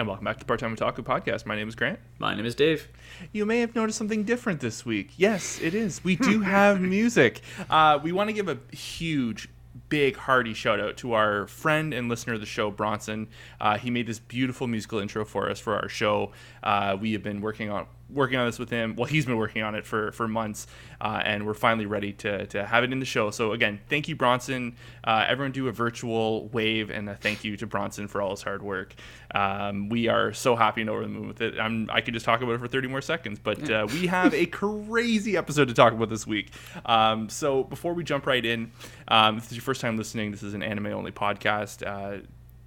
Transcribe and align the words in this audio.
And 0.00 0.08
welcome 0.08 0.24
back 0.24 0.36
to 0.36 0.40
the 0.40 0.46
Part 0.46 0.60
Time 0.60 0.74
Otaku 0.74 1.04
Podcast. 1.04 1.44
My 1.44 1.54
name 1.54 1.68
is 1.68 1.74
Grant. 1.74 1.98
My 2.18 2.34
name 2.34 2.46
is 2.46 2.54
Dave. 2.54 2.88
You 3.32 3.44
may 3.44 3.60
have 3.60 3.74
noticed 3.74 3.98
something 3.98 4.24
different 4.24 4.60
this 4.60 4.86
week. 4.86 5.10
Yes, 5.18 5.60
it 5.60 5.74
is. 5.74 6.02
We 6.02 6.16
do 6.16 6.40
have 6.40 6.80
music. 6.80 7.42
Uh, 7.68 7.98
we 8.02 8.10
want 8.10 8.28
to 8.30 8.32
give 8.32 8.48
a 8.48 8.56
huge, 8.74 9.50
big, 9.90 10.16
hearty 10.16 10.54
shout 10.54 10.80
out 10.80 10.96
to 10.96 11.12
our 11.12 11.46
friend 11.48 11.92
and 11.92 12.08
listener 12.08 12.32
of 12.32 12.40
the 12.40 12.46
show, 12.46 12.70
Bronson. 12.70 13.28
Uh, 13.60 13.76
he 13.76 13.90
made 13.90 14.06
this 14.06 14.20
beautiful 14.20 14.66
musical 14.66 15.00
intro 15.00 15.22
for 15.26 15.50
us 15.50 15.60
for 15.60 15.76
our 15.76 15.90
show. 15.90 16.32
Uh, 16.62 16.96
we 16.98 17.12
have 17.12 17.22
been 17.22 17.42
working 17.42 17.68
on 17.68 17.86
working 18.12 18.38
on 18.38 18.46
this 18.46 18.58
with 18.58 18.70
him. 18.70 18.94
Well, 18.96 19.06
he's 19.06 19.26
been 19.26 19.36
working 19.36 19.62
on 19.62 19.74
it 19.74 19.86
for 19.86 20.12
for 20.12 20.28
months, 20.28 20.66
uh, 21.00 21.22
and 21.24 21.46
we're 21.46 21.54
finally 21.54 21.86
ready 21.86 22.12
to 22.14 22.46
to 22.46 22.64
have 22.64 22.84
it 22.84 22.92
in 22.92 23.00
the 23.00 23.06
show. 23.06 23.30
So 23.30 23.52
again, 23.52 23.80
thank 23.88 24.08
you, 24.08 24.16
Bronson. 24.16 24.76
Uh, 25.04 25.24
everyone, 25.28 25.52
do 25.52 25.68
a 25.68 25.72
virtual 25.72 26.48
wave 26.48 26.90
and 26.90 27.08
a 27.08 27.14
thank 27.14 27.44
you 27.44 27.56
to 27.56 27.66
Bronson 27.66 28.08
for 28.08 28.20
all 28.20 28.30
his 28.30 28.42
hard 28.42 28.62
work. 28.62 28.94
Um, 29.34 29.88
we 29.88 30.08
are 30.08 30.32
so 30.32 30.56
happy 30.56 30.80
and 30.80 30.90
over 30.90 31.02
the 31.02 31.08
moon 31.08 31.28
with 31.28 31.40
it. 31.40 31.58
I'm, 31.58 31.88
I 31.92 32.00
could 32.00 32.14
just 32.14 32.26
talk 32.26 32.42
about 32.42 32.52
it 32.52 32.58
for 32.58 32.68
30 32.68 32.88
more 32.88 33.00
seconds, 33.00 33.38
but 33.38 33.70
uh, 33.70 33.86
we 33.92 34.06
have 34.08 34.34
a 34.34 34.46
crazy 34.46 35.36
episode 35.36 35.68
to 35.68 35.74
talk 35.74 35.92
about 35.92 36.08
this 36.08 36.26
week. 36.26 36.52
Um, 36.84 37.28
so 37.28 37.64
before 37.64 37.94
we 37.94 38.04
jump 38.04 38.26
right 38.26 38.44
in, 38.44 38.72
um, 39.08 39.36
if 39.36 39.44
this 39.44 39.52
is 39.52 39.56
your 39.58 39.62
first 39.62 39.80
time 39.80 39.96
listening, 39.96 40.30
this 40.30 40.42
is 40.42 40.54
an 40.54 40.62
anime 40.62 40.86
only 40.86 41.12
podcast. 41.12 41.86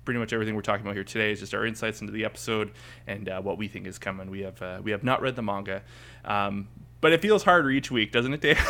Pretty 0.05 0.19
much 0.19 0.33
everything 0.33 0.53
we're 0.55 0.61
talking 0.61 0.85
about 0.85 0.95
here 0.95 1.03
today 1.05 1.31
is 1.31 1.39
just 1.39 1.53
our 1.53 1.65
insights 1.65 2.01
into 2.01 2.11
the 2.11 2.25
episode 2.25 2.71
and 3.07 3.29
uh, 3.29 3.41
what 3.41 3.57
we 3.57 3.67
think 3.69 3.87
is 3.87 3.97
coming. 3.97 4.29
We 4.29 4.41
have 4.41 4.61
uh, 4.61 4.79
we 4.83 4.91
have 4.91 5.03
not 5.03 5.21
read 5.21 5.35
the 5.37 5.41
manga, 5.41 5.81
um, 6.25 6.67
but 7.01 7.13
it 7.13 7.21
feels 7.21 7.43
harder 7.43 7.69
each 7.71 7.89
week, 7.89 8.11
doesn't 8.11 8.33
it, 8.33 8.41
Dave? 8.41 8.59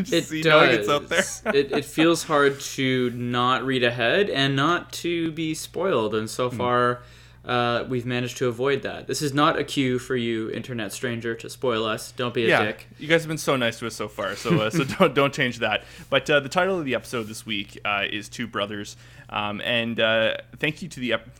It 0.00 0.44
does. 0.44 0.76
it's 0.76 0.88
out 0.88 1.08
there. 1.08 1.24
it, 1.52 1.72
it 1.72 1.84
feels 1.84 2.22
hard 2.22 2.60
to 2.60 3.10
not 3.10 3.64
read 3.64 3.82
ahead 3.82 4.30
and 4.30 4.54
not 4.54 4.92
to 4.92 5.32
be 5.32 5.54
spoiled, 5.54 6.14
and 6.14 6.22
Hmm. 6.22 6.26
so 6.28 6.50
far. 6.50 7.00
Uh, 7.48 7.86
we've 7.88 8.04
managed 8.04 8.36
to 8.36 8.46
avoid 8.46 8.82
that. 8.82 9.06
This 9.06 9.22
is 9.22 9.32
not 9.32 9.58
a 9.58 9.64
cue 9.64 9.98
for 9.98 10.14
you, 10.14 10.50
internet 10.50 10.92
stranger, 10.92 11.34
to 11.36 11.48
spoil 11.48 11.86
us. 11.86 12.12
Don't 12.12 12.34
be 12.34 12.44
a 12.44 12.48
yeah, 12.48 12.64
dick. 12.66 12.86
you 12.98 13.08
guys 13.08 13.22
have 13.22 13.28
been 13.28 13.38
so 13.38 13.56
nice 13.56 13.78
to 13.78 13.86
us 13.86 13.94
so 13.94 14.06
far, 14.06 14.36
so 14.36 14.60
uh, 14.60 14.70
so 14.70 14.84
don't 14.98 15.14
don't 15.14 15.32
change 15.32 15.60
that. 15.60 15.84
But 16.10 16.28
uh, 16.28 16.40
the 16.40 16.50
title 16.50 16.78
of 16.78 16.84
the 16.84 16.94
episode 16.94 17.22
this 17.22 17.46
week 17.46 17.80
uh, 17.86 18.04
is 18.10 18.28
Two 18.28 18.46
Brothers, 18.46 18.98
um, 19.30 19.62
and 19.64 19.98
uh, 19.98 20.36
thank 20.58 20.82
you 20.82 20.88
to 20.88 21.00
the 21.00 21.14
ep- 21.14 21.38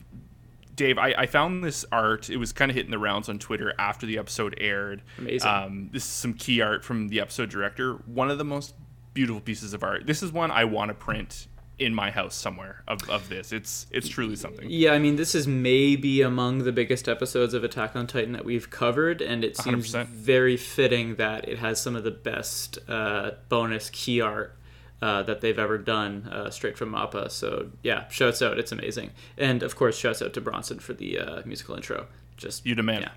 Dave. 0.75 0.97
I, 0.97 1.13
I 1.15 1.25
found 1.27 1.63
this 1.63 1.85
art. 1.91 2.31
It 2.31 2.37
was 2.37 2.53
kind 2.53 2.71
of 2.71 2.75
hitting 2.75 2.91
the 2.91 2.97
rounds 2.97 3.29
on 3.29 3.37
Twitter 3.37 3.75
after 3.77 4.07
the 4.07 4.17
episode 4.17 4.55
aired. 4.59 5.03
Amazing. 5.19 5.47
Um, 5.47 5.89
this 5.93 6.03
is 6.03 6.09
some 6.09 6.33
key 6.33 6.59
art 6.59 6.83
from 6.83 7.09
the 7.09 7.21
episode 7.21 7.51
director. 7.51 7.93
One 8.07 8.31
of 8.31 8.39
the 8.39 8.45
most 8.45 8.73
beautiful 9.13 9.41
pieces 9.41 9.75
of 9.75 9.83
art. 9.83 10.07
This 10.07 10.23
is 10.23 10.31
one 10.31 10.49
I 10.49 10.63
want 10.63 10.89
to 10.89 10.95
print 10.95 11.45
in 11.79 11.95
my 11.95 12.11
house 12.11 12.35
somewhere 12.35 12.83
of, 12.87 13.09
of 13.09 13.29
this. 13.29 13.51
It's 13.51 13.87
it's 13.91 14.07
truly 14.07 14.35
something. 14.35 14.67
Yeah, 14.69 14.91
I 14.91 14.99
mean, 14.99 15.15
this 15.15 15.33
is 15.33 15.47
maybe 15.47 16.21
among 16.21 16.59
the 16.59 16.71
biggest 16.71 17.07
episodes 17.07 17.53
of 17.53 17.63
Attack 17.63 17.95
on 17.95 18.07
Titan 18.07 18.33
that 18.33 18.45
we've 18.45 18.69
covered, 18.69 19.21
and 19.21 19.43
it 19.43 19.57
seems 19.57 19.93
100%. 19.93 20.07
very 20.07 20.57
fitting 20.57 21.15
that 21.15 21.47
it 21.47 21.59
has 21.59 21.81
some 21.81 21.95
of 21.95 22.03
the 22.03 22.11
best 22.11 22.77
uh, 22.89 23.31
bonus 23.47 23.89
key 23.89 24.21
art 24.21 24.55
uh, 25.01 25.23
that 25.23 25.41
they've 25.41 25.59
ever 25.59 25.77
done 25.77 26.27
uh, 26.31 26.49
straight 26.49 26.77
from 26.77 26.91
Mappa. 26.91 27.31
So, 27.31 27.69
yeah, 27.83 28.07
shouts 28.09 28.41
out. 28.41 28.59
It's 28.59 28.71
amazing. 28.71 29.11
And, 29.37 29.63
of 29.63 29.75
course, 29.75 29.97
shouts 29.97 30.21
out 30.21 30.33
to 30.33 30.41
Bronson 30.41 30.79
for 30.79 30.93
the 30.93 31.19
uh, 31.19 31.41
musical 31.45 31.75
intro. 31.75 32.07
Just 32.37 32.65
You 32.65 32.75
demand. 32.75 33.03
Yeah. 33.03 33.11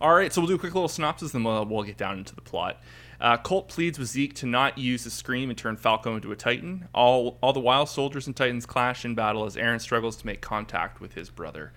All 0.00 0.14
right, 0.14 0.32
so 0.32 0.40
we'll 0.40 0.48
do 0.48 0.54
a 0.54 0.58
quick 0.58 0.74
little 0.74 0.88
synopsis, 0.88 1.34
and 1.34 1.44
we'll, 1.44 1.64
we'll 1.64 1.82
get 1.82 1.96
down 1.96 2.18
into 2.18 2.34
the 2.34 2.40
plot. 2.40 2.80
Uh, 3.20 3.36
Colt 3.36 3.68
pleads 3.68 3.98
with 3.98 4.08
Zeke 4.08 4.34
to 4.36 4.46
not 4.46 4.78
use 4.78 5.04
the 5.04 5.10
scream 5.10 5.50
and 5.50 5.58
turn 5.58 5.76
Falco 5.76 6.14
into 6.14 6.30
a 6.30 6.36
Titan. 6.36 6.88
All, 6.94 7.36
all 7.40 7.52
the 7.52 7.60
while, 7.60 7.84
soldiers 7.86 8.26
and 8.26 8.36
Titans 8.36 8.64
clash 8.66 9.04
in 9.04 9.14
battle 9.14 9.44
as 9.44 9.56
Eren 9.56 9.80
struggles 9.80 10.16
to 10.16 10.26
make 10.26 10.40
contact 10.40 11.00
with 11.00 11.14
his 11.14 11.28
brother. 11.30 11.72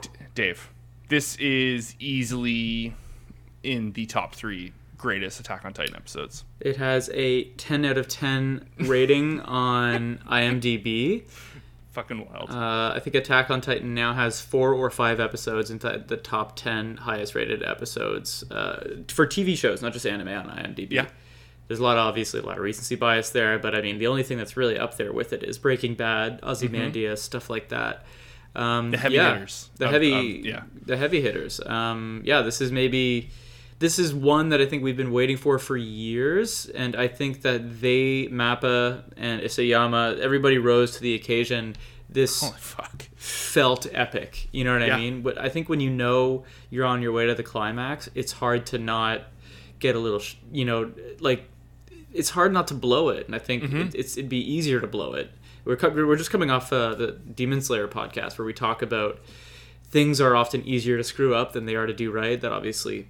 D- 0.00 0.08
Dave, 0.34 0.70
this 1.08 1.36
is 1.36 1.94
easily 1.98 2.94
in 3.62 3.92
the 3.92 4.06
top 4.06 4.34
three 4.34 4.72
greatest 4.96 5.40
Attack 5.40 5.64
on 5.64 5.72
Titan 5.72 5.96
episodes. 5.96 6.44
It 6.60 6.76
has 6.76 7.10
a 7.12 7.44
10 7.44 7.84
out 7.84 7.98
of 7.98 8.06
10 8.08 8.68
rating 8.78 9.40
on 9.40 10.18
IMDb. 10.30 11.24
Fucking 11.92 12.26
wild. 12.26 12.50
Uh, 12.50 12.92
I 12.96 13.00
think 13.00 13.14
Attack 13.16 13.50
on 13.50 13.60
Titan 13.60 13.94
now 13.94 14.14
has 14.14 14.40
four 14.40 14.72
or 14.72 14.90
five 14.90 15.20
episodes 15.20 15.70
in 15.70 15.78
th- 15.78 16.06
the 16.06 16.16
top 16.16 16.56
10 16.56 16.96
highest 16.96 17.34
rated 17.34 17.62
episodes 17.62 18.44
uh, 18.50 19.02
for 19.08 19.26
TV 19.26 19.56
shows, 19.56 19.82
not 19.82 19.92
just 19.92 20.06
anime 20.06 20.28
on 20.28 20.46
IMDb. 20.46 20.90
Yeah. 20.90 21.06
There's 21.68 21.80
a 21.80 21.82
lot 21.82 21.98
of, 21.98 22.06
obviously, 22.06 22.40
a 22.40 22.44
lot 22.44 22.56
of 22.56 22.62
recency 22.64 22.96
bias 22.96 23.30
there, 23.30 23.58
but 23.58 23.74
I 23.74 23.82
mean, 23.82 23.98
the 23.98 24.06
only 24.06 24.22
thing 24.22 24.38
that's 24.38 24.56
really 24.56 24.78
up 24.78 24.96
there 24.96 25.12
with 25.12 25.32
it 25.34 25.42
is 25.42 25.58
Breaking 25.58 25.94
Bad, 25.94 26.40
Ozymandias, 26.42 27.22
stuff 27.22 27.48
like 27.50 27.68
that. 27.68 28.04
Um, 28.54 28.62
Mm-hmm. 28.86 28.90
The 28.92 28.98
heavy 28.98 29.14
yeah, 29.14 29.32
hitters 29.34 29.70
The 29.76 29.84
of- 29.86 29.90
heavy, 29.92 30.38
of- 30.40 30.46
yeah. 30.46 30.62
the 30.84 30.96
heavy 30.96 31.20
hitters. 31.20 31.60
Um, 31.60 32.22
yeah, 32.24 32.40
this 32.42 32.60
is 32.60 32.72
maybe 32.72 33.30
this 33.82 33.98
is 33.98 34.14
one 34.14 34.48
that 34.50 34.60
I 34.60 34.66
think 34.66 34.82
we've 34.82 34.96
been 34.96 35.12
waiting 35.12 35.36
for 35.36 35.58
for 35.58 35.76
years, 35.76 36.66
and 36.82 36.94
I 36.96 37.08
think 37.08 37.42
that 37.42 37.80
they, 37.80 38.28
Mappa 38.28 39.02
and 39.16 39.42
Isayama, 39.42 40.18
everybody 40.20 40.58
rose 40.58 40.90
to 40.96 41.00
the 41.00 41.14
occasion. 41.14 41.76
This 42.08 42.40
fuck. 42.58 43.08
felt 43.16 43.86
epic. 43.92 44.48
You 44.52 44.64
know 44.64 44.74
what 44.78 44.86
Yeah. 44.86 44.96
I 44.96 45.00
mean? 45.00 45.22
But 45.22 45.38
I 45.38 45.48
think 45.48 45.68
when 45.70 45.80
you 45.80 45.88
know 45.90 46.44
you're 46.70 46.84
on 46.84 47.00
your 47.02 47.12
way 47.12 47.24
to 47.26 47.34
the 47.34 47.42
climax, 47.42 48.08
it's 48.14 48.32
hard 48.32 48.66
to 48.66 48.78
not 48.78 49.22
get 49.78 49.96
a 49.96 49.98
little, 49.98 50.18
sh- 50.20 50.36
you 50.52 50.64
know, 50.66 50.92
like 51.20 51.48
it's 52.12 52.28
hard 52.30 52.52
not 52.52 52.66
to 52.68 52.74
blow 52.74 53.08
it. 53.08 53.26
And 53.26 53.34
I 53.34 53.38
think 53.38 53.62
Mm-hmm. 53.62 53.80
it, 53.88 53.94
it's 53.94 54.18
it'd 54.18 54.28
be 54.28 54.42
easier 54.56 54.78
to 54.80 54.86
blow 54.86 55.14
it. 55.14 55.30
We're 55.64 55.76
co- 55.76 55.88
we're 55.88 56.16
just 56.16 56.30
coming 56.30 56.50
off 56.50 56.70
uh, 56.72 56.94
the 56.94 57.12
Demon 57.12 57.62
Slayer 57.62 57.88
podcast 57.88 58.36
where 58.38 58.44
we 58.44 58.52
talk 58.52 58.82
about 58.82 59.18
things 59.90 60.20
are 60.20 60.36
often 60.36 60.60
easier 60.66 60.96
to 60.98 61.04
screw 61.04 61.34
up 61.34 61.52
than 61.54 61.64
they 61.64 61.76
are 61.76 61.86
to 61.86 61.94
do 61.94 62.10
right. 62.10 62.38
That 62.40 62.52
obviously. 62.52 63.08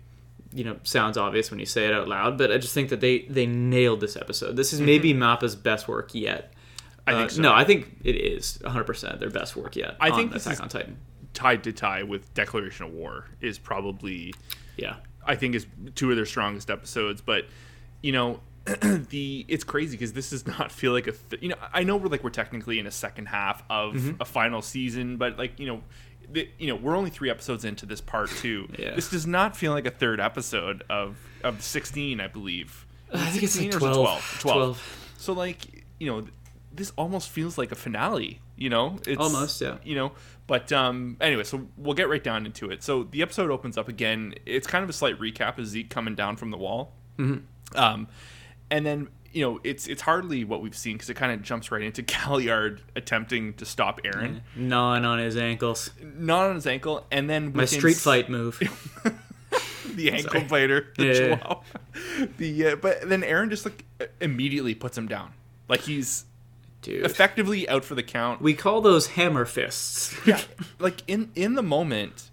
You 0.55 0.65
know, 0.65 0.77
sounds 0.83 1.17
obvious 1.17 1.51
when 1.51 1.61
you 1.61 1.67
say 1.67 1.87
it 1.87 1.93
out 1.95 2.09
loud, 2.09 2.37
but 2.37 2.53
I 2.53 2.59
just 2.59 2.75
think 2.75 2.91
that 2.91 3.01
they 3.01 3.21
they 3.21 3.47
nailed 3.47 4.01
this 4.01 4.17
episode. 4.17 4.57
This 4.57 4.73
is 4.73 4.81
maybe 4.81 5.15
Mappa's 5.15 5.57
best 5.57 5.89
work 5.89 6.15
yet. 6.15 6.53
Mm-hmm. 6.53 6.59
I 7.11 7.13
Uh, 7.13 7.19
think 7.19 7.31
so. 7.33 7.43
No, 7.43 7.53
I 7.53 7.65
think 7.65 7.89
it 8.05 8.15
is 8.15 8.59
100% 8.62 9.19
their 9.19 9.31
best 9.31 9.57
work 9.57 9.75
yet. 9.77 9.97
I 9.99 10.11
think 10.11 10.35
Attack 10.35 10.61
on 10.62 10.69
Titan. 10.69 10.99
Tied 11.35 11.65
to 11.65 11.73
tie 11.73 12.03
with 12.03 12.33
Declaration 12.35 12.85
of 12.87 12.93
War 12.93 13.27
is 13.41 13.59
probably 13.59 14.35
Yeah. 14.77 14.97
I 15.27 15.35
think 15.37 15.55
is 15.55 15.67
two 15.95 16.11
of 16.11 16.17
their 16.17 16.27
strongest 16.27 16.71
episodes. 16.71 17.21
But 17.23 17.47
you 18.03 18.12
know, 18.12 18.41
the 18.83 19.45
it's 19.49 19.65
crazy 19.65 19.97
because 19.97 20.12
this 20.12 20.31
does 20.31 20.47
not 20.47 20.71
feel 20.71 20.93
like 20.93 21.07
a 21.07 21.12
th- 21.12 21.43
you 21.43 21.49
know 21.49 21.57
I 21.73 21.83
know 21.85 21.97
we're 21.97 22.09
like 22.09 22.23
we're 22.23 22.31
technically 22.31 22.79
in 22.79 22.87
a 22.87 22.91
second 22.91 23.27
half 23.27 23.62
of 23.71 23.95
Mm-hmm. 23.95 24.21
a 24.21 24.25
final 24.25 24.62
season, 24.62 25.17
but 25.17 25.39
like 25.39 25.59
you 25.59 25.67
know. 25.67 25.83
The, 26.32 26.48
you 26.59 26.69
know 26.69 26.76
we're 26.76 26.97
only 26.97 27.10
three 27.10 27.31
episodes 27.31 27.65
into 27.65 27.87
this 27.87 28.00
part 28.00 28.31
two. 28.31 28.69
Yeah. 28.78 28.94
This 28.94 29.10
does 29.10 29.26
not 29.26 29.56
feel 29.56 29.72
like 29.72 29.87
a 29.87 29.91
third 29.91 30.20
episode 30.20 30.82
of 30.88 31.19
of 31.44 31.62
sixteen, 31.62 32.20
I 32.20 32.26
believe. 32.26 32.87
I 33.12 33.26
think 33.26 33.43
it's 33.43 33.53
16 33.53 33.72
like 33.72 33.82
or 33.82 33.91
is 33.91 33.97
it 33.97 34.00
12. 34.00 34.38
12? 34.41 34.56
12. 34.56 35.15
So 35.19 35.32
like 35.34 35.84
you 35.98 36.10
know, 36.10 36.26
this 36.72 36.93
almost 36.97 37.28
feels 37.31 37.59
like 37.59 37.72
a 37.72 37.75
finale. 37.75 38.41
You 38.56 38.70
know, 38.70 38.98
it's, 39.06 39.20
Almost, 39.20 39.60
yeah. 39.60 39.78
You 39.82 39.97
know, 39.97 40.12
but 40.47 40.72
um, 40.72 41.16
anyway, 41.20 41.44
so 41.44 41.66
we'll 41.76 41.94
get 41.94 42.09
right 42.09 42.22
down 42.22 42.47
into 42.47 42.70
it. 42.70 42.82
So 42.82 43.04
the 43.04 43.22
episode 43.22 43.50
opens 43.50 43.76
up 43.76 43.88
again. 43.88 44.34
It's 44.47 44.67
kind 44.67 44.85
of 44.85 44.90
a 44.90 44.93
slight 44.93 45.19
recap 45.19 45.58
of 45.58 45.67
Zeke 45.67 45.90
coming 45.90 46.14
down 46.14 46.37
from 46.37 46.50
the 46.50 46.58
wall, 46.58 46.93
mm-hmm. 47.19 47.78
um, 47.78 48.08
and 48.70 48.87
then 48.87 49.08
you 49.32 49.43
know 49.43 49.61
it's 49.64 49.87
it's 49.87 50.02
hardly 50.02 50.44
what 50.44 50.61
we've 50.62 50.76
seen 50.76 50.94
because 50.96 51.08
it 51.11 51.14
kind 51.14 51.32
of 51.32 51.43
jumps 51.43 51.70
right 51.70 51.82
into 51.82 52.02
Galliard 52.14 52.81
attempting 52.96 53.55
to 53.55 53.64
stop 53.64 54.02
Eren, 54.02 54.40
Gnawing 54.56 55.05
on 55.05 55.19
his 55.19 55.37
ankles. 55.37 55.90
not 56.02 56.49
on 56.50 56.55
his 56.56 56.67
ankle, 56.67 57.06
and 57.11 57.29
then 57.31 57.52
My 57.55 57.64
street 57.64 57.96
s- 57.96 58.02
fight 58.02 58.29
move. 58.31 58.58
the 59.94 60.11
ankle 60.12 60.31
Sorry. 60.32 60.44
biter, 60.44 60.93
the 60.96 61.05
Yeah, 61.05 61.12
yeah. 61.12 61.37
chihuahua. 61.37 61.61
the 62.38 62.67
uh, 62.69 62.76
but 62.76 63.08
then 63.08 63.23
Eren 63.23 63.50
just 63.50 63.64
like 63.64 63.84
immediately 64.20 64.75
puts 64.75 64.96
him 64.96 65.06
down, 65.08 65.32
like 65.69 65.81
he's 65.81 66.25
Dude. 66.82 67.05
effectively 67.05 67.69
out 67.69 67.85
for 67.85 67.94
the 67.94 68.02
count. 68.02 68.40
We 68.40 68.55
call 68.55 68.81
those 68.81 69.08
hammer 69.08 69.44
fists. 69.44 70.14
yeah, 70.26 70.40
like 70.78 71.02
in 71.06 71.31
in 71.35 71.55
the 71.55 71.62
moment, 71.62 72.31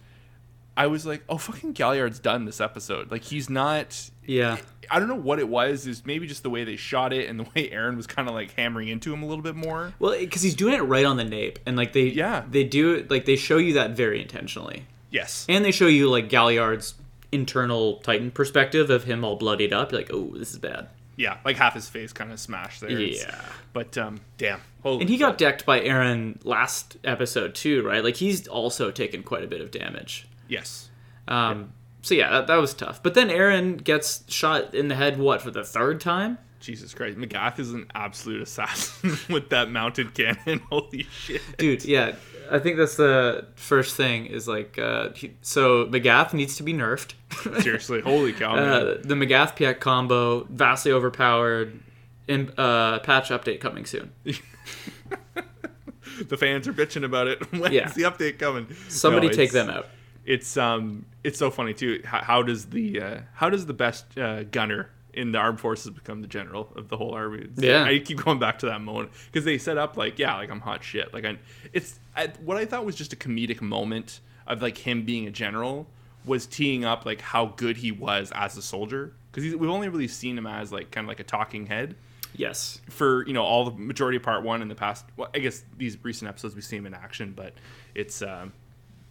I 0.77 0.87
was 0.87 1.05
like, 1.05 1.23
"Oh, 1.29 1.37
fucking 1.37 1.73
Galliard's 1.73 2.19
done 2.19 2.45
this 2.45 2.59
episode." 2.61 3.11
Like 3.11 3.23
he's 3.23 3.49
not. 3.49 4.09
yeah. 4.25 4.57
I 4.91 4.99
don't 4.99 5.07
know 5.07 5.15
what 5.15 5.39
it 5.39 5.47
was. 5.47 5.85
Is 5.87 6.05
maybe 6.05 6.27
just 6.27 6.43
the 6.43 6.49
way 6.49 6.63
they 6.63 6.75
shot 6.75 7.13
it 7.13 7.29
and 7.29 7.39
the 7.39 7.43
way 7.55 7.69
Eren 7.69 7.95
was 7.95 8.07
kind 8.07 8.27
of 8.27 8.33
like 8.33 8.53
hammering 8.55 8.87
into 8.87 9.13
him 9.13 9.23
a 9.23 9.25
little 9.27 9.43
bit 9.43 9.55
more. 9.55 9.93
Well, 9.99 10.17
because 10.17 10.41
he's 10.41 10.55
doing 10.55 10.73
it 10.73 10.81
right 10.81 11.05
on 11.05 11.17
the 11.17 11.23
nape, 11.25 11.59
and 11.65 11.75
like 11.77 11.93
they, 11.93 12.03
Yeah. 12.07 12.43
they 12.49 12.63
do 12.63 12.93
it 12.93 13.09
like 13.11 13.25
they 13.25 13.35
show 13.35 13.57
you 13.57 13.73
that 13.73 13.91
very 13.91 14.21
intentionally. 14.21 14.85
Yes. 15.11 15.45
And 15.49 15.63
they 15.65 15.71
show 15.71 15.87
you 15.87 16.09
like 16.09 16.29
Galliard's 16.29 16.93
internal 17.31 17.97
Titan 17.97 18.31
perspective 18.31 18.89
of 18.89 19.03
him 19.03 19.23
all 19.23 19.35
bloodied 19.35 19.73
up. 19.73 19.91
You're 19.91 20.01
like, 20.01 20.11
oh, 20.13 20.31
this 20.35 20.51
is 20.51 20.57
bad. 20.57 20.87
Yeah, 21.15 21.37
like 21.43 21.57
half 21.57 21.73
his 21.73 21.89
face 21.89 22.13
kind 22.13 22.31
of 22.31 22.39
smashed 22.39 22.81
there. 22.81 22.89
It's- 22.91 23.21
Yeah. 23.23 23.39
But 23.73 23.97
um, 23.97 24.21
damn. 24.37 24.61
Holy 24.83 25.01
And 25.01 25.09
he 25.09 25.17
got 25.17 25.37
decked 25.37 25.65
by 25.65 25.81
Eren 25.81 26.37
last 26.45 26.95
episode 27.03 27.53
too, 27.55 27.83
right? 27.85 28.01
Like 28.03 28.15
he's 28.15 28.47
also 28.47 28.89
taken 28.91 29.21
quite 29.23 29.43
a 29.43 29.47
bit 29.47 29.59
of 29.61 29.69
damage. 29.71 30.27
yes. 30.47 30.89
Um, 31.27 31.73
so 32.01 32.15
yeah, 32.15 32.29
that, 32.31 32.47
that 32.47 32.55
was 32.57 32.73
tough. 32.73 33.01
But 33.03 33.13
then 33.13 33.29
Eren 33.29 33.83
gets 33.83 34.23
shot 34.31 34.73
in 34.73 34.87
the 34.87 34.95
head. 34.95 35.17
What 35.19 35.41
for 35.41 35.51
the 35.51 35.63
third 35.63 35.99
time? 36.01 36.37
Jesus 36.59 36.93
Christ, 36.93 37.17
Magath 37.17 37.57
is 37.59 37.71
an 37.73 37.87
absolute 37.95 38.41
assassin 38.41 39.17
with 39.33 39.49
that 39.49 39.71
mounted 39.71 40.13
cannon. 40.13 40.59
Holy 40.69 41.03
shit, 41.03 41.41
dude 41.57 41.85
yeah 41.85 42.15
i 42.51 42.59
think 42.59 42.77
that's 42.77 42.95
the 42.95 43.45
first 43.55 43.95
thing 43.95 44.25
is 44.25 44.47
like 44.47 44.77
uh, 44.77 45.09
he, 45.13 45.33
so 45.41 45.85
Magath 45.85 46.33
needs 46.33 46.55
to 46.57 46.63
be 46.63 46.73
nerfed 46.73 47.13
Seriously, 47.61 48.01
holy 48.01 48.33
cow, 48.33 48.55
uh, 48.55 48.97
the 49.01 49.13
Magath 49.15 49.55
Piek 49.55 49.79
combo 49.79 50.45
vastly 50.49 50.91
overpowered 50.91 51.79
in, 52.27 52.51
uh, 52.57 52.99
patch 52.99 53.29
update 53.29 53.61
coming 53.61 53.85
soon 53.85 54.11
the 56.27 56.35
fans 56.37 56.67
are 56.67 56.73
bitching 56.73 57.05
about 57.05 57.27
it. 57.27 57.39
When's 57.53 57.73
Yeah. 57.73 57.89
the 57.89 58.01
update 58.03 58.39
coming? 58.39 58.67
somebody 58.89 59.27
No, 59.27 59.33
take 59.33 59.51
them 59.51 59.69
out 59.69 59.87
It's 60.29 60.55
um, 60.57 61.05
it's 61.23 61.39
so 61.39 61.49
funny 61.49 61.73
too. 61.73 62.01
How, 62.05 62.19
how 62.21 62.43
does 62.43 62.67
the 62.67 63.01
uh, 63.01 63.19
how 63.33 63.49
does 63.49 63.65
the 63.65 63.73
best 63.73 64.17
uh, 64.17 64.43
gunner 64.43 64.89
in 65.11 65.31
the 65.31 65.39
armed 65.39 65.59
forces 65.59 65.89
become 65.89 66.21
the 66.21 66.27
general 66.27 66.71
of 66.75 66.87
the 66.87 66.97
whole 66.97 67.13
army? 67.15 67.39
It's- 67.39 67.57
Yeah. 67.63 67.83
I 67.83 67.97
keep 67.97 68.23
going 68.23 68.37
back 68.37 68.59
to 68.59 68.67
that 68.67 68.79
moment 68.81 69.09
because 69.25 69.43
they 69.43 69.57
set 69.57 69.77
up 69.79 69.97
like 69.97 70.19
yeah, 70.19 70.35
like 70.35 70.51
I'm 70.51 70.59
hot 70.61 70.83
shit. 70.83 71.13
Like 71.13 71.25
I, 71.25 71.39
it's 71.73 71.99
I, 72.15 72.27
what 72.45 72.57
I 72.57 72.65
thought 72.65 72.85
was 72.85 72.95
just 72.95 73.11
a 73.11 73.15
comedic 73.15 73.59
moment 73.59 74.19
of 74.45 74.61
like 74.61 74.77
him 74.77 75.03
being 75.03 75.25
a 75.27 75.31
general 75.31 75.87
was 76.25 76.45
teeing 76.45 76.85
up 76.85 77.05
like 77.07 77.21
how 77.21 77.47
good 77.57 77.77
he 77.77 77.91
was 77.91 78.31
as 78.35 78.55
a 78.55 78.61
soldier 78.61 79.13
because 79.31 79.55
we've 79.55 79.69
only 79.69 79.89
really 79.89 80.07
seen 80.07 80.37
him 80.37 80.45
as 80.45 80.71
like 80.71 80.91
kind 80.91 81.05
of 81.05 81.07
like 81.07 81.19
a 81.19 81.23
talking 81.23 81.65
head 81.65 81.95
yes 82.35 82.81
for 82.89 83.25
you 83.25 83.33
know 83.33 83.43
all 83.43 83.65
the 83.65 83.71
majority 83.71 84.17
of 84.17 84.21
part 84.21 84.43
one 84.43 84.61
in 84.61 84.67
the 84.67 84.75
past 84.75 85.05
well 85.17 85.29
i 85.33 85.39
guess 85.39 85.63
these 85.77 85.97
recent 86.03 86.27
episodes 86.29 86.55
we 86.55 86.61
see 86.61 86.75
him 86.75 86.85
in 86.85 86.93
action 86.93 87.31
but 87.35 87.53
it's 87.95 88.21
um 88.21 88.51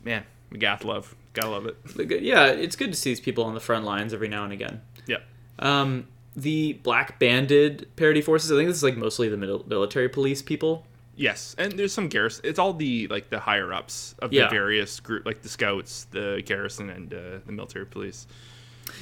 man 0.04 0.22
Magath 0.52 0.84
love. 0.84 1.14
Gotta 1.34 1.50
love 1.50 1.66
it. 1.66 2.22
Yeah 2.22 2.46
it's 2.46 2.74
good 2.76 2.90
to 2.92 2.98
see 2.98 3.10
these 3.10 3.20
people 3.20 3.44
on 3.44 3.54
the 3.54 3.60
front 3.60 3.84
lines 3.84 4.12
every 4.12 4.28
now 4.28 4.44
and 4.44 4.52
again. 4.52 4.80
Yeah 5.06 5.18
um, 5.58 6.06
the 6.36 6.74
black 6.74 7.18
banded 7.18 7.88
Paradis 7.96 8.24
forces 8.24 8.52
i 8.52 8.56
think 8.56 8.68
this 8.68 8.76
is 8.76 8.82
like 8.82 8.96
mostly 8.96 9.28
the 9.28 9.36
military 9.36 10.08
police 10.08 10.42
people. 10.42 10.86
Yes 11.16 11.54
and 11.58 11.72
there's 11.72 11.92
some 11.92 12.08
garrison 12.08 12.44
it's 12.46 12.58
all 12.58 12.72
the 12.72 13.06
like 13.08 13.28
the 13.30 13.40
higher 13.40 13.72
ups 13.72 14.14
of 14.20 14.32
Yeah. 14.32 14.44
the 14.44 14.50
various 14.50 15.00
group 15.00 15.26
like 15.26 15.42
the 15.42 15.48
scouts 15.48 16.04
the 16.12 16.42
garrison 16.46 16.90
and 16.90 17.12
uh, 17.12 17.18
the 17.44 17.52
military 17.52 17.86
police. 17.86 18.26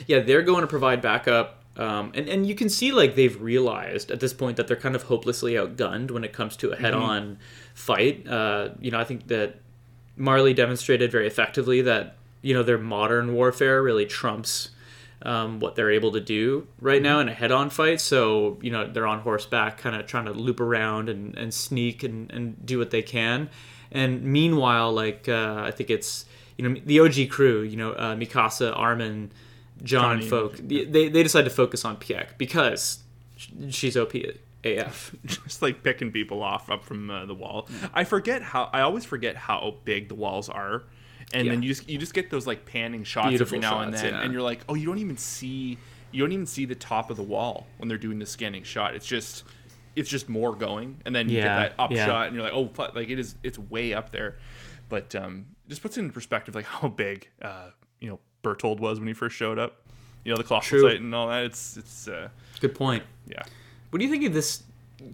Yeah 0.06 0.20
they're 0.20 0.42
going 0.42 0.62
to 0.62 0.66
provide 0.66 1.00
backup 1.02 1.62
um, 1.78 2.10
and, 2.14 2.26
and 2.28 2.46
you 2.46 2.54
can 2.54 2.70
see 2.70 2.90
like 2.92 3.16
they've 3.16 3.38
realized 3.40 4.10
at 4.10 4.18
this 4.20 4.32
point 4.32 4.56
that 4.56 4.66
they're 4.66 4.78
kind 4.78 4.96
of 4.96 5.02
hopelessly 5.04 5.54
outgunned 5.54 6.10
when 6.10 6.24
it 6.24 6.32
comes 6.32 6.56
to 6.56 6.70
a 6.70 6.76
head-on 6.76 7.38
fight. 7.74 8.26
Uh, 8.26 8.70
you 8.80 8.90
know 8.90 8.98
i 8.98 9.04
think 9.04 9.26
that 9.28 9.56
marley 10.16 10.54
demonstrated 10.54 11.10
very 11.10 11.26
effectively 11.26 11.82
that 11.82 12.16
you 12.42 12.54
know 12.54 12.62
their 12.62 12.78
modern 12.78 13.34
warfare 13.34 13.82
really 13.82 14.06
trumps 14.06 14.70
um, 15.22 15.60
what 15.60 15.74
they're 15.74 15.90
able 15.90 16.12
to 16.12 16.20
do 16.20 16.66
right 16.80 17.02
now 17.02 17.20
in 17.20 17.28
a 17.28 17.34
head-on 17.34 17.70
fight. 17.70 18.00
So 18.00 18.58
you 18.60 18.70
know 18.70 18.86
they're 18.86 19.06
on 19.06 19.20
horseback 19.20 19.78
kind 19.78 19.96
of 19.96 20.06
trying 20.06 20.26
to 20.26 20.32
loop 20.32 20.60
around 20.60 21.08
and, 21.08 21.36
and 21.36 21.52
sneak 21.52 22.02
and, 22.02 22.30
and 22.30 22.64
do 22.64 22.78
what 22.78 22.90
they 22.90 23.02
can. 23.02 23.48
And 23.90 24.22
meanwhile 24.22 24.92
like 24.92 25.28
uh, 25.28 25.62
i 25.64 25.70
think 25.70 25.90
it's 25.90 26.26
you 26.56 26.68
know 26.68 26.80
the 26.84 27.00
og 27.00 27.30
crew 27.30 27.62
you 27.62 27.76
know 27.76 27.92
uh, 27.92 28.14
mikasa 28.14 28.76
armin 28.76 29.30
Jean 29.82 30.18
Johnny. 30.18 30.28
Folk, 30.28 30.56
they, 30.56 30.84
they 30.84 31.22
decide 31.22 31.44
to 31.44 31.50
focus 31.50 31.84
on 31.84 31.98
Piek 31.98 32.38
because 32.38 33.00
she's 33.68 33.96
OP 33.96 34.14
AF. 34.66 35.14
just 35.26 35.62
like 35.62 35.82
picking 35.82 36.10
people 36.12 36.42
off 36.42 36.70
up 36.70 36.84
from 36.84 37.10
uh, 37.10 37.26
the 37.26 37.34
wall 37.34 37.68
i 37.94 38.04
forget 38.04 38.42
how 38.42 38.68
i 38.72 38.80
always 38.80 39.04
forget 39.04 39.36
how 39.36 39.76
big 39.84 40.08
the 40.08 40.14
walls 40.14 40.48
are 40.48 40.84
and 41.32 41.50
then 41.50 41.62
you 41.62 41.68
just 41.68 41.88
you 41.88 41.98
just 41.98 42.14
get 42.14 42.30
those 42.30 42.46
like 42.46 42.64
panning 42.66 43.04
shots 43.04 43.28
Beautiful 43.30 43.56
every 43.56 43.58
now 43.60 43.80
and 43.80 43.92
then 43.94 44.14
yeah. 44.14 44.22
and 44.22 44.32
you're 44.32 44.42
like 44.42 44.60
oh 44.68 44.74
you 44.74 44.86
don't 44.86 44.98
even 44.98 45.16
see 45.16 45.78
you 46.12 46.22
don't 46.22 46.32
even 46.32 46.46
see 46.46 46.64
the 46.64 46.74
top 46.74 47.10
of 47.10 47.16
the 47.16 47.22
wall 47.22 47.66
when 47.78 47.88
they're 47.88 47.98
doing 47.98 48.18
the 48.18 48.26
scanning 48.26 48.62
shot 48.62 48.94
it's 48.94 49.06
just 49.06 49.44
it's 49.96 50.08
just 50.08 50.28
more 50.28 50.54
going 50.54 51.00
and 51.04 51.14
then 51.14 51.28
you 51.28 51.38
Yeah, 51.38 51.42
get 51.42 51.76
that 51.76 51.82
up 51.82 51.90
yeah. 51.90 52.06
shot 52.06 52.26
and 52.28 52.36
you're 52.36 52.44
like 52.44 52.52
oh 52.54 52.68
fuck, 52.68 52.94
like 52.94 53.08
it 53.08 53.18
is 53.18 53.34
it's 53.42 53.58
way 53.58 53.92
up 53.94 54.10
there 54.12 54.36
but 54.88 55.14
um 55.14 55.46
just 55.68 55.82
puts 55.82 55.96
it 55.96 56.00
in 56.00 56.10
perspective 56.10 56.54
like 56.54 56.64
how 56.76 56.88
big 56.88 57.28
uh 57.42 57.70
you 58.00 58.08
know 58.08 58.20
Bertholdt 58.44 58.78
was 58.78 58.98
when 59.00 59.08
he 59.08 59.14
first 59.14 59.34
showed 59.34 59.58
up 59.58 59.82
you 60.24 60.30
know 60.30 60.36
the 60.36 60.44
colossal 60.44 60.78
True. 60.78 60.88
titan 60.88 61.06
and 61.06 61.14
all 61.14 61.28
that 61.28 61.44
it's 61.44 61.76
it's 61.76 62.06
uh 62.08 62.28
Good 62.60 62.74
point. 62.74 63.02
yeah 63.26 63.42
What 63.90 63.98
do 63.98 64.04
you 64.04 64.10
think 64.10 64.24
of 64.24 64.32
this 64.34 64.62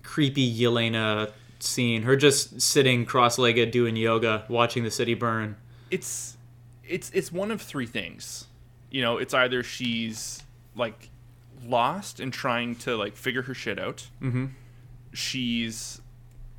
creepy 0.03 0.53
Yelena 0.53 1.31
scene? 1.59 2.03
Her 2.03 2.17
just 2.17 2.61
sitting 2.61 3.05
cross-legged 3.05 3.71
doing 3.71 3.97
yoga, 3.97 4.45
watching 4.49 4.85
the 4.85 4.91
city 4.91 5.15
burn. 5.15 5.57
it's 5.91 6.37
it's 6.87 7.11
it's 7.11 7.31
one 7.33 7.51
of 7.51 7.61
three 7.63 7.87
things. 7.87 8.47
You 8.91 9.03
know, 9.03 9.19
it's 9.19 9.33
either 9.35 9.63
she's 9.63 10.43
like 10.75 11.11
lost 11.65 12.19
and 12.21 12.33
trying 12.33 12.75
to 12.77 12.97
like 12.97 13.17
figure 13.17 13.43
her 13.43 13.55
shit 13.55 13.79
out. 13.79 14.09
Mm-hmm. 14.21 14.47
She's 15.13 16.01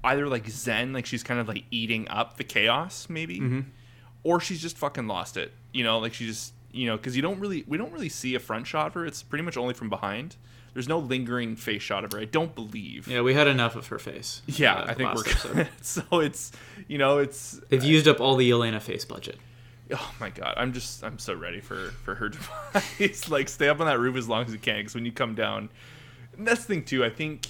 either 0.04 0.28
like 0.28 0.48
zen, 0.50 0.94
like 0.94 1.06
she's 1.06 1.24
kind 1.24 1.40
of 1.40 1.48
like 1.48 1.64
eating 1.72 2.08
up 2.10 2.38
the 2.38 2.44
chaos, 2.44 3.08
maybe, 3.10 3.64
or 4.24 4.40
she's 4.40 4.62
just 4.62 4.78
fucking 4.78 5.08
lost 5.08 5.38
it. 5.38 5.52
You 5.74 5.84
know, 5.84 6.00
like 6.00 6.14
she 6.14 6.26
just 6.28 6.54
you 6.72 6.88
know 6.88 6.98
because 6.98 7.16
you 7.16 7.22
don't 7.22 7.40
really 7.40 7.64
we 7.68 7.78
don't 7.78 7.92
really 7.92 8.10
see 8.10 8.36
a 8.36 8.40
front 8.40 8.68
shot 8.68 8.88
of 8.88 8.94
her. 8.94 9.06
It's 9.06 9.24
pretty 9.24 9.44
much 9.44 9.58
only 9.58 9.74
from 9.74 9.90
behind. 9.90 10.36
There's 10.74 10.88
no 10.88 10.98
lingering 10.98 11.56
face 11.56 11.84
shot 11.84 12.04
of 12.04 12.12
her. 12.14 12.20
I 12.20 12.26
don't 12.26 12.56
believe. 12.56 13.08
Yeah, 13.08 13.22
we 13.22 13.34
had 13.34 13.48
enough 13.48 13.76
of 13.76 13.88
her 13.88 14.00
face. 14.00 14.42
Yeah, 14.48 14.74
uh, 14.74 14.86
I 14.88 14.94
think 14.96 15.14
we're 15.14 15.24
good. 15.24 15.70
so 15.82 16.04
it's 16.20 16.52
you 16.88 16.98
know 16.98 17.20
it's 17.20 17.60
They've 17.70 17.84
used 17.84 18.08
up 18.08 18.20
all 18.20 18.36
the 18.36 18.50
Yelena 18.50 18.82
face 18.82 19.06
budget. 19.06 19.38
Oh 19.92 20.14
my 20.20 20.30
god, 20.30 20.56
I'm 20.58 20.74
just 20.74 21.04
I'm 21.04 21.20
so 21.20 21.34
ready 21.36 21.60
for 21.60 21.92
for 22.04 22.16
her 22.16 22.30
demise. 23.00 23.30
like 23.30 23.50
stay 23.50 23.70
up 23.70 23.80
on 23.80 23.86
that 23.86 24.00
roof 24.00 24.16
as 24.16 24.28
long 24.28 24.46
as 24.46 24.52
you 24.52 24.60
can, 24.60 24.78
because 24.78 24.96
when 24.96 25.06
you 25.06 25.12
come 25.12 25.36
down, 25.36 25.70
and 26.38 26.48
that's 26.48 26.62
the 26.62 26.74
thing 26.74 26.84
too. 26.84 27.06
I 27.06 27.10
think 27.10 27.48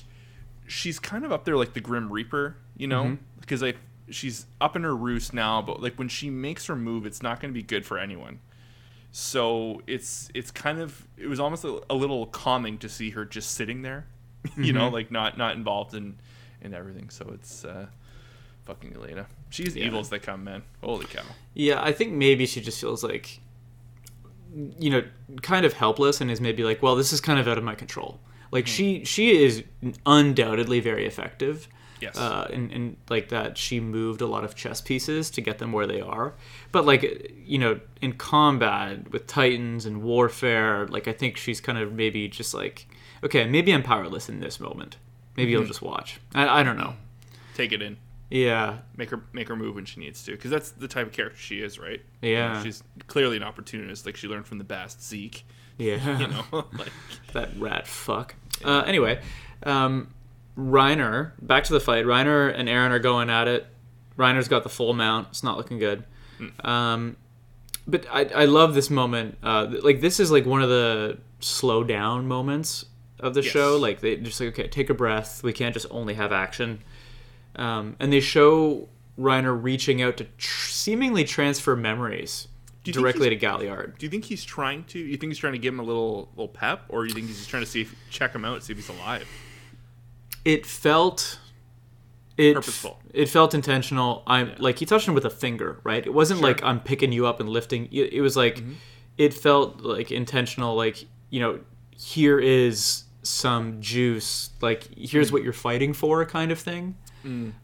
she's 0.67 0.99
kind 0.99 1.23
of 1.23 1.31
up 1.31 1.45
there 1.45 1.55
like 1.55 1.73
the 1.73 1.81
Grim 1.81 2.11
Reaper, 2.11 2.57
you 2.75 2.87
know, 2.87 3.17
because 3.39 3.61
like 3.61 3.77
she's 4.09 4.45
up 4.59 4.75
in 4.75 4.83
her 4.83 4.95
roost 4.95 5.33
now, 5.33 5.61
but 5.61 5.81
like 5.81 5.97
when 5.97 6.09
she 6.09 6.29
makes 6.29 6.65
her 6.67 6.75
move, 6.75 7.05
it's 7.05 7.21
not 7.23 7.39
going 7.39 7.53
to 7.53 7.57
be 7.57 7.63
good 7.63 7.85
for 7.85 7.97
anyone. 7.97 8.39
So 9.15 9.81
it's 9.85 10.29
it's 10.33 10.49
kind 10.49 10.79
of 10.79 11.07
it 11.17 11.27
was 11.27 11.39
almost 11.39 11.63
a, 11.63 11.79
a 11.87 11.93
little 11.93 12.25
calming 12.25 12.79
to 12.79 12.89
see 12.89 13.11
her 13.11 13.25
just 13.25 13.51
sitting 13.51 13.83
there, 13.83 14.07
you 14.57 14.73
know, 14.73 14.89
like 14.89 15.11
not 15.11 15.37
not 15.37 15.55
involved 15.55 15.93
in 15.93 16.17
in 16.61 16.73
everything. 16.73 17.09
So 17.11 17.29
it's 17.33 17.63
uh 17.63 17.85
fucking 18.65 18.91
Yelena. 18.91 19.27
She's 19.51 19.75
Yeah. 19.75 19.85
evil 19.85 19.99
as 19.99 20.09
they 20.09 20.17
come, 20.17 20.43
man. 20.43 20.63
Holy 20.83 21.05
cow. 21.05 21.21
Yeah, 21.53 21.79
I 21.83 21.91
think 21.91 22.13
maybe 22.13 22.47
she 22.47 22.59
just 22.59 22.81
feels 22.81 23.03
like, 23.03 23.39
you 24.79 24.89
know, 24.89 25.03
kind 25.43 25.63
of 25.65 25.73
helpless 25.73 26.19
and 26.19 26.31
is 26.31 26.41
maybe 26.41 26.63
like, 26.63 26.81
well, 26.81 26.95
this 26.95 27.13
is 27.13 27.21
kind 27.21 27.39
of 27.39 27.47
out 27.47 27.59
of 27.59 27.63
my 27.63 27.75
control. 27.75 28.19
Like 28.51 28.65
she 28.65 29.03
she 29.05 29.43
is 29.43 29.63
undoubtedly 30.07 30.79
very 30.79 31.05
effective. 31.05 31.67
Yes. 32.03 32.17
Uh, 32.17 32.49
and, 32.51 32.71
and 32.71 32.97
like 33.09 33.29
that, 33.29 33.57
she 33.57 33.79
moved 33.79 34.19
a 34.21 34.27
lot 34.27 34.43
of 34.43 34.55
chess 34.55 34.81
pieces 34.81 35.29
to 35.31 35.41
get 35.41 35.57
them 35.59 35.71
where 35.71 35.87
they 35.87 36.01
are. 36.01 36.33
But 36.73 36.85
like, 36.85 37.31
you 37.45 37.57
know, 37.57 37.79
in 38.01 38.13
combat 38.13 39.09
with 39.11 39.25
Titans 39.25 39.85
and 39.85 40.03
warfare, 40.03 40.85
like 40.87 41.07
I 41.07 41.13
think 41.13 41.37
she's 41.37 41.61
kind 41.61 41.77
of 41.77 41.93
maybe 41.93 42.27
just 42.27 42.53
like, 42.53 42.87
okay, 43.23 43.47
maybe 43.47 43.73
I'm 43.73 43.83
powerless 43.83 44.27
in 44.27 44.41
this 44.41 44.59
moment. 44.59 44.97
Maybe 45.37 45.51
you'll 45.51 45.63
just 45.65 45.81
watch. 45.81 46.19
I, 46.35 46.59
I 46.59 46.63
don't 46.63 46.77
know. 46.77 46.95
Take 47.55 47.71
it 47.71 47.81
in. 47.81 47.95
Yeah, 48.29 48.79
make 48.97 49.09
her 49.11 49.21
make 49.31 49.47
her 49.47 49.55
move 49.55 49.75
when 49.75 49.85
she 49.85 49.99
needs 49.99 50.23
to 50.25 50.31
because 50.31 50.49
that's 50.49 50.71
the 50.71 50.87
type 50.87 51.05
of 51.07 51.13
character 51.13 51.37
she 51.37 51.61
is 51.61 51.77
right 51.77 52.01
You 52.23 52.33
know, 52.33 52.39
Yeah. 52.39 52.63
she's 52.63 52.81
clearly 53.07 53.37
an 53.37 53.43
opportunist 53.43 54.07
like 54.07 54.15
she 54.17 54.27
learned 54.27 54.47
from 54.47 54.57
the 54.57 54.63
best 54.63 55.03
zeke 55.03 55.45
yeah. 55.77 56.17
you 56.23 56.27
know 56.27 56.43
like 56.73 56.91
that 57.33 57.49
rat 57.59 57.85
fuck. 57.87 58.33
Uh, 58.63 58.83
anyway, 58.87 59.19
um, 59.63 60.11
Reiner, 60.57 61.31
back 61.41 61.63
to 61.65 61.73
the 61.73 61.79
fight. 61.79 62.05
Reiner 62.05 62.53
and 62.53 62.67
Eren 62.69 62.91
are 62.91 62.99
going 62.99 63.29
at 63.29 63.47
it. 63.47 63.65
Reiner's 64.17 64.47
got 64.47 64.63
the 64.63 64.69
full 64.69 64.93
mount. 64.93 65.27
It's 65.29 65.43
not 65.43 65.57
looking 65.57 65.79
good. 65.79 66.03
Um, 66.63 67.15
but 67.87 68.05
I, 68.11 68.25
I 68.25 68.45
love 68.45 68.73
this 68.75 68.89
moment. 68.89 69.37
Uh, 69.41 69.67
like 69.81 70.01
this 70.01 70.19
is 70.19 70.29
like 70.31 70.45
one 70.45 70.61
of 70.61 70.69
the 70.69 71.17
slow 71.39 71.83
down 71.83 72.27
moments 72.27 72.85
of 73.19 73.33
the 73.33 73.41
Yes. 73.41 73.51
show. 73.51 73.77
Like 73.77 74.01
they 74.01 74.15
just 74.17 74.39
like 74.39 74.49
okay, 74.49 74.67
take 74.67 74.89
a 74.89 74.93
breath. 74.93 75.41
We 75.43 75.53
can't 75.53 75.73
just 75.73 75.87
only 75.89 76.13
have 76.13 76.31
action. 76.31 76.79
Um, 77.55 77.95
and 77.99 78.11
they 78.13 78.19
show 78.19 78.89
Reiner 79.19 79.57
reaching 79.61 80.01
out 80.01 80.17
to 80.17 80.25
tr- 80.37 80.69
seemingly 80.69 81.23
transfer 81.23 81.75
memories 81.75 82.47
Do 82.83 82.89
you 82.89 82.93
think 82.93 83.03
directly 83.03 83.29
to 83.29 83.35
Galliard. 83.35 83.95
do 83.99 84.05
you 84.05 84.09
think 84.09 84.25
he's 84.25 84.43
trying 84.43 84.83
to 84.85 84.99
you 84.99 85.17
think 85.17 85.29
he's 85.31 85.37
trying 85.37 85.53
to 85.53 85.59
give 85.59 85.71
him 85.73 85.79
a 85.79 85.83
little 85.83 86.29
little 86.35 86.47
pep 86.47 86.85
or 86.89 87.05
you 87.05 87.13
think 87.13 87.27
he's 87.27 87.37
just 87.37 87.49
trying 87.49 87.63
to 87.63 87.69
see 87.69 87.81
if 87.81 87.95
check 88.09 88.33
him 88.33 88.43
out 88.43 88.63
see 88.63 88.73
if 88.73 88.79
he's 88.79 88.89
alive 88.89 89.27
it 90.45 90.65
felt 90.65 91.39
it 92.37 92.55
purposeful. 92.55 92.99
it 93.13 93.29
felt 93.29 93.53
intentional. 93.53 94.23
I'm 94.27 94.53
like 94.57 94.79
he 94.79 94.85
touched 94.85 95.07
him 95.07 95.13
with 95.13 95.25
a 95.25 95.29
finger, 95.29 95.79
right? 95.83 96.05
It 96.05 96.13
wasn't 96.13 96.41
like 96.41 96.63
I'm 96.63 96.79
picking 96.79 97.11
you 97.11 97.25
up 97.27 97.39
and 97.39 97.49
lifting. 97.49 97.87
It, 97.91 98.13
it 98.13 98.21
was 98.21 98.35
like 98.35 98.55
Mm-hmm. 98.57 98.73
it 99.17 99.33
felt 99.33 99.81
like 99.81 100.11
intentional. 100.11 100.75
Like 100.75 101.05
you 101.29 101.39
know, 101.39 101.59
here 101.95 102.39
is 102.39 103.03
some 103.21 103.79
juice. 103.81 104.49
Like 104.61 104.89
here's 104.97 105.29
Mm. 105.29 105.33
what 105.33 105.43
you're 105.43 105.53
fighting 105.53 105.93
for, 105.93 106.25
kind 106.25 106.51
of 106.51 106.59
thing. 106.59 106.95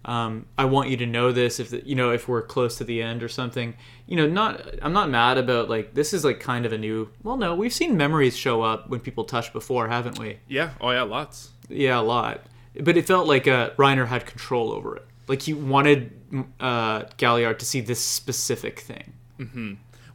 Um, 0.06 0.46
I 0.58 0.64
want 0.64 0.90
you 0.90 0.96
to 0.98 1.06
know 1.06 1.34
this. 1.34 1.60
If 1.60 1.72
the, 1.72 1.86
you 1.86 1.94
know, 1.94 2.12
if 2.12 2.30
we're 2.30 2.42
close 2.42 2.78
to 2.78 2.86
the 2.86 3.02
end 3.02 3.22
or 3.22 3.28
something, 3.28 3.76
you 4.08 4.16
know, 4.16 4.26
not. 4.26 4.66
I'm 4.82 4.94
not 4.94 5.10
mad 5.10 5.38
about 5.38 5.70
like 5.70 5.94
this 5.96 6.14
is 6.14 6.24
like 6.24 6.40
kind 6.40 6.66
of 6.66 6.72
a 6.72 6.78
new. 6.78 7.10
Well, 7.24 7.36
no, 7.36 7.56
we've 7.56 7.74
seen 7.74 7.98
memories 7.98 8.38
show 8.38 8.62
up 8.62 8.90
when 8.90 9.02
people 9.02 9.26
touch 9.26 9.52
before, 9.52 9.90
haven't 9.90 10.18
we? 10.18 10.38
Yeah. 10.48 10.70
Oh 10.80 10.92
yeah, 10.92 11.02
lots. 11.02 11.50
Yeah, 11.68 12.00
a 12.00 12.02
lot. 12.02 12.40
But 12.80 12.98
it 12.98 13.06
felt 13.08 13.28
like 13.28 13.48
uh, 13.48 13.72
Reiner 13.72 14.08
had 14.08 14.26
control 14.26 14.72
over 14.72 14.96
it. 14.96 15.06
Like 15.28 15.42
he 15.44 15.54
wanted 15.54 16.12
uh, 16.60 17.04
Galliard 17.18 17.60
to 17.60 17.66
see 17.66 17.82
this 17.82 18.04
specific 18.04 18.80
thing. 18.80 19.14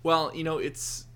Well, 0.02 0.30
you 0.34 0.44
know, 0.44 0.58
it's 0.58 1.06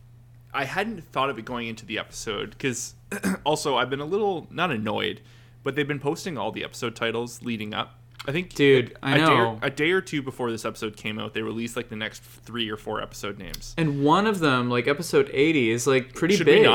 I 0.52 0.64
hadn't 0.64 1.02
thought 1.12 1.30
of 1.30 1.38
it 1.38 1.44
going 1.44 1.68
into 1.68 1.84
the 1.84 1.98
episode 1.98 2.50
because 2.50 2.94
also 3.44 3.76
I've 3.76 3.90
been 3.90 4.00
a 4.00 4.04
little 4.06 4.46
not 4.50 4.70
annoyed, 4.70 5.20
but 5.62 5.74
they've 5.76 5.86
been 5.88 6.00
posting 6.00 6.38
all 6.38 6.50
the 6.52 6.64
episode 6.64 6.96
titles 6.96 7.42
leading 7.42 7.74
up. 7.74 7.94
I 8.26 8.32
think, 8.32 8.54
Dude, 8.54 8.92
a, 9.02 9.06
I 9.06 9.12
a 9.12 9.18
Day 9.18 9.24
know. 9.24 9.46
or, 9.46 9.58
a 9.62 9.70
day 9.70 9.90
or 9.92 10.00
two 10.00 10.22
before 10.22 10.50
this 10.50 10.64
episode 10.64 10.96
came 10.96 11.18
out, 11.18 11.34
they 11.34 11.42
released 11.42 11.76
like 11.76 11.88
the 11.88 11.96
next 11.96 12.22
three 12.22 12.68
or 12.68 12.76
four 12.76 13.00
episode 13.00 13.38
names. 13.38 13.74
And 13.78 14.04
one 14.04 14.26
of 14.26 14.40
them, 14.40 14.68
like 14.68 14.88
episode 14.88 15.30
80, 15.32 15.70
is 15.70 15.86
like 15.86 16.14
pretty 16.14 16.36
Should 16.36 16.46
big. 16.46 16.66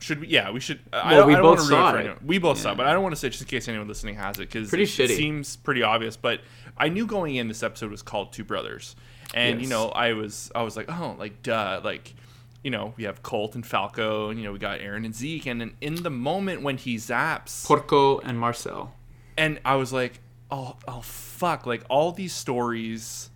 Should 0.00 0.20
we? 0.20 0.28
Yeah, 0.28 0.50
we 0.50 0.60
should. 0.60 0.80
I 0.92 1.10
Well, 1.12 1.20
don't, 1.20 1.28
we 1.28 1.34
I 1.34 1.36
don't 1.38 1.56
both 1.56 1.60
saw 1.66 1.90
for 1.92 1.96
it. 1.98 2.00
anyone. 2.00 2.18
We 2.24 2.38
both 2.38 2.58
saw, 2.58 2.68
Yeah. 2.68 2.72
it, 2.74 2.76
but 2.76 2.86
I 2.86 2.92
don't 2.92 3.02
want 3.02 3.14
to 3.14 3.20
say 3.20 3.28
just 3.30 3.42
in 3.42 3.48
case 3.48 3.66
anyone 3.68 3.88
listening 3.88 4.14
has 4.16 4.36
it 4.38 4.50
because 4.50 4.72
it, 4.72 4.78
shitty. 4.78 5.16
seems 5.16 5.56
pretty 5.56 5.82
obvious. 5.82 6.16
But 6.16 6.40
I 6.76 6.88
knew 6.88 7.06
going 7.06 7.34
in 7.36 7.48
this 7.48 7.62
episode 7.62 7.90
was 7.90 8.02
called 8.02 8.32
Two 8.32 8.44
Brothers, 8.44 8.94
and 9.34 9.60
you 9.60 9.68
know 9.68 9.88
I 9.88 10.12
was 10.12 10.52
I 10.54 10.62
was 10.62 10.76
like 10.76 10.86
oh 10.88 11.16
like 11.18 11.42
duh 11.42 11.80
like 11.82 12.14
you 12.62 12.70
know 12.70 12.94
we 12.96 13.04
have 13.04 13.22
Colt 13.22 13.54
and 13.56 13.66
Falco 13.66 14.30
and 14.30 14.38
you 14.38 14.44
know 14.44 14.52
we 14.52 14.58
got 14.58 14.80
Eren 14.80 15.04
and 15.04 15.14
Zeke 15.14 15.46
and 15.46 15.60
then 15.60 15.74
in 15.80 15.96
the 16.02 16.10
moment 16.10 16.62
when 16.62 16.76
he 16.76 16.96
zaps 16.96 17.66
Porco 17.66 18.18
and 18.20 18.38
Marcel. 18.38 18.94
and 19.36 19.60
I 19.64 19.74
was 19.76 19.92
like 19.92 20.20
oh 20.50 20.76
oh 20.86 21.00
fuck 21.00 21.66
like 21.66 21.82
all 21.88 22.12
these 22.12 22.32
stories. 22.32 23.30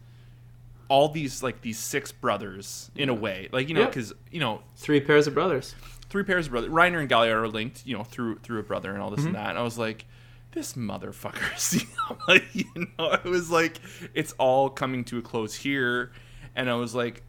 All 0.89 1.09
these 1.09 1.43
like 1.43 1.63
these 1.63 1.79
six 1.79 2.13
brothers 2.13 2.91
in 2.95 3.09
a 3.09 3.15
way, 3.15 3.49
like 3.51 3.71
you 3.71 3.75
know, 3.75 3.87
because 3.87 4.13
you 4.31 4.41
know 4.41 4.61
Three 4.77 5.01
pairs 5.01 5.27
of 5.27 5.33
brothers. 5.33 5.75
Three 6.13 6.23
pairs 6.23 6.47
of 6.47 6.53
brothers. 6.53 6.71
Reiner 6.71 7.01
and 7.01 7.09
Galliard 7.09 7.43
are 7.43 7.49
linked, 7.49 7.85
you 7.87 7.97
know, 7.97 8.05
through 8.05 8.39
through 8.41 8.61
a 8.61 8.63
brother 8.63 8.93
and 8.93 9.01
all 9.03 9.11
this 9.11 9.21
Mm-hmm. 9.21 9.29
and 9.29 9.37
that. 9.37 9.51
And 9.51 9.59
I 9.59 9.63
was 9.63 9.79
like, 9.79 10.05
this 10.53 10.75
motherfucker. 10.75 11.89
Like, 12.29 12.45
you 12.55 12.65
know, 12.99 13.13
it 13.13 13.25
was 13.25 13.51
like 13.51 13.79
it's 14.13 14.33
all 14.39 14.69
coming 14.69 15.03
to 15.05 15.19
a 15.19 15.23
close 15.23 15.55
here, 15.55 16.13
and 16.55 16.69
I 16.69 16.75
was 16.75 16.95
like, 16.95 17.23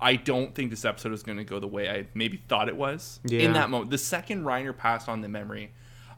I 0.00 0.16
don't 0.16 0.54
think 0.54 0.68
this 0.70 0.84
episode 0.84 1.12
is 1.14 1.22
going 1.22 1.38
to 1.38 1.44
go 1.44 1.58
the 1.58 1.66
way 1.66 1.88
I 1.88 2.06
maybe 2.12 2.42
thought 2.48 2.68
it 2.68 2.76
was. 2.76 3.18
Yeah. 3.24 3.40
In 3.40 3.54
that 3.54 3.70
moment, 3.70 3.90
the 3.90 3.96
second 3.98 4.44
Reiner 4.44 4.76
passed 4.76 5.08
on 5.08 5.22
the 5.22 5.28
memory, 5.28 5.72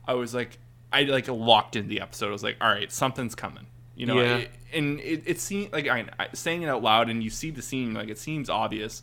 I 0.06 0.14
was 0.14 0.34
like, 0.34 0.58
I 0.92 1.02
like 1.04 1.28
locked 1.28 1.76
in 1.76 1.86
the 1.86 2.00
episode. 2.00 2.28
I 2.28 2.32
was 2.32 2.42
like, 2.42 2.56
all 2.60 2.68
right, 2.68 2.90
something's 2.90 3.36
coming. 3.36 3.66
You 3.94 4.06
know, 4.06 4.20
Yeah. 4.20 4.36
it- 4.38 4.50
and 4.72 5.00
it, 5.00 5.22
it 5.26 5.40
seemed 5.40 5.72
like 5.72 5.86
I, 5.88 6.06
I 6.18 6.28
saying 6.34 6.62
it 6.62 6.68
out 6.68 6.82
loud, 6.82 7.08
and 7.08 7.22
you 7.22 7.30
see 7.30 7.50
the 7.50 7.62
scene, 7.62 7.94
like 7.94 8.08
it 8.08 8.18
seems 8.18 8.50
obvious. 8.50 9.02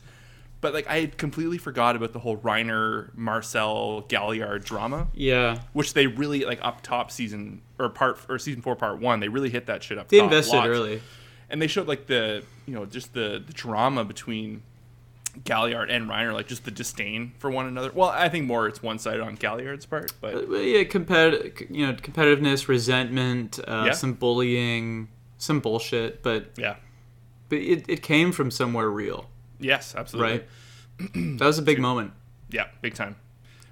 But 0.66 0.74
like 0.74 0.88
I 0.88 1.00
had 1.02 1.20
completely 1.20 1.60
forgot 1.60 1.96
about 1.96 2.12
the 2.12 2.18
whole 2.18 2.38
Reiner 2.38 3.16
Marcel 3.16 4.02
Galliard 4.08 4.64
drama, 4.66 5.10
Yeah. 5.14 5.60
which 5.74 5.94
they 5.94 6.08
really 6.08 6.44
like 6.44 6.58
up 6.64 6.82
top 6.82 7.12
season 7.12 7.62
or 7.78 7.88
part 7.90 8.18
or 8.28 8.40
season 8.40 8.64
four 8.64 8.76
part 8.76 9.00
one. 9.00 9.20
They 9.20 9.28
really 9.28 9.52
hit 9.52 9.68
that 9.68 9.84
shit 9.84 10.00
up. 10.00 10.08
They 10.08 10.18
top 10.18 10.24
invested 10.32 10.56
lots. 10.58 10.68
early. 10.68 11.02
and 11.52 11.62
they 11.62 11.68
showed 11.68 11.88
like 11.88 12.08
the 12.08 12.42
you 12.66 12.74
know 12.74 12.86
just 12.88 13.14
the 13.14 13.44
the 13.46 13.54
drama 13.54 14.04
between 14.04 14.64
Galliard 15.44 15.92
and 15.92 16.10
Reiner, 16.10 16.34
like 16.34 16.48
just 16.48 16.66
the 16.66 16.72
disdain 16.72 17.34
for 17.38 17.52
one 17.52 17.68
another. 17.68 17.92
Well, 17.94 18.10
I 18.10 18.28
think 18.30 18.48
more 18.48 18.68
it's 18.68 18.82
one 18.82 18.98
sided 18.98 19.22
on 19.22 19.36
Galliard's 19.36 19.86
part, 19.86 20.14
but 20.22 20.50
But 20.50 20.60
yeah, 20.64 20.84
competitive, 20.86 21.70
you 21.70 21.86
know, 21.86 21.94
competitiveness, 21.94 22.68
resentment, 22.68 23.60
uh, 23.68 23.84
Yeah. 23.86 23.92
some 23.92 24.14
bullying, 24.14 25.10
some 25.38 25.60
bullshit. 25.60 26.24
But 26.24 26.52
yeah, 26.58 26.78
but 27.50 27.60
it, 27.60 27.86
it 27.88 28.02
came 28.02 28.32
from 28.32 28.50
somewhere 28.50 28.90
real, 28.90 29.30
yes, 29.60 29.96
absolutely. 29.96 30.40
right? 31.00 31.10
that 31.40 31.46
was 31.46 31.60
a 31.60 31.64
big 31.64 31.80
moment. 31.80 32.12
Yeah, 32.50 32.68
big 32.82 32.94
time. 32.94 33.16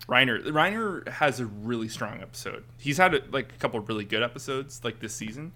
Reiner 0.08 0.44
Reiner 0.46 1.08
has 1.08 1.40
a 1.40 1.46
really 1.46 1.88
strong 1.88 2.22
episode. 2.22 2.64
He's 2.78 2.98
had 2.98 3.32
like 3.34 3.54
a 3.54 3.58
couple 3.58 3.80
of 3.80 3.88
really 3.88 4.04
good 4.04 4.22
episodes 4.24 4.82
like 4.84 5.00
this 5.00 5.14
season. 5.14 5.54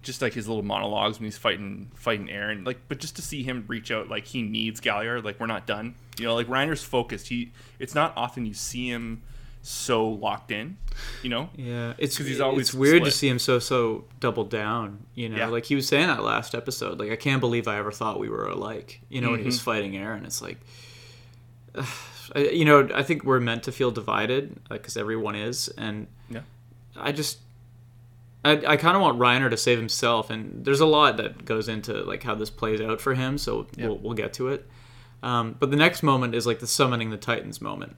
Just 0.00 0.22
like 0.22 0.32
his 0.32 0.46
little 0.46 0.62
monologues 0.62 1.18
when 1.18 1.24
he's 1.24 1.36
fighting 1.36 1.90
fighting 1.96 2.28
Eren, 2.28 2.64
like 2.64 2.78
but 2.86 2.98
just 2.98 3.16
to 3.16 3.22
see 3.22 3.42
him 3.42 3.64
reach 3.66 3.90
out 3.90 4.08
like 4.08 4.26
he 4.26 4.42
needs 4.42 4.78
Galliard, 4.78 5.24
like 5.24 5.40
we're 5.40 5.46
not 5.46 5.66
done. 5.66 5.96
You 6.18 6.26
know, 6.26 6.34
like 6.36 6.46
Reiner's 6.46 6.84
focused. 6.84 7.28
He 7.28 7.50
it's 7.80 7.96
not 7.96 8.12
often 8.16 8.46
you 8.46 8.54
see 8.54 8.88
him 8.88 9.22
so 9.62 10.08
locked 10.08 10.52
in, 10.52 10.76
you 11.22 11.30
know? 11.30 11.50
Yeah, 11.56 11.94
it's 11.98 12.16
'Cause 12.16 12.26
he's 12.26 12.40
always 12.40 12.68
it's 12.68 12.74
weird 12.74 13.04
to 13.04 13.10
see 13.10 13.28
him 13.28 13.38
so 13.38 13.58
so 13.58 14.04
doubled 14.20 14.50
down. 14.50 15.00
You 15.14 15.28
know, 15.28 15.36
Yeah. 15.36 15.46
like 15.46 15.64
he 15.66 15.74
was 15.74 15.86
saying 15.88 16.06
that 16.08 16.22
last 16.22 16.54
episode. 16.54 16.98
Like 16.98 17.10
I 17.10 17.16
can't 17.16 17.40
believe 17.40 17.66
I 17.68 17.76
ever 17.78 17.90
thought 17.92 18.18
we 18.20 18.28
were 18.28 18.46
alike. 18.46 19.00
You 19.08 19.20
know, 19.20 19.30
when 19.30 19.40
he 19.40 19.46
was 19.46 19.56
Mm-hmm. 19.56 19.64
fighting 19.64 19.92
Eren, 19.92 20.24
it's 20.24 20.40
like, 20.42 20.58
I, 22.34 22.40
you 22.52 22.64
know, 22.64 22.88
I 22.94 23.02
think 23.02 23.24
we're 23.24 23.40
meant 23.40 23.62
to 23.64 23.72
feel 23.72 23.90
divided 23.90 24.60
because 24.68 24.96
everyone 24.96 25.34
is, 25.34 25.68
and 25.78 26.06
Yeah. 26.30 26.40
I 26.96 27.12
just. 27.12 27.38
I, 28.44 28.52
I 28.52 28.76
kind 28.76 28.94
of 28.96 29.02
want 29.02 29.18
Reiner 29.18 29.50
to 29.50 29.56
save 29.56 29.78
himself, 29.78 30.30
and 30.30 30.64
there's 30.64 30.78
a 30.80 30.86
lot 30.86 31.16
that 31.16 31.44
goes 31.44 31.68
into 31.68 32.04
like 32.04 32.22
how 32.22 32.36
this 32.36 32.50
plays 32.50 32.80
out 32.80 33.00
for 33.00 33.14
him. 33.14 33.36
So 33.36 33.66
Yeah. 33.76 33.88
we'll, 33.88 33.98
we'll 33.98 34.14
get 34.14 34.32
to 34.34 34.48
it. 34.48 34.66
Um, 35.24 35.56
but 35.58 35.72
the 35.72 35.76
next 35.76 36.04
moment 36.04 36.36
is 36.36 36.46
like 36.46 36.60
the 36.60 36.66
summoning 36.68 37.10
the 37.10 37.16
Titans 37.16 37.60
moment. 37.60 37.96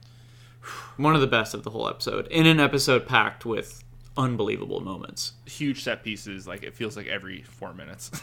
One 0.97 1.15
of 1.15 1.21
the 1.21 1.27
best 1.27 1.53
of 1.53 1.63
the 1.63 1.69
whole 1.71 1.87
episode. 1.87 2.27
In 2.27 2.45
an 2.45 2.59
episode 2.59 3.07
packed 3.07 3.45
with 3.45 3.83
unbelievable 4.17 4.81
moments. 4.81 5.33
Huge 5.45 5.83
set 5.83 6.03
pieces, 6.03 6.47
like 6.47 6.63
it 6.63 6.75
feels 6.75 6.95
like 6.95 7.07
every 7.07 7.41
four 7.41 7.73
minutes. 7.73 8.11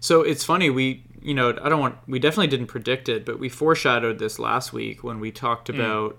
So 0.00 0.22
it's 0.22 0.44
funny, 0.44 0.70
we, 0.70 1.02
you 1.20 1.34
know, 1.34 1.50
I 1.60 1.68
don't 1.68 1.80
want, 1.80 1.96
we 2.06 2.18
definitely 2.18 2.46
didn't 2.46 2.68
predict 2.68 3.08
it, 3.08 3.24
but 3.24 3.38
we 3.38 3.48
foreshadowed 3.48 4.18
this 4.18 4.38
last 4.38 4.72
week 4.72 5.02
when 5.02 5.18
we 5.18 5.32
talked 5.32 5.68
about, 5.68 6.18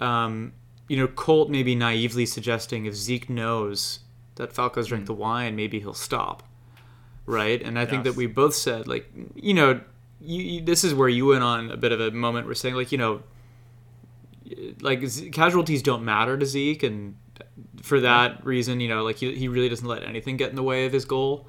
um, 0.00 0.52
you 0.88 0.96
know, 0.96 1.06
Colt 1.06 1.50
maybe 1.50 1.74
naively 1.74 2.24
suggesting 2.24 2.86
if 2.86 2.94
Zeke 2.94 3.28
knows 3.28 4.00
that 4.36 4.54
Falco's 4.54 4.86
drank 4.86 5.06
the 5.06 5.14
wine, 5.14 5.54
maybe 5.54 5.80
he'll 5.80 5.92
stop. 5.92 6.42
Right? 7.26 7.60
And 7.62 7.78
I 7.78 7.84
think 7.84 8.04
that 8.04 8.16
we 8.16 8.26
both 8.26 8.54
said, 8.54 8.88
like, 8.88 9.06
you 9.34 9.52
know, 9.52 9.82
you, 10.18 10.42
you, 10.42 10.60
this 10.62 10.82
is 10.82 10.94
where 10.94 11.10
you 11.10 11.26
went 11.26 11.44
on 11.44 11.70
a 11.70 11.76
bit 11.76 11.92
of 11.92 12.00
a 12.00 12.10
moment. 12.10 12.46
We're 12.46 12.54
saying, 12.54 12.74
like, 12.74 12.90
you 12.90 12.96
know, 12.96 13.22
like 14.80 15.02
casualties 15.32 15.82
don't 15.82 16.04
matter 16.04 16.36
to 16.36 16.46
Zeke, 16.46 16.82
and 16.82 17.16
for 17.82 18.00
that 18.00 18.44
reason, 18.44 18.80
you 18.80 18.88
know, 18.88 19.02
like 19.04 19.16
he, 19.16 19.34
he 19.34 19.48
really 19.48 19.68
doesn't 19.68 19.86
let 19.86 20.02
anything 20.04 20.36
get 20.36 20.50
in 20.50 20.56
the 20.56 20.62
way 20.62 20.86
of 20.86 20.92
his 20.92 21.04
goal. 21.04 21.48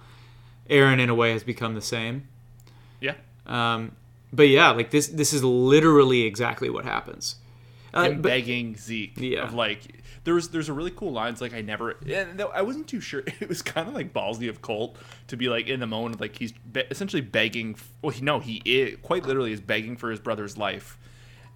Eren, 0.69 0.99
in 0.99 1.09
a 1.09 1.15
way, 1.15 1.31
has 1.31 1.43
become 1.43 1.73
the 1.73 1.81
same. 1.81 2.27
yeah. 2.99 3.15
Um, 3.47 3.93
but 4.31 4.43
yeah, 4.47 4.69
like 4.71 4.91
this, 4.91 5.07
this 5.07 5.33
is 5.33 5.43
literally 5.43 6.21
exactly 6.23 6.69
what 6.69 6.85
happens. 6.85 7.35
Uh, 7.91 8.03
him 8.03 8.21
but 8.21 8.29
begging 8.29 8.75
Zeke 8.77 9.17
Yeah. 9.17 9.45
of 9.45 9.55
like 9.55 10.03
there's 10.23 10.49
there's 10.49 10.69
a 10.69 10.73
really 10.73 10.91
cool 10.91 11.11
lines 11.11 11.41
like 11.41 11.55
I 11.55 11.61
never 11.61 11.97
and 12.07 12.39
I 12.53 12.61
wasn't 12.61 12.87
too 12.87 13.01
sure 13.01 13.23
it 13.39 13.49
was 13.49 13.63
kind 13.63 13.87
of 13.87 13.95
like 13.95 14.13
ballsy 14.13 14.47
of 14.47 14.61
Colt 14.61 14.95
to 15.29 15.35
be 15.35 15.49
like 15.49 15.67
in 15.67 15.79
the 15.79 15.87
moment 15.87 16.21
like 16.21 16.37
he's 16.37 16.51
be- 16.51 16.83
essentially 16.91 17.21
begging 17.23 17.77
well 18.03 18.11
he 18.11 18.21
no 18.21 18.37
he 18.39 18.61
is, 18.63 18.99
quite 19.01 19.25
literally 19.25 19.53
is 19.53 19.59
begging 19.61 19.97
for 19.97 20.11
his 20.11 20.19
brother's 20.19 20.55
life 20.55 20.99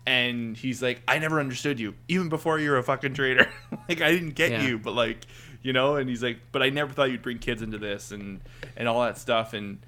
and 0.06 0.58
he's 0.58 0.82
like 0.82 1.02
I 1.08 1.20
never 1.20 1.40
understood 1.40 1.80
you 1.80 1.96
even 2.08 2.30
before 2.30 2.60
you 2.60 2.72
were 2.72 2.78
a 2.78 2.84
fucking 2.84 3.14
traitor 3.14 3.50
like 3.90 4.02
I 4.02 4.12
didn't 4.12 4.32
get 4.36 4.52
Yeah. 4.52 4.64
you 4.64 4.78
but 4.80 4.94
like 4.94 5.26
you 5.62 5.72
know 5.74 5.96
and 5.96 6.10
he's 6.10 6.22
like 6.24 6.40
but 6.52 6.62
I 6.62 6.70
never 6.70 6.92
thought 6.92 7.10
you'd 7.12 7.22
bring 7.22 7.40
kids 7.40 7.62
into 7.62 7.78
this 7.78 8.12
and 8.12 8.42
and 8.76 8.88
all 8.88 9.02
that 9.04 9.18
stuff 9.18 9.54
and 9.54 9.80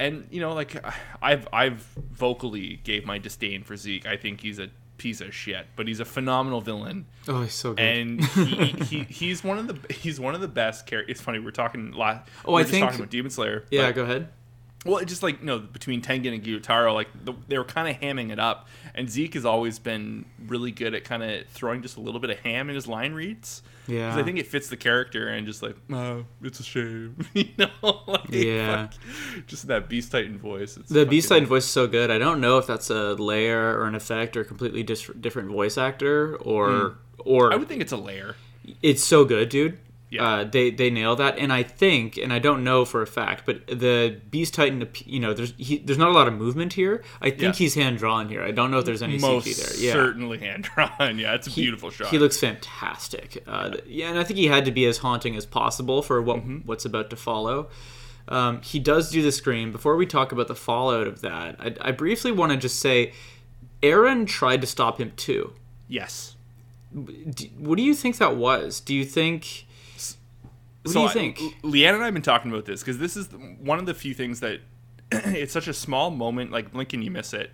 and 0.00 0.26
you 0.30 0.40
know 0.40 0.54
like 0.54 0.82
i've 1.22 1.46
i've 1.52 1.80
vocally 2.12 2.80
gave 2.84 3.04
my 3.04 3.18
disdain 3.18 3.62
for 3.62 3.76
zeke 3.76 4.06
i 4.06 4.16
think 4.16 4.40
he's 4.40 4.58
a 4.58 4.68
piece 4.96 5.20
of 5.20 5.34
shit 5.34 5.66
but 5.76 5.86
he's 5.88 6.00
a 6.00 6.04
phenomenal 6.04 6.60
villain 6.60 7.04
oh, 7.28 7.42
he's 7.42 7.52
so 7.52 7.74
good. 7.74 7.80
and 7.84 8.24
he, 8.24 8.54
he 8.84 8.98
he's 9.08 9.42
one 9.44 9.58
of 9.58 9.66
the 9.66 9.92
he's 9.92 10.18
one 10.20 10.34
of 10.34 10.40
the 10.40 10.48
best 10.48 10.86
characters 10.86 11.12
it's 11.12 11.20
funny 11.20 11.38
we're 11.38 11.50
talking 11.50 11.92
last 11.92 12.28
Oh, 12.44 12.52
we 12.52 12.54
I 12.54 12.54
were 12.54 12.60
just 12.62 12.70
think- 12.70 12.84
talking 12.86 13.00
about 13.00 13.10
demon 13.10 13.30
slayer 13.30 13.64
yeah, 13.70 13.90
go 13.92 14.04
ahead. 14.04 14.28
Well, 14.84 14.98
it's 14.98 15.10
just 15.10 15.22
like 15.22 15.40
you 15.40 15.46
know 15.46 15.58
between 15.58 16.02
Tengen 16.02 16.34
and 16.34 16.42
Gyutaro, 16.42 16.92
like 16.94 17.08
the, 17.24 17.32
they 17.48 17.58
were 17.58 17.64
kind 17.64 17.88
of 17.88 18.00
hamming 18.00 18.30
it 18.30 18.38
up, 18.38 18.68
and 18.94 19.08
Zeke 19.10 19.34
has 19.34 19.44
always 19.44 19.78
been 19.78 20.24
really 20.46 20.70
good 20.70 20.94
at 20.94 21.04
kind 21.04 21.22
of 21.22 21.46
throwing 21.48 21.82
just 21.82 21.96
a 21.96 22.00
little 22.00 22.20
bit 22.20 22.30
of 22.30 22.38
ham 22.40 22.68
in 22.68 22.74
his 22.74 22.86
line 22.86 23.12
reads. 23.14 23.62
Yeah. 23.86 24.16
I 24.16 24.22
think 24.22 24.38
it 24.38 24.46
fits 24.46 24.68
the 24.70 24.78
character 24.78 25.28
and 25.28 25.46
just 25.46 25.62
like, 25.62 25.76
oh, 25.92 26.24
it's 26.42 26.58
a 26.58 26.62
shame, 26.62 27.16
you 27.34 27.48
know, 27.58 27.68
like, 28.06 28.30
Yeah. 28.30 28.86
fuck, 28.86 29.46
just 29.46 29.66
that 29.66 29.90
Beast 29.90 30.10
Titan 30.10 30.38
voice. 30.38 30.78
It's 30.78 30.88
The 30.88 31.04
Beast 31.04 31.28
Titan 31.28 31.46
voice 31.46 31.64
is 31.64 31.70
so 31.70 31.86
good. 31.86 32.10
I 32.10 32.16
don't 32.16 32.40
know 32.40 32.56
if 32.56 32.66
that's 32.66 32.88
a 32.88 33.12
layer 33.14 33.78
or 33.78 33.84
an 33.84 33.94
effect 33.94 34.38
or 34.38 34.40
a 34.40 34.44
completely 34.46 34.82
dis- 34.82 35.10
different 35.20 35.50
voice 35.50 35.76
actor 35.76 36.36
or 36.36 36.96
or 37.18 37.48
Hmm. 37.48 37.52
I 37.52 37.56
would 37.56 37.68
think 37.68 37.82
it's 37.82 37.92
a 37.92 37.96
layer. 37.98 38.36
it's 38.82 39.04
so 39.04 39.24
good, 39.26 39.50
dude. 39.50 39.78
Yeah. 40.14 40.24
Uh, 40.24 40.44
they 40.44 40.70
they 40.70 40.90
nail 40.90 41.16
that, 41.16 41.38
and 41.38 41.52
I 41.52 41.62
think, 41.62 42.16
and 42.16 42.32
I 42.32 42.38
don't 42.38 42.62
know 42.64 42.84
for 42.84 43.02
a 43.02 43.06
fact, 43.06 43.44
but 43.46 43.66
the 43.66 44.20
Beast 44.30 44.54
Titan, 44.54 44.88
you 45.04 45.18
know, 45.20 45.34
there's 45.34 45.52
he, 45.56 45.78
there's 45.78 45.98
not 45.98 46.08
a 46.08 46.12
lot 46.12 46.28
of 46.28 46.34
movement 46.34 46.72
here. 46.74 47.02
I 47.20 47.30
think 47.30 47.42
Yeah. 47.42 47.52
he's 47.52 47.74
hand 47.74 47.98
drawn 47.98 48.28
here. 48.28 48.42
I 48.42 48.50
don't 48.52 48.70
know 48.70 48.78
if 48.78 48.84
there's 48.84 49.02
any 49.02 49.18
Most 49.18 49.46
CG 49.46 49.56
there. 49.56 49.76
Yeah, 49.86 49.92
certainly 49.92 50.38
hand 50.38 50.64
drawn. 50.74 51.18
Yeah, 51.18 51.34
it's 51.34 51.46
a 51.46 51.50
beautiful 51.50 51.90
shot. 51.90 52.08
He 52.08 52.18
looks 52.18 52.38
fantastic. 52.38 53.42
Uh, 53.46 53.76
yeah, 53.86 54.10
and 54.10 54.18
I 54.18 54.24
think 54.24 54.38
he 54.38 54.46
had 54.46 54.64
to 54.66 54.70
be 54.72 54.86
as 54.86 54.98
haunting 54.98 55.36
as 55.36 55.46
possible 55.46 56.02
for 56.02 56.20
what 56.22 56.36
Mm-hmm. 56.38 56.58
what's 56.66 56.84
about 56.84 57.10
to 57.10 57.16
follow. 57.16 57.68
Um, 58.28 58.62
he 58.62 58.78
does 58.78 59.10
do 59.10 59.20
the 59.22 59.30
scream. 59.32 59.70
Before 59.72 59.96
we 59.96 60.06
talk 60.06 60.32
about 60.32 60.48
the 60.48 60.54
fallout 60.54 61.06
of 61.06 61.20
that, 61.20 61.56
I, 61.60 61.74
I 61.88 61.90
briefly 61.92 62.32
want 62.32 62.52
to 62.52 62.58
just 62.58 62.80
say, 62.80 63.12
Eren 63.82 64.26
tried 64.26 64.60
to 64.62 64.66
stop 64.66 64.98
him 65.00 65.12
too. 65.16 65.52
yes. 65.88 66.36
What 67.58 67.76
do 67.76 67.82
you 67.82 67.92
think 67.94 68.18
that 68.18 68.36
was? 68.36 68.78
Do 68.80 68.94
you 68.94 69.04
think? 69.04 69.66
What 70.84 70.92
do 70.92 71.00
you 71.00 71.06
I- 71.06 71.12
think? 71.12 71.38
Leanne 71.62 71.94
and 71.94 72.02
I 72.02 72.06
have 72.06 72.14
been 72.14 72.22
talking 72.22 72.50
about 72.50 72.64
this 72.66 72.80
because 72.80 72.98
this 72.98 73.16
is 73.16 73.28
one 73.60 73.78
of 73.78 73.86
the 73.86 73.94
few 73.94 74.14
things 74.14 74.40
that 74.40 74.60
it's 75.12 75.52
such 75.52 75.68
a 75.68 75.74
small 75.74 76.10
moment. 76.10 76.50
Like 76.52 76.66
and 76.92 77.02
you 77.04 77.10
miss 77.10 77.32
it. 77.32 77.50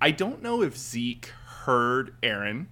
I 0.00 0.10
don't 0.10 0.42
know 0.42 0.62
if 0.62 0.76
Zeke 0.76 1.32
heard 1.64 2.14
Eren. 2.22 2.66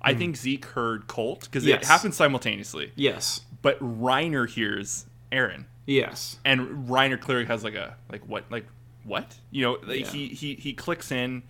I 0.00 0.12
think 0.14 0.36
Zeke 0.36 0.64
heard 0.66 1.06
Colt 1.06 1.40
because 1.44 1.64
it 1.66 1.70
Hmm. 1.70 1.78
Yes. 1.80 1.88
happened 1.88 2.14
simultaneously. 2.14 2.92
yes. 2.94 3.40
But 3.62 3.78
Reiner 3.80 4.46
hears 4.48 5.06
Eren, 5.32 5.64
Yes. 5.86 6.38
and 6.44 6.86
Reiner 6.88 7.18
clearly 7.18 7.46
has 7.46 7.64
like 7.64 7.74
a 7.74 7.96
like 8.12 8.20
what 8.28 8.44
like 8.50 8.66
what 9.04 9.34
you 9.50 9.62
know 9.64 9.78
like 9.82 10.00
Yeah. 10.00 10.10
he 10.10 10.28
he 10.28 10.54
he 10.56 10.72
clicks 10.74 11.10
in, 11.10 11.42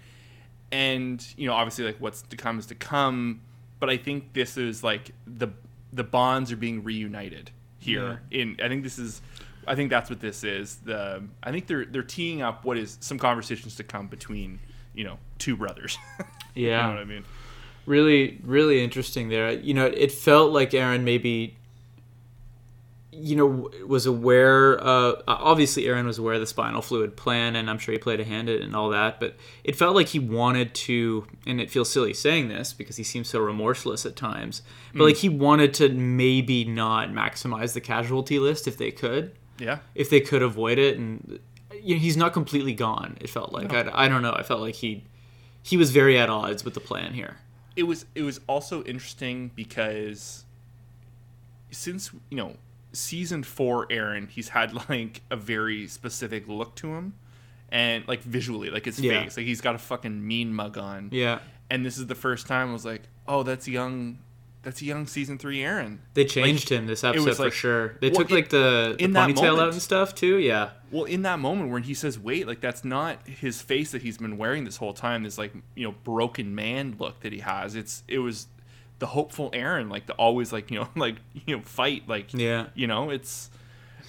and 0.73 1.27
you 1.37 1.47
know 1.49 1.55
obviously 1.55 1.85
like 1.85 1.97
what's 2.01 2.23
to 2.23 2.37
come 2.37 2.59
is 2.59 2.67
to 2.67 2.75
come. 2.75 3.41
But 3.81 3.91
I 3.91 3.97
think 3.97 4.33
this 4.33 4.57
is 4.57 4.83
like 4.85 5.11
the 5.27 5.49
the 5.93 6.05
bonds 6.05 6.51
are 6.53 6.57
being 6.57 6.83
reunited 6.85 7.51
here. 7.85 8.21
In 8.31 8.57
I 8.63 8.69
think 8.69 8.83
this 8.83 8.99
is. 8.99 9.21
I 9.67 9.75
think 9.75 9.89
that's 9.89 10.11
what 10.11 10.21
this 10.21 10.45
is. 10.45 10.77
The 10.85 11.23
I 11.43 11.51
think 11.51 11.67
they're 11.67 11.85
they're 11.87 12.03
teeing 12.03 12.43
up 12.43 12.65
what 12.65 12.77
is 12.77 12.99
some 13.01 13.19
conversations 13.19 13.77
to 13.77 13.85
come 13.85 14.09
between 14.09 14.59
you 14.95 15.05
know 15.05 15.19
two 15.39 15.57
brothers. 15.57 15.97
you 16.55 16.69
Yeah. 16.69 16.83
know 16.83 16.89
what 16.91 16.99
I 16.99 17.05
mean? 17.05 17.25
really 17.87 18.41
really 18.45 18.83
interesting 18.83 19.29
there 19.29 19.53
you 19.53 19.75
know 19.75 19.85
it 19.85 20.11
felt 20.11 20.53
like 20.53 20.71
Eren 20.71 21.03
maybe 21.03 21.55
you 23.17 23.37
know 23.37 23.71
was 23.87 24.07
aware 24.07 24.83
uh 24.85 25.15
obviously 25.27 25.85
Eren 25.85 26.05
was 26.05 26.19
aware 26.19 26.35
of 26.35 26.41
the 26.41 26.47
spinal 26.47 26.83
fluid 26.83 27.17
plan 27.17 27.57
and 27.57 27.71
i'm 27.71 27.79
sure 27.79 27.93
he 27.93 27.99
played 27.99 28.21
a 28.21 28.25
hand 28.25 28.49
in 28.49 28.57
it 28.57 28.63
and 28.63 28.75
all 28.75 28.89
that 28.91 29.21
but 29.21 29.37
it 29.63 29.77
felt 29.77 29.95
like 29.95 30.09
he 30.09 30.19
wanted 30.19 30.75
to 30.75 31.27
and 31.47 31.61
it 31.61 31.71
feels 31.71 31.91
silly 31.91 32.13
saying 32.13 32.49
this 32.49 32.73
because 32.73 32.97
he 32.97 33.05
seems 33.05 33.29
so 33.29 33.41
remorseless 33.41 34.05
at 34.05 34.17
times 34.17 34.63
but 34.93 35.05
like 35.05 35.17
he 35.17 35.29
wanted 35.29 35.73
to 35.75 35.89
maybe 35.89 36.65
not 36.65 37.11
maximize 37.11 37.73
the 37.73 37.81
casualty 37.81 38.39
list 38.39 38.69
if 38.69 38.77
they 38.77 38.91
could. 38.91 39.37
Yeah. 39.59 39.79
if 39.95 40.11
they 40.11 40.21
could 40.21 40.43
avoid 40.43 40.79
it 40.79 40.99
and 40.99 41.39
you 41.81 41.95
know, 41.95 42.01
he's 42.01 42.17
not 42.17 42.33
completely 42.33 42.75
gone 42.75 43.17
it 43.21 43.31
felt 43.31 43.53
like. 43.53 43.73
I, 43.73 43.89
I 43.93 44.09
don't 44.09 44.23
know 44.23 44.33
i 44.33 44.43
felt 44.43 44.61
like 44.61 44.75
he 44.75 45.05
he 45.65 45.77
was 45.79 45.91
very 45.91 46.19
at 46.19 46.29
odds 46.29 46.63
with 46.63 46.75
the 46.75 46.81
plan 46.81 47.15
here. 47.15 47.39
It 47.75 47.85
was 47.85 48.05
it 48.15 48.23
was 48.23 48.39
also 48.47 48.85
interesting 48.85 49.51
because 49.55 50.45
since 51.71 52.13
you 52.31 52.37
know 52.37 52.57
season 52.95 53.43
four 53.43 53.87
Eren 53.89 54.29
he's 54.29 54.49
had 54.51 54.73
like 54.89 55.23
a 55.31 55.37
very 55.37 55.87
specific 55.89 56.49
look 56.49 56.75
to 56.77 56.95
him 56.95 57.15
and 57.71 58.07
like 58.07 58.23
visually 58.23 58.71
like 58.71 58.85
his 58.85 59.01
Yeah. 59.01 59.23
face 59.25 59.37
like 59.37 59.47
he's 59.47 59.61
got 59.61 59.75
a 59.75 59.79
fucking 59.79 60.27
mean 60.27 60.55
mug 60.55 60.79
on 60.79 61.09
yeah 61.13 61.41
and 61.71 61.85
this 61.85 61.99
is 61.99 62.07
the 62.07 62.15
first 62.15 62.47
time 62.47 62.71
i 62.71 62.73
was 62.73 62.85
like 62.85 63.03
oh 63.27 63.43
that's 63.43 63.67
young 63.67 64.19
that's 64.63 64.81
a 64.81 64.85
young 64.87 65.07
season 65.07 65.37
three 65.37 65.59
Eren 65.59 65.99
They 66.15 66.25
changed 66.25 66.71
him 66.71 66.87
this 66.87 67.05
episode 67.05 67.27
was 67.27 67.37
for 67.37 67.51
sure. 67.51 67.99
They 68.01 68.09
well, 68.09 68.21
took 68.21 68.31
in- 68.31 68.37
like 68.37 68.49
the, 68.49 68.97
the 68.99 69.07
ponytail 69.09 69.61
out 69.61 69.73
and 69.75 69.83
stuff 69.83 70.15
too. 70.15 70.39
Yeah, 70.39 70.71
well 70.91 71.05
in 71.05 71.21
that 71.23 71.39
moment 71.39 71.71
when 71.71 71.83
he 71.83 71.93
says 71.93 72.19
wait 72.19 72.47
like 72.47 72.63
that's 72.63 72.83
not 72.83 73.29
his 73.29 73.61
face 73.61 73.93
that 73.93 74.01
he's 74.01 74.17
been 74.17 74.39
wearing 74.39 74.65
this 74.65 74.79
whole 74.79 74.95
time 74.95 75.23
this 75.23 75.37
like 75.37 75.53
you 75.75 75.87
know 75.87 75.95
broken 76.03 76.55
man 76.55 76.97
look 76.99 77.21
that 77.21 77.31
he 77.35 77.41
has 77.41 77.75
it's 77.75 78.05
it 78.09 78.21
was 78.21 78.47
the 78.99 79.07
hopeful 79.07 79.51
Eren 79.51 79.91
like 79.91 80.07
the 80.07 80.13
always 80.15 80.53
like 80.53 80.71
you 80.71 80.79
know 80.81 80.89
like 80.97 81.17
you 81.47 81.57
know 81.57 81.63
fight 81.63 82.09
like 82.09 82.33
yeah. 82.33 82.67
you 82.75 82.87
know 82.87 83.11
it's 83.11 83.51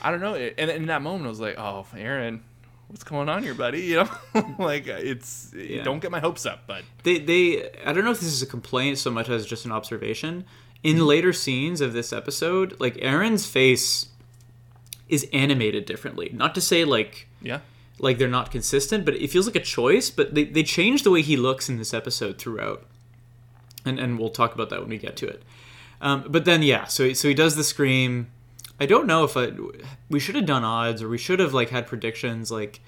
i 0.01 0.11
don't 0.11 0.19
know 0.21 0.35
and 0.35 0.69
in 0.71 0.85
that 0.87 1.01
moment 1.01 1.25
i 1.25 1.29
was 1.29 1.39
like 1.39 1.55
oh 1.57 1.85
Eren 1.93 2.41
what's 2.87 3.03
going 3.03 3.27
on 3.29 3.41
here 3.43 3.53
buddy 3.53 3.81
you 3.91 3.95
know 3.97 4.09
like 4.59 4.87
it's 4.87 5.51
Yeah. 5.57 5.83
don't 5.83 5.99
get 5.99 6.11
my 6.11 6.19
hopes 6.19 6.45
up 6.45 6.67
but 6.67 6.83
They 7.03 7.17
they 7.19 7.69
I 7.85 7.93
don't 7.93 8.03
know 8.05 8.11
if 8.11 8.19
this 8.19 8.29
is 8.31 8.41
a 8.41 8.45
complaint 8.47 8.97
so 8.99 9.09
much 9.11 9.27
as 9.29 9.45
just 9.45 9.65
an 9.65 9.71
observation. 9.71 10.45
In 10.83 10.97
Mm-hmm. 10.97 11.05
later 11.05 11.33
scenes 11.33 11.81
of 11.81 11.93
this 11.93 12.13
episode, 12.13 12.79
like 12.79 12.93
Eren's 12.97 13.47
face 13.47 14.09
is 15.09 15.27
animated 15.33 15.85
differently. 15.85 16.29
Not 16.33 16.53
to 16.55 16.61
say 16.61 16.85
like 16.85 17.27
yeah 17.41 17.59
like 17.97 18.17
they're 18.19 18.27
not 18.27 18.51
consistent, 18.51 19.03
but 19.05 19.15
it 19.15 19.31
feels 19.31 19.47
like 19.47 19.55
a 19.55 19.61
choice. 19.61 20.09
But 20.11 20.35
they 20.35 20.43
they 20.43 20.61
change 20.63 21.01
the 21.03 21.09
way 21.11 21.21
he 21.23 21.37
looks 21.37 21.69
in 21.69 21.77
this 21.77 21.91
episode 21.93 22.37
throughout, 22.37 22.85
and 23.85 23.99
and 23.99 24.19
we'll 24.19 24.29
talk 24.29 24.53
about 24.55 24.69
that 24.71 24.79
when 24.81 24.89
we 24.89 24.97
get 24.97 25.15
to 25.17 25.27
it. 25.27 25.43
Um, 26.01 26.25
but 26.27 26.45
then 26.45 26.61
yeah, 26.63 26.85
so 26.85 27.13
so 27.13 27.27
he 27.27 27.33
does 27.33 27.55
the 27.55 27.63
scream. 27.63 28.27
I 28.79 28.85
don't 28.85 29.07
know 29.07 29.23
if 29.23 29.37
I 29.37 29.51
we 30.09 30.19
should 30.19 30.35
have 30.35 30.45
done 30.45 30.63
odds 30.65 31.01
or 31.01 31.07
we 31.09 31.17
should 31.17 31.39
have 31.39 31.53
like 31.53 31.69
had 31.69 31.87
predictions 31.87 32.51
like 32.51 32.81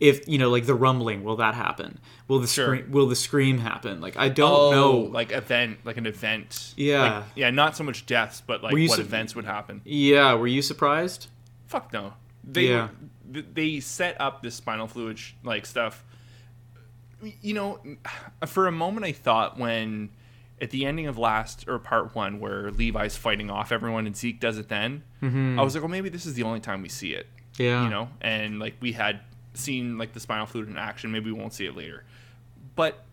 if 0.00 0.26
you 0.26 0.38
know 0.38 0.50
like 0.50 0.66
the 0.66 0.74
rumbling 0.74 1.22
will 1.22 1.36
that 1.36 1.54
happen 1.54 1.98
will 2.26 2.38
the 2.40 2.46
Sure. 2.46 2.64
scream 2.76 2.90
will 2.90 3.06
the 3.06 3.14
scream 3.14 3.58
happen 3.58 4.00
like 4.00 4.16
I 4.16 4.28
don't 4.28 4.50
oh 4.50 4.70
know 4.72 4.92
like 4.98 5.30
event 5.30 5.78
like 5.84 5.96
an 5.98 6.06
event 6.06 6.72
Yeah. 6.76 7.16
Like, 7.18 7.24
yeah 7.36 7.50
not 7.50 7.76
so 7.76 7.84
much 7.84 8.06
deaths 8.06 8.42
but 8.44 8.62
like 8.62 8.72
what 8.72 8.90
su- 8.96 9.00
events 9.02 9.36
would 9.36 9.44
happen 9.44 9.82
yeah 9.84 10.34
were 10.34 10.46
you 10.48 10.62
surprised 10.62 11.28
fuck 11.66 11.92
no 11.92 12.14
they 12.42 12.68
Yeah. 12.70 12.88
they 13.30 13.78
set 13.80 14.18
up 14.20 14.42
this 14.42 14.54
spinal 14.56 14.86
fluid 14.88 15.18
sh- 15.18 15.32
like 15.44 15.64
stuff 15.66 16.02
you 17.42 17.54
know 17.54 17.80
for 18.46 18.66
a 18.66 18.72
moment 18.72 19.04
i 19.06 19.12
thought 19.12 19.58
when 19.58 20.10
at 20.60 20.70
the 20.70 20.86
ending 20.86 21.06
of 21.06 21.18
last 21.18 21.66
or 21.68 21.78
part 21.78 22.14
one 22.14 22.38
where 22.40 22.70
levi's 22.70 23.16
fighting 23.16 23.50
off 23.50 23.72
everyone 23.72 24.06
and 24.06 24.16
zeke 24.16 24.40
does 24.40 24.58
it 24.58 24.68
then 24.68 25.02
i 25.22 25.62
was 25.62 25.74
like 25.74 25.82
well 25.82 25.90
maybe 25.90 26.08
this 26.08 26.26
is 26.26 26.34
the 26.34 26.42
only 26.42 26.60
time 26.60 26.82
we 26.82 26.88
see 26.88 27.12
it 27.12 27.26
yeah. 27.56 27.84
you 27.84 27.90
know? 27.90 28.08
And 28.20 28.58
like 28.58 28.74
we 28.80 28.90
had 28.92 29.20
seen 29.54 29.96
like 29.96 30.12
the 30.12 30.18
spinal 30.18 30.44
fluid 30.44 30.68
in 30.68 30.76
action. 30.76 31.12
Maybe 31.12 31.30
we 31.30 31.38
won't 31.38 31.52
see 31.54 31.66
it 31.66 31.76
later. 31.76 32.02
But 32.74 33.04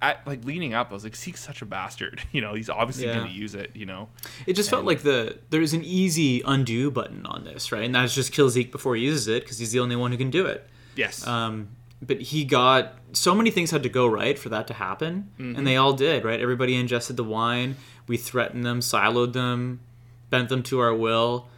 at 0.00 0.24
like 0.24 0.44
leading 0.44 0.72
up 0.74 0.92
i 0.92 0.94
was 0.94 1.02
like 1.02 1.16
zeke's 1.16 1.42
such 1.42 1.60
a 1.60 1.66
bastard 1.66 2.22
you 2.30 2.40
know? 2.40 2.54
He's 2.54 2.70
obviously 2.70 3.06
Yeah. 3.06 3.16
gonna 3.16 3.30
use 3.30 3.56
it 3.56 3.72
you 3.74 3.86
know? 3.86 4.08
It 4.46 4.52
just 4.54 4.70
felt 4.70 4.84
like 4.84 5.02
the 5.02 5.38
there's 5.50 5.72
an 5.72 5.82
easy 5.82 6.40
undo 6.46 6.92
button 6.92 7.26
on 7.26 7.42
this, 7.42 7.72
right? 7.72 7.82
And 7.82 7.92
that's 7.94 8.14
just 8.14 8.30
kill 8.32 8.48
Zeke 8.48 8.70
before 8.70 8.94
he 8.94 9.02
uses 9.02 9.26
it 9.26 9.42
because 9.42 9.58
he's 9.58 9.72
the 9.72 9.80
only 9.80 9.96
one 9.96 10.12
who 10.12 10.16
can 10.18 10.30
do 10.30 10.46
it. 10.46 10.68
yes. 10.94 11.26
Um, 11.26 11.70
but 12.00 12.20
he 12.20 12.44
got 12.44 12.94
so 13.12 13.34
many 13.34 13.50
things 13.50 13.70
had 13.70 13.82
to 13.82 13.88
go 13.88 14.06
right 14.06 14.38
for 14.38 14.48
that 14.50 14.66
to 14.68 14.74
happen, 14.74 15.30
and 15.38 15.66
they 15.66 15.74
mm-hmm. 15.74 15.82
all 15.82 15.92
did, 15.92 16.24
right? 16.24 16.40
Everybody 16.40 16.76
ingested 16.76 17.16
the 17.16 17.24
wine. 17.24 17.76
We 18.06 18.16
threatened 18.16 18.64
them, 18.64 18.80
siloed 18.80 19.32
them, 19.32 19.80
bent 20.30 20.48
them 20.48 20.62
to 20.64 20.80
our 20.80 20.94
will, 20.94 21.48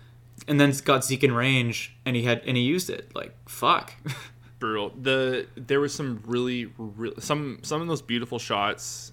and 0.48 0.60
then 0.60 0.72
got 0.84 1.04
Zeke 1.04 1.24
in 1.24 1.32
range, 1.32 1.94
and 2.04 2.16
he 2.16 2.22
had 2.22 2.42
and 2.46 2.56
he 2.56 2.62
used 2.62 2.90
it. 2.90 3.14
Like 3.14 3.34
fuck. 3.48 3.94
brutal. 4.60 4.92
The 5.00 5.48
there 5.56 5.80
was 5.80 5.92
some 5.92 6.22
really, 6.24 6.70
really 6.78 7.20
some 7.20 7.58
some 7.62 7.82
of 7.82 7.88
those 7.88 8.02
beautiful 8.02 8.38
shots 8.38 9.12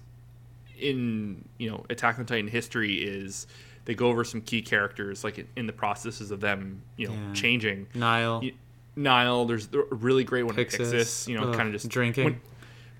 in 0.78 1.44
you 1.58 1.68
know 1.68 1.84
Attack 1.90 2.20
on 2.20 2.26
Titan 2.26 2.46
history 2.46 2.96
is 3.02 3.48
they 3.86 3.94
go 3.94 4.06
over 4.08 4.22
some 4.22 4.42
key 4.42 4.62
characters 4.62 5.24
like 5.24 5.44
in 5.56 5.66
the 5.66 5.72
processes 5.72 6.30
of 6.30 6.40
them 6.40 6.82
you 6.96 7.08
know 7.08 7.14
Yeah. 7.14 7.32
changing. 7.32 7.88
Nile, 7.94 8.40
Y- 8.44 8.52
Nile, 8.98 9.44
there's 9.46 9.68
a 9.72 9.94
really 9.94 10.24
great 10.24 10.42
one. 10.44 10.54
Pixis, 10.56 10.92
Pixis, 10.92 11.28
you 11.28 11.38
know, 11.38 11.48
ugh, 11.50 11.54
kind 11.56 11.68
of 11.68 11.72
just 11.74 11.88
drinking. 11.88 12.24
when- 12.24 12.40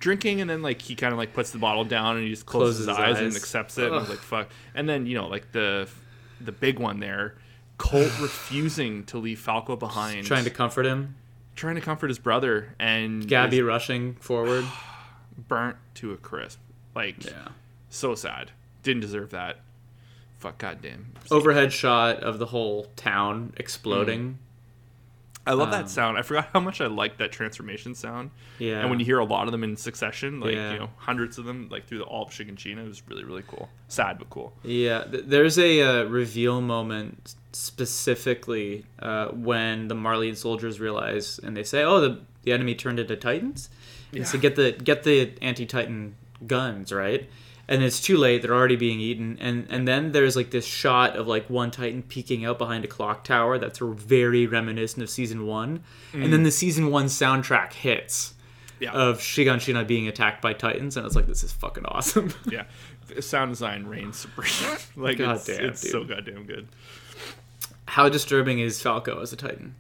drinking, 0.01 0.41
and 0.41 0.49
then 0.49 0.63
like 0.63 0.81
he 0.81 0.95
kind 0.95 1.13
of 1.13 1.19
like 1.19 1.35
puts 1.35 1.51
the 1.51 1.59
bottle 1.59 1.85
down 1.85 2.17
and 2.17 2.25
he 2.25 2.31
just 2.31 2.47
closes, 2.47 2.87
Closes 2.87 2.99
his 2.99 3.07
his 3.09 3.17
eyes, 3.17 3.27
and 3.27 3.37
accepts 3.37 3.79
it. 3.79 3.87
And 3.87 3.95
was 3.97 4.09
like, 4.09 4.19
fuck. 4.21 4.49
And 4.75 4.89
then 4.89 5.07
you 5.07 5.15
know, 5.17 5.27
like 5.27 5.51
the 5.53 5.89
the 6.41 6.53
big 6.53 6.79
one 6.79 7.01
there, 7.01 7.35
Colt 7.79 8.11
refusing 8.21 9.05
to 9.07 9.19
leave 9.19 9.41
Falco 9.41 9.75
behind, 9.77 10.25
trying 10.25 10.45
to 10.45 10.51
comfort 10.51 10.87
him. 10.87 11.17
trying 11.57 11.75
to 11.75 11.81
comfort 11.81 12.09
his 12.09 12.19
brother, 12.21 12.75
and 12.79 13.27
Gabby 13.27 13.59
is 13.59 13.63
rushing 13.65 14.15
forward. 14.15 14.65
burnt 15.49 15.77
to 15.95 16.13
a 16.13 16.17
crisp. 16.17 16.59
Like 16.95 17.25
Yeah. 17.25 17.49
so 17.91 18.15
sad. 18.15 18.51
Didn't 18.83 19.01
deserve 19.03 19.31
that. 19.31 19.61
Fuck, 20.39 20.59
goddamn. 20.59 21.13
Overhead 21.31 21.73
shot 21.73 22.21
of 22.23 22.39
the 22.39 22.47
whole 22.47 22.87
town 22.97 23.53
exploding. 23.57 24.21
Mm. 24.21 24.35
I 25.49 25.53
love 25.55 25.69
Um, 25.69 25.73
that 25.73 25.91
sound. 25.91 26.19
I 26.19 26.23
forgot 26.23 26.49
how 26.53 26.61
much 26.61 26.81
I 26.81 26.87
liked 26.87 27.19
that 27.19 27.33
transformation 27.33 27.95
sound. 27.95 28.31
Yeah. 28.59 28.81
And 28.81 28.91
when 28.91 29.01
you 29.01 29.05
hear 29.07 29.19
a 29.19 29.25
lot 29.25 29.47
of 29.49 29.53
them 29.53 29.65
in 29.65 29.77
succession, 29.77 30.41
like 30.41 30.55
Yeah. 30.55 30.73
you 30.75 30.79
know, 30.79 30.91
hundreds 30.99 31.39
of 31.39 31.45
them, 31.47 31.69
like 31.71 31.87
through 31.87 31.99
the 31.99 32.05
all 32.05 32.25
of 32.27 32.31
Shiganshina, 32.31 32.85
it 32.85 32.89
was 32.89 33.03
really, 33.09 33.25
really 33.25 33.45
cool. 33.47 33.69
Sad 33.89 34.19
but 34.19 34.29
cool. 34.31 34.53
Yeah, 34.63 35.05
there's 35.09 35.59
a 35.59 35.81
uh, 35.81 36.05
reveal 36.05 36.61
moment 36.61 37.35
specifically 37.53 38.85
uh, 39.01 39.29
when 39.29 39.89
the 39.89 39.95
Marleyan 39.95 40.37
soldiers 40.37 40.79
realize 40.81 41.39
and 41.43 41.57
they 41.57 41.65
say, 41.65 41.83
"Oh, 41.83 42.01
the 42.01 42.21
the 42.43 42.53
enemy 42.53 42.75
turned 42.75 42.99
into 43.01 43.17
Titans." 43.17 43.71
And 44.13 44.27
so 44.27 44.39
get 44.39 44.57
the 44.57 44.73
get 44.73 45.03
the 45.03 45.33
anti-Titan 45.43 46.15
guns, 46.47 46.93
right? 46.93 47.29
And 47.69 47.83
it's 47.83 48.01
too 48.01 48.17
late. 48.17 48.43
They're 48.43 48.55
already 48.55 48.77
being 48.77 49.01
eaten, 49.01 49.37
and 49.41 49.67
and 49.71 49.87
then 49.87 50.13
there's 50.13 50.37
like 50.37 50.51
this 50.51 50.65
shot 50.65 51.17
of 51.17 51.27
like 51.27 51.49
one 51.51 51.71
Titan 51.71 52.03
peeking 52.03 52.45
out 52.45 52.59
behind 52.59 52.85
a 52.85 52.89
clock 52.89 53.25
tower 53.25 53.59
that's 53.59 53.79
very 53.79 54.47
reminiscent 54.47 55.03
of 55.03 55.11
season 55.11 55.47
one, 55.47 55.85
and 56.13 56.33
then 56.33 56.41
mm. 56.41 56.45
the 56.45 56.51
season 56.51 56.91
one 56.91 57.07
soundtrack 57.07 57.73
hits 57.75 58.35
Yeah. 58.81 58.93
of 58.93 59.19
Shiganshina 59.19 59.87
being 59.87 60.09
attacked 60.09 60.41
by 60.41 60.53
Titans, 60.55 60.97
and 60.97 61.05
it's 61.07 61.15
like 61.17 61.27
this 61.27 61.45
is 61.45 61.53
fucking 61.53 61.85
awesome. 61.87 62.33
yeah. 62.51 62.65
Sound 63.21 63.53
design 63.53 63.87
reigns 63.87 64.19
supreme. 64.19 64.79
like 64.97 65.19
it's, 65.21 65.47
Goddamn, 65.47 65.67
it's 65.67 65.91
so 65.91 66.05
goddamn 66.05 66.45
good. 66.45 66.69
How 67.87 68.09
disturbing 68.09 68.61
is 68.61 68.83
Falco 68.83 69.21
as 69.23 69.33
a 69.33 69.37
Titan? 69.37 69.75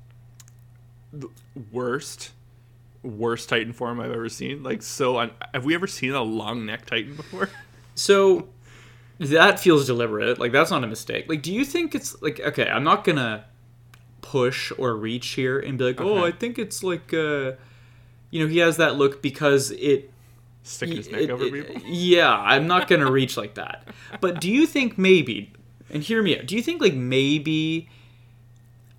the 1.13 1.29
Worst, 1.73 2.33
worst 3.03 3.49
Titan 3.49 3.73
form 3.73 4.01
I've 4.01 4.11
ever 4.13 4.29
seen. 4.29 4.63
Like 4.63 4.83
so. 4.83 5.19
Un- 5.19 5.31
have 5.55 5.65
we 5.65 5.75
ever 5.75 5.87
seen 5.87 6.13
a 6.13 6.23
long 6.23 6.67
neck 6.67 6.87
Titan 6.87 7.17
before? 7.17 7.51
So 7.99 8.49
that 9.19 9.59
feels 9.59 9.87
deliberate. 9.87 10.39
Like 10.39 10.53
that's 10.53 10.71
not 10.71 10.85
a 10.85 10.87
mistake. 10.87 11.27
Like, 11.29 11.43
do 11.43 11.53
you 11.53 11.65
think 11.65 11.95
it's 11.95 12.21
like 12.23 12.39
okay? 12.41 12.69
I'm 12.69 12.85
not 12.85 13.03
gonna 13.05 13.45
push 14.21 14.71
or 14.79 14.95
reach 14.97 15.29
here 15.29 15.59
and 15.59 15.77
be 15.79 15.85
like, 15.85 16.01
oh, 16.01 16.25
I 16.25 16.31
think 16.31 16.59
it's 16.59 16.83
like, 16.83 17.13
uh, 17.13 17.53
you 18.31 18.41
know, 18.43 18.47
he 18.47 18.59
has 18.59 18.77
that 18.77 18.97
look 18.97 19.21
because 19.23 19.71
it. 19.73 20.11
Sticking 20.63 20.97
his 20.99 21.11
neck 21.11 21.23
it- 21.23 21.31
over 21.31 21.45
it- 21.45 21.53
people. 21.75 21.83
Yeah, 21.87 22.31
I'm 22.37 22.67
not 22.67 22.89
gonna 22.89 23.11
reach 23.11 23.37
like 23.37 23.55
that. 23.55 23.89
But 24.21 24.41
do 24.41 24.51
you 24.51 24.67
think 24.67 24.99
maybe? 24.99 25.53
And 25.91 26.03
hear 26.03 26.23
me 26.23 26.39
out. 26.39 26.47
Do 26.47 26.55
you 26.55 26.63
think 26.63 26.81
like 26.83 26.95
maybe 26.95 27.89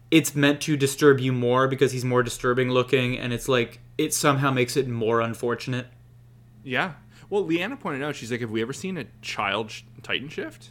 it's 0.10 0.36
meant 0.36 0.60
to 0.62 0.76
disturb 0.76 1.20
you 1.20 1.32
more 1.32 1.68
because 1.68 1.92
he's 1.92 2.04
more 2.04 2.24
disturbing 2.24 2.70
looking, 2.72 3.18
and 3.20 3.32
it's 3.32 3.48
like 3.48 3.80
it 3.98 4.14
somehow 4.14 4.52
makes 4.52 4.76
it 4.76 4.88
more 4.88 5.22
unfortunate? 5.22 5.88
Yeah. 6.64 6.94
Well, 7.30 7.46
Leanna 7.46 7.78
pointed 7.78 8.04
out, 8.04 8.16
she's 8.16 8.32
like, 8.32 8.42
have 8.42 8.52
we 8.52 8.62
ever 8.62 8.74
seen 8.74 8.98
a 8.98 9.06
child 9.22 9.70
sh- 9.72 9.84
Titan 10.02 10.30
shift 10.30 10.70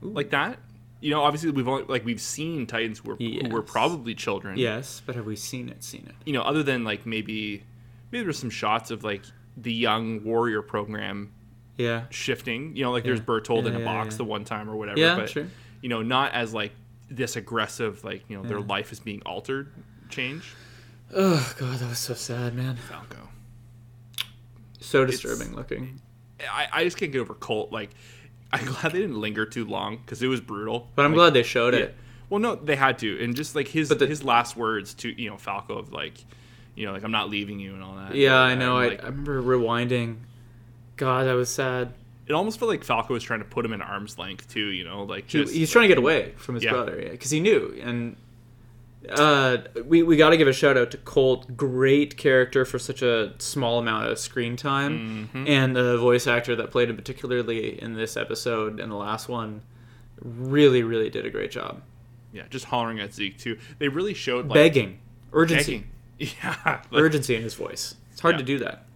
like 0.00 0.30
that? 0.30 0.58
You 1.00 1.10
know, 1.10 1.22
obviously 1.22 1.50
we've 1.50 1.68
only 1.68 1.84
like 1.84 2.04
we've 2.04 2.20
seen 2.20 2.66
Titans 2.66 3.00
who 3.00 3.10
were, 3.10 3.16
who 3.16 3.48
were 3.50 3.62
probably 3.62 4.14
children. 4.14 4.56
Yes, 4.58 5.02
but 5.04 5.14
have 5.16 5.26
we 5.26 5.36
seen 5.36 5.68
it? 5.68 5.84
Seen 5.84 6.06
it? 6.08 6.14
You 6.24 6.32
know, 6.32 6.40
other 6.42 6.62
than 6.62 6.82
like 6.84 7.04
maybe 7.04 7.62
maybe 8.10 8.24
there's 8.24 8.38
some 8.38 8.48
shots 8.50 8.90
of 8.90 9.04
like 9.04 9.22
the 9.56 9.72
young 9.72 10.24
warrior 10.24 10.62
program 10.62 11.30
Yeah. 11.76 12.04
shifting. 12.08 12.74
You 12.74 12.84
know, 12.84 12.90
like 12.92 13.04
there's 13.04 13.18
Yeah. 13.18 13.26
Bertholdt 13.26 13.66
in 13.66 13.76
a 13.76 13.80
yeah, 13.80 13.84
box 13.84 14.14
yeah. 14.14 14.18
the 14.18 14.24
one 14.24 14.44
time 14.44 14.70
or 14.70 14.76
whatever. 14.76 14.98
Yeah, 14.98 15.16
but 15.16 15.28
sure. 15.28 15.46
you 15.82 15.90
know, 15.90 16.00
not 16.00 16.32
as 16.32 16.54
like 16.54 16.72
this 17.10 17.36
aggressive, 17.36 18.02
like 18.02 18.24
you 18.28 18.38
know, 18.38 18.42
their 18.48 18.60
life 18.60 18.90
is 18.90 18.98
being 19.00 19.20
altered. 19.26 19.70
Change. 20.08 20.54
Oh 21.14 21.54
god, 21.58 21.80
that 21.80 21.88
was 21.90 21.98
so 21.98 22.14
sad, 22.14 22.54
man. 22.54 22.76
Falco. 22.76 23.23
So 24.84 25.04
disturbing 25.04 25.54
looking. 25.54 26.00
I, 26.40 26.68
I 26.72 26.84
just 26.84 26.96
can't 26.96 27.12
get 27.12 27.20
over 27.20 27.34
Colt. 27.34 27.72
Like, 27.72 27.90
I'm 28.52 28.64
glad 28.66 28.92
they 28.92 29.00
didn't 29.00 29.20
linger 29.20 29.46
too 29.46 29.64
long 29.64 29.96
because 29.98 30.22
it 30.22 30.26
was 30.26 30.40
brutal. 30.40 30.88
But 30.94 31.04
I'm 31.04 31.12
Like, 31.12 31.16
glad 31.18 31.34
they 31.34 31.42
showed 31.42 31.74
Yeah. 31.74 31.80
it. 31.80 31.94
Well, 32.30 32.40
no, 32.40 32.54
they 32.54 32.76
had 32.76 32.98
to, 33.00 33.22
and 33.22 33.36
just 33.36 33.54
like 33.54 33.68
his 33.68 33.90
the- 33.90 34.06
his 34.06 34.24
last 34.24 34.56
words 34.56 34.94
to 34.94 35.08
you 35.20 35.30
know 35.30 35.36
Falco 35.36 35.76
of 35.78 35.92
like, 35.92 36.14
you 36.74 36.86
know, 36.86 36.92
like 36.92 37.04
I'm 37.04 37.12
not 37.12 37.28
leaving 37.30 37.60
you 37.60 37.74
and 37.74 37.82
all 37.82 37.94
that. 37.96 38.14
Yeah, 38.14 38.36
I 38.38 38.54
know. 38.54 38.76
I, 38.78 38.88
like, 38.88 39.02
I 39.04 39.06
remember 39.08 39.42
rewinding. 39.42 40.16
God, 40.96 41.26
that 41.26 41.34
was 41.34 41.48
sad. 41.50 41.92
it 42.26 42.32
almost 42.32 42.58
felt 42.58 42.70
like 42.70 42.82
Falco 42.84 43.12
was 43.12 43.22
trying 43.22 43.40
to 43.40 43.44
put 43.44 43.64
him 43.64 43.72
in 43.74 43.82
arm's 43.82 44.18
length 44.18 44.48
too. 44.48 44.66
You 44.68 44.84
know, 44.84 45.02
like 45.04 45.24
He, 45.30 45.42
just 45.42 45.52
he's 45.54 45.70
trying 45.70 45.84
to 45.84 45.88
get 45.88 45.98
away 45.98 46.32
from 46.36 46.54
his 46.54 46.64
Yeah. 46.64 46.72
brother, 46.72 46.98
yeah, 47.00 47.10
because 47.10 47.30
he 47.30 47.40
knew. 47.40 47.78
And 47.82 48.16
uh, 49.10 49.58
we 49.84 50.02
we 50.02 50.16
got 50.16 50.30
to 50.30 50.36
give 50.36 50.48
a 50.48 50.52
shout 50.52 50.76
out 50.76 50.90
to 50.92 50.96
Colt. 50.98 51.56
Great 51.56 52.16
character 52.16 52.64
for 52.64 52.78
such 52.78 53.02
a 53.02 53.34
small 53.38 53.78
amount 53.78 54.06
of 54.10 54.18
screen 54.18 54.56
time, 54.56 55.28
Mm-hmm. 55.34 55.46
and 55.48 55.76
the 55.76 55.98
voice 55.98 56.26
actor 56.26 56.56
that 56.56 56.70
played 56.70 56.88
him 56.90 56.96
particularly 56.96 57.80
in 57.82 57.94
this 57.94 58.16
episode 58.16 58.80
and 58.80 58.90
the 58.90 58.96
last 58.96 59.28
one 59.28 59.62
really 60.20 60.82
really 60.82 61.10
did 61.10 61.26
a 61.26 61.30
great 61.30 61.50
job. 61.50 61.82
yeah, 62.32 62.44
just 62.50 62.64
hollering 62.66 63.00
at 63.00 63.12
Zeke 63.12 63.36
too. 63.38 63.58
They 63.78 63.88
really 63.88 64.14
showed 64.14 64.46
like 64.48 64.54
Begging, 64.54 64.98
urgency, 65.32 65.84
begging. 66.18 66.34
Yeah, 66.42 66.80
like, 66.90 67.02
urgency 67.02 67.34
in 67.34 67.42
his 67.42 67.54
voice. 67.54 67.96
It's 68.12 68.20
hard 68.20 68.34
Yeah. 68.34 68.38
to 68.38 68.44
do 68.44 68.58
that. 68.60 68.86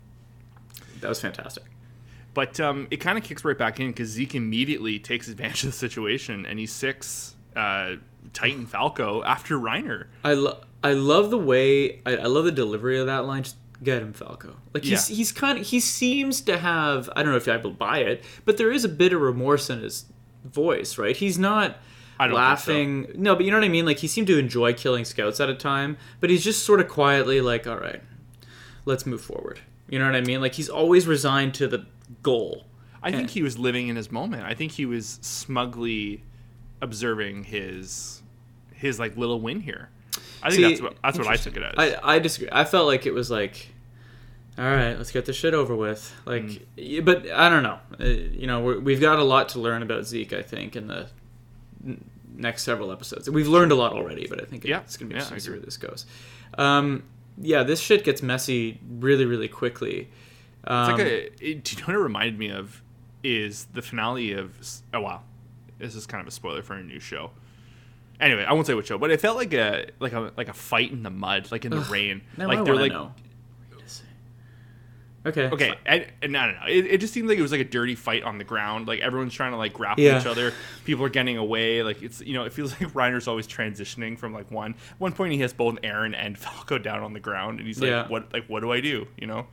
That 1.01 1.09
was 1.09 1.21
fantastic. 1.21 1.65
But 2.35 2.61
um, 2.61 2.87
it 2.91 2.99
kind 2.99 3.19
of 3.19 3.25
kicks 3.25 3.45
right 3.45 3.59
back 3.59 3.81
in 3.81 3.89
because 3.89 4.09
Zeke 4.09 4.37
immediately 4.37 4.99
takes 5.01 5.27
advantage 5.29 5.65
of 5.65 5.71
the 5.71 5.77
situation 5.77 6.47
and 6.47 6.59
he 6.59 6.67
sics 6.67 7.33
uh, 7.57 7.97
Titan 8.33 8.67
Falco 8.67 9.23
after 9.25 9.59
Reiner. 9.59 10.07
I 10.25 10.35
love 10.35 10.65
I 10.83 10.93
love 10.93 11.31
the 11.31 11.39
way 11.39 12.01
I, 12.07 12.17
I 12.17 12.25
love 12.27 12.45
the 12.45 12.53
delivery 12.53 12.99
of 12.99 13.07
that 13.07 13.25
line. 13.27 13.43
Just 13.43 13.57
get 13.83 14.03
him, 14.03 14.13
Falco. 14.13 14.57
Like 14.75 14.85
he's 14.85 15.11
Yeah. 15.11 15.17
he's 15.17 15.33
kind 15.33 15.59
of 15.59 15.67
he 15.67 15.81
seems 15.81 16.41
to 16.43 16.59
have 16.59 17.09
I 17.17 17.23
don't 17.23 17.33
know 17.33 17.39
if 17.39 17.49
I 17.49 17.57
will 17.57 17.71
buy 17.73 17.99
it, 17.99 18.25
but 18.45 18.57
there 18.59 18.71
is 18.73 18.85
a 18.85 18.89
bit 18.89 19.13
of 19.13 19.21
remorse 19.21 19.71
in 19.71 19.81
his 19.83 20.07
voice, 20.45 20.99
right? 20.99 21.17
He's 21.17 21.39
not 21.39 21.77
think 22.19 22.31
so. 22.31 22.35
laughing. 22.37 23.07
No, 23.15 23.35
but 23.37 23.45
you 23.45 23.51
know 23.51 23.59
what 23.59 23.65
I 23.65 23.69
mean. 23.69 23.87
Like 23.87 23.99
he 23.99 24.09
seemed 24.09 24.27
to 24.29 24.39
enjoy 24.39 24.73
killing 24.75 25.05
scouts 25.05 25.41
at 25.41 25.49
a 25.49 25.55
time, 25.55 25.97
but 26.21 26.31
he's 26.31 26.43
just 26.45 26.65
sort 26.65 26.81
of 26.81 26.89
quietly 26.89 27.41
like, 27.41 27.67
all 27.67 27.79
right, 27.79 28.03
let's 28.85 29.07
move 29.07 29.21
forward. 29.21 29.61
You 29.89 29.99
know 29.99 30.05
what 30.07 30.15
I 30.17 30.21
mean? 30.21 30.41
Like 30.41 30.55
he's 30.55 30.69
always 30.69 31.07
resigned 31.07 31.55
to 31.55 31.67
the 31.69 31.87
goal. 32.23 32.65
I 33.03 33.13
think 33.13 33.31
he 33.31 33.43
was 33.43 33.57
living 33.59 33.87
in 33.89 33.95
his 33.97 34.11
moment. 34.11 34.43
I 34.43 34.55
think 34.55 34.73
he 34.73 34.85
was 34.85 35.19
smugly 35.23 36.25
observing 36.81 37.45
his 37.45 38.23
his 38.75 38.99
like 38.99 39.17
little 39.17 39.41
win 39.41 39.61
here. 39.61 39.91
I 40.43 40.51
think 40.51 40.55
See, 40.55 40.63
that's 40.69 40.81
what 40.81 40.97
that's 41.03 41.19
what 41.19 41.27
I 41.27 41.37
took 41.37 41.57
it 41.57 41.63
as. 41.63 41.75
I, 41.77 42.15
I 42.17 42.19
disagree. 42.19 42.49
I 42.53 42.65
felt 42.65 42.87
like 42.87 43.07
it 43.07 43.13
was 43.15 43.31
like, 43.31 43.69
all 44.57 44.65
right, 44.65 44.97
let's 44.97 45.11
get 45.11 45.25
this 45.27 45.37
shit 45.37 45.55
over 45.55 45.75
with. 45.75 46.15
Like, 46.25 46.45
Mm. 46.77 47.05
but 47.05 47.29
I 47.31 47.49
don't 47.49 47.63
know. 47.65 47.79
Uh, 48.01 48.05
you 48.05 48.47
know, 48.47 48.61
we're, 48.61 48.79
we've 48.81 49.01
got 49.01 49.19
a 49.19 49.25
lot 49.25 49.49
to 49.51 49.61
learn 49.61 49.83
about 49.83 50.07
Zeke. 50.07 50.33
I 50.33 50.43
think 50.43 50.77
in 50.77 50.87
the 50.87 51.09
n- 51.85 52.05
next 52.37 52.63
several 52.63 52.93
episodes. 52.93 53.29
We've 53.29 53.49
learned 53.49 53.73
a 53.73 53.75
lot 53.75 53.93
already, 53.93 54.27
but 54.29 54.41
I 54.41 54.45
think 54.45 54.65
Yeah. 54.65 54.81
it's 54.81 54.97
gonna 54.97 55.09
be 55.09 55.15
Yeah, 55.17 55.23
interesting 55.23 55.37
to 55.39 55.45
see 55.45 55.51
where 55.51 55.61
this 55.61 55.77
goes. 55.77 56.07
Um, 56.57 57.03
yeah, 57.41 57.63
this 57.65 57.81
shit 57.81 58.05
gets 58.05 58.23
messy 58.23 58.81
really, 58.89 59.25
really 59.27 59.49
quickly. 59.49 60.09
Um, 60.65 60.91
It's 60.91 60.99
like 60.99 61.07
a. 61.09 61.45
It, 61.51 61.65
do 61.65 61.75
you 61.77 61.81
know 61.83 61.87
what 61.87 61.95
it 61.97 61.99
reminded 62.03 62.39
me 62.39 62.51
of? 62.51 62.83
Is 63.25 63.65
the 63.73 63.83
finale 63.83 64.33
of? 64.33 64.57
Oh 64.95 65.01
wow, 65.01 65.23
this 65.79 65.95
is 65.95 66.07
kind 66.07 66.21
of 66.21 66.27
a 66.29 66.31
spoiler 66.31 66.63
for 66.63 66.75
a 66.75 66.83
new 66.83 67.01
show. 67.01 67.31
Anyway, 68.21 68.45
I 68.45 68.53
won't 68.53 68.67
say 68.67 68.75
what 68.75 68.87
show, 68.87 68.99
but 68.99 69.11
it 69.11 69.21
felt 69.21 69.37
like 69.37 69.53
a 69.55 69.87
like 70.01 70.13
a 70.13 70.33
like 70.37 70.49
a 70.49 70.53
fight 70.53 70.91
in 70.91 71.03
the 71.03 71.11
mud, 71.11 71.51
like 71.53 71.65
in 71.65 71.71
the 71.71 71.81
rain. 71.83 72.23
like 72.37 72.59
I 72.59 72.63
they're 72.63 72.75
like 72.75 72.93
know. 72.93 73.13
Okay. 75.27 75.47
okay, 75.51 75.75
no, 76.23 76.29
no, 76.29 76.53
no. 76.53 76.67
It, 76.69 76.87
it 76.87 77.01
just 77.01 77.13
seemed 77.13 77.29
like 77.29 77.39
it 77.39 77.43
was 77.43 77.51
like 77.53 77.61
a 77.61 77.65
dirty 77.65 77.95
fight 77.97 78.23
on 78.23 78.39
the 78.39 78.45
ground. 78.45 78.87
Like 78.89 79.01
everyone's 79.01 79.35
trying 79.35 79.51
to 79.51 79.59
like 79.59 79.75
grapple 79.75 80.03
Yeah. 80.03 80.21
each 80.21 80.27
other. 80.27 80.55
People 80.85 81.05
are 81.05 81.09
getting 81.11 81.37
away. 81.37 81.83
Like 81.83 82.03
it's 82.03 82.21
you 82.23 82.33
know 82.35 82.45
it 82.45 82.53
feels 82.53 82.71
like 82.81 82.93
Reiner's 82.93 83.29
always 83.29 83.47
transitioning 83.47 84.19
from 84.19 84.33
like 84.33 84.51
one. 84.51 84.73
At 84.93 85.01
one 85.01 85.13
point 85.13 85.33
he 85.35 85.41
has 85.41 85.53
both 85.53 85.75
Eren 85.83 86.15
and 86.17 86.39
Falco 86.39 86.79
down 86.79 87.03
on 87.03 87.13
the 87.13 87.21
ground, 87.21 87.59
and 87.59 87.67
he's 87.67 87.81
like, 87.81 87.91
Yeah. 87.91 88.09
what 88.09 88.33
like 88.33 88.47
what 88.47 88.61
do 88.61 88.73
I 88.73 88.81
do? 88.81 89.07
You 89.19 89.27
know? 89.27 89.47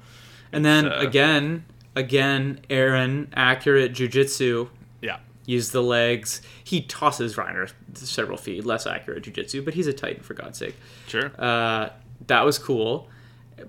And 0.53 0.63
then 0.63 0.87
uh, 0.89 0.97
again, 0.99 1.65
again, 1.95 2.61
Eren, 2.69 3.27
accurate 3.33 3.91
jujitsu, 3.93 4.69
Yeah. 5.01 5.17
Use 5.45 5.71
the 5.71 5.83
legs. 5.83 6.41
He 6.63 6.81
tosses 6.81 7.35
Reiner 7.35 7.71
several 7.93 8.37
feet, 8.37 8.65
less 8.65 8.85
accurate 8.87 9.23
jujitsu, 9.23 9.63
but 9.63 9.73
he's 9.73 9.87
a 9.87 9.93
titan 9.93 10.23
for 10.23 10.33
God's 10.33 10.57
sake. 10.57 10.75
Sure. 11.07 11.31
Uh, 11.39 11.89
that 12.27 12.43
was 12.45 12.57
cool. 12.57 13.09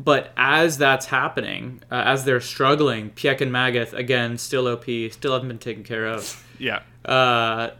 But 0.02 0.32
as 0.36 0.78
that's 0.78 1.06
happening, 1.06 1.80
uh, 1.92 2.02
as 2.06 2.24
they're 2.24 2.40
struggling, 2.40 3.10
Piek 3.10 3.40
and 3.40 3.52
Magath 3.52 3.92
again 3.92 4.36
still 4.38 4.66
OP, 4.66 4.84
still 5.12 5.32
haven't 5.32 5.48
been 5.48 5.58
taken 5.58 5.84
care 5.84 6.06
of. 6.06 6.44
yeah. 6.58 6.80
Uh, 7.04 7.70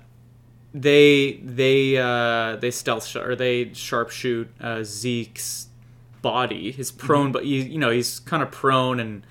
they 0.73 1.41
they 1.43 1.97
uh, 1.97 2.57
they 2.57 2.71
stealth 2.71 3.07
sh- 3.07 3.17
or 3.17 3.35
they 3.35 3.67
sharpshoot 3.67 4.49
uh, 4.61 4.85
Zeke's 4.85 5.69
body. 6.23 6.71
His 6.71 6.93
prone, 6.93 7.33
but 7.33 7.45
you 7.47 7.63
you 7.63 7.79
know 7.79 7.91
he's 7.91 8.21
kind 8.21 8.43
of 8.43 8.51
prone 8.53 9.01
and 9.01 9.27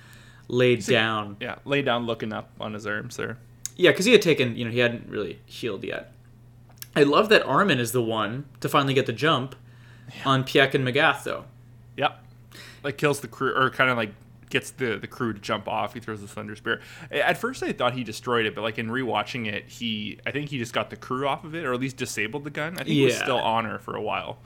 laid 0.48 0.84
down. 0.84 1.36
Yeah. 1.40 1.56
laid 1.64 1.84
down, 1.84 2.04
looking 2.04 2.32
up 2.32 2.50
on 2.60 2.74
his 2.74 2.86
arms 2.86 3.16
there. 3.16 3.38
Yeah, 3.76 3.90
because 3.90 4.06
he 4.06 4.12
had 4.12 4.22
taken, 4.22 4.56
you 4.56 4.64
know, 4.64 4.70
he 4.70 4.78
hadn't 4.78 5.08
really 5.08 5.38
healed 5.46 5.84
yet. 5.84 6.12
I 6.94 7.02
love 7.02 7.28
that 7.28 7.44
Armin 7.44 7.78
is 7.78 7.92
the 7.92 8.02
one 8.02 8.46
to 8.60 8.68
finally 8.68 8.94
get 8.94 9.04
the 9.06 9.12
jump 9.12 9.54
on 10.24 10.44
Piek 10.44 10.72
and 10.74 10.86
Magath, 10.86 11.24
though. 11.24 11.44
Yep. 11.96 12.18
Like 12.82 12.96
kills 12.96 13.20
the 13.20 13.28
crew, 13.28 13.54
or 13.54 13.68
kind 13.70 13.90
of 13.90 13.96
like 13.98 14.12
gets 14.48 14.70
the 14.70 14.96
the 14.96 15.06
crew 15.06 15.32
to 15.34 15.40
jump 15.40 15.68
off. 15.68 15.92
He 15.92 16.00
throws 16.00 16.20
the 16.22 16.28
thunder 16.28 16.56
spear. 16.56 16.80
At 17.10 17.36
first, 17.36 17.62
I 17.62 17.72
thought 17.72 17.92
he 17.94 18.04
destroyed 18.04 18.46
it, 18.46 18.54
but 18.54 18.62
like 18.62 18.78
in 18.78 18.88
rewatching 18.88 19.46
it, 19.46 19.66
he 19.68 20.18
I 20.24 20.30
think 20.30 20.48
he 20.50 20.58
just 20.58 20.72
got 20.72 20.88
the 20.88 20.96
crew 20.96 21.26
off 21.26 21.44
of 21.44 21.54
it, 21.54 21.64
or 21.64 21.74
at 21.74 21.80
least 21.80 21.96
disabled 21.98 22.44
the 22.44 22.50
gun. 22.50 22.74
I 22.78 22.84
think 22.84 22.96
it 22.96 23.04
was 23.04 23.16
still 23.18 23.38
on 23.38 23.64
her 23.66 23.78
for 23.78 23.94
a 23.96 24.00
while. 24.00 24.38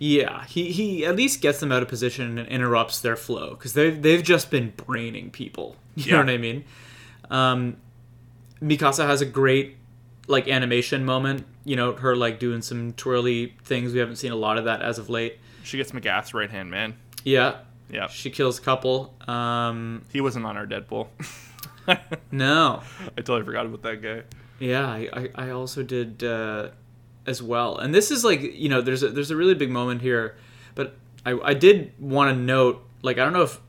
Yeah, 0.00 0.44
he, 0.44 0.70
he 0.70 1.04
at 1.06 1.16
least 1.16 1.40
gets 1.40 1.58
them 1.58 1.72
out 1.72 1.82
of 1.82 1.88
position 1.88 2.38
and 2.38 2.46
interrupts 2.48 3.00
their 3.00 3.16
flow 3.16 3.50
because 3.50 3.72
they've, 3.72 4.00
they've 4.00 4.22
just 4.22 4.48
been 4.48 4.72
braining 4.76 5.30
people. 5.30 5.74
You 5.96 6.04
Yeah. 6.04 6.12
know 6.12 6.18
what 6.26 6.30
I 6.30 6.38
mean? 6.38 6.64
Um, 7.30 7.76
Mikasa 8.62 9.06
has 9.06 9.20
a 9.20 9.26
great 9.26 9.76
like 10.26 10.48
animation 10.48 11.04
moment. 11.04 11.46
You 11.64 11.76
know, 11.76 11.92
her 11.94 12.16
like 12.16 12.38
doing 12.38 12.62
some 12.62 12.92
twirly 12.94 13.54
things. 13.64 13.92
We 13.92 13.98
haven't 13.98 14.16
seen 14.16 14.32
a 14.32 14.36
lot 14.36 14.58
of 14.58 14.64
that 14.64 14.82
as 14.82 14.98
of 14.98 15.08
late. 15.10 15.38
She 15.62 15.76
gets 15.76 15.92
Magath's 15.92 16.32
right 16.34 16.50
hand 16.50 16.70
man. 16.70 16.96
Yeah, 17.24 17.58
Yeah. 17.90 18.06
she 18.08 18.30
kills 18.30 18.58
a 18.58 18.62
couple. 18.62 19.14
Um, 19.26 20.02
He 20.12 20.20
wasn't 20.20 20.46
on 20.46 20.56
our 20.56 20.66
Deadpool. 20.66 21.08
No. 22.30 22.82
I 23.16 23.20
totally 23.22 23.44
forgot 23.44 23.66
about 23.66 23.82
that 23.82 24.02
guy. 24.02 24.22
Yeah, 24.58 24.86
I, 24.86 25.08
I, 25.12 25.46
I 25.46 25.50
also 25.50 25.82
did 25.82 26.22
uh, 26.22 26.68
as 27.26 27.42
well. 27.42 27.78
And 27.78 27.94
this 27.94 28.10
is 28.10 28.24
like 28.24 28.40
you 28.42 28.68
know, 28.68 28.80
there's 28.82 29.02
a, 29.02 29.08
there's 29.08 29.30
a 29.30 29.36
really 29.36 29.54
big 29.54 29.70
moment 29.70 30.02
here, 30.02 30.36
but 30.74 30.96
I, 31.24 31.38
I 31.42 31.54
did 31.54 31.92
want 31.98 32.34
to 32.36 32.38
note 32.40 32.84
like 33.02 33.18
I 33.18 33.24
don't 33.24 33.32
know 33.32 33.42
if 33.42 33.60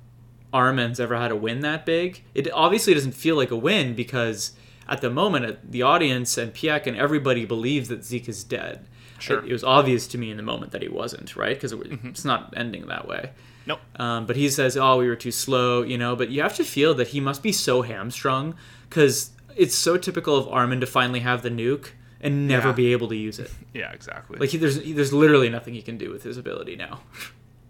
Armin's 0.54 0.99
ever 0.99 1.15
had 1.17 1.32
a 1.32 1.36
win 1.36 1.62
that 1.62 1.86
big. 1.86 2.23
It 2.34 2.52
obviously 2.52 2.93
doesn't 2.93 3.13
feel 3.13 3.36
like 3.38 3.52
a 3.52 3.56
win 3.58 3.93
because 3.95 4.52
at 4.89 4.99
the 5.02 5.10
moment 5.10 5.45
uh, 5.45 5.54
the 5.63 5.84
audience 5.84 6.38
and 6.38 6.54
Piek 6.54 6.86
and 6.88 6.97
everybody 6.97 7.45
believes 7.45 7.88
that 7.88 8.04
Zeke 8.04 8.28
is 8.28 8.43
dead. 8.43 8.86
Sure. 9.19 9.39
It, 9.39 9.49
it 9.49 9.54
was 9.54 9.63
obvious 9.63 10.08
to 10.08 10.17
me 10.17 10.32
in 10.32 10.38
the 10.38 10.43
moment 10.43 10.71
that 10.73 10.82
he 10.82 10.88
wasn't, 10.89 11.36
right? 11.36 11.56
Because 11.56 11.71
it, 11.73 11.80
it's 12.04 12.25
not 12.25 12.54
ending 12.58 12.88
that 12.88 13.08
way. 13.08 13.32
Nope. 13.65 13.80
Um, 13.97 14.25
but 14.25 14.36
he 14.36 14.49
says, 14.49 14.75
"Oh, 14.78 14.97
we 14.97 15.08
were 15.08 15.15
too 15.15 15.32
slow," 15.32 15.84
you 15.84 15.97
know. 15.97 16.15
But 16.15 16.30
you 16.30 16.41
have 16.41 16.56
to 16.56 16.63
feel 16.63 16.93
that 16.95 17.10
he 17.10 17.19
must 17.19 17.43
be 17.43 17.52
so 17.52 17.82
hamstrung 17.84 18.56
because 18.89 19.32
it's 19.56 19.75
so 19.75 19.97
typical 19.97 20.36
of 20.38 20.47
Armin 20.47 20.80
to 20.80 20.88
finally 20.88 21.19
have 21.19 21.43
the 21.43 21.49
nuke 21.49 21.89
and 22.21 22.47
never 22.47 22.69
Yeah. 22.69 22.73
be 22.73 22.91
able 22.93 23.08
to 23.10 23.15
use 23.15 23.38
it. 23.39 23.52
Yeah, 23.73 23.91
exactly. 23.91 24.39
Like 24.39 24.49
he, 24.49 24.58
there's 24.58 24.82
there's 24.82 25.13
literally 25.13 25.49
nothing 25.49 25.73
he 25.75 25.82
can 25.84 25.97
do 25.97 26.10
with 26.12 26.23
his 26.23 26.38
ability 26.38 26.75
now. 26.78 27.02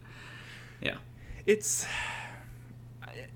yeah. 0.81 0.95
it's 1.45 1.85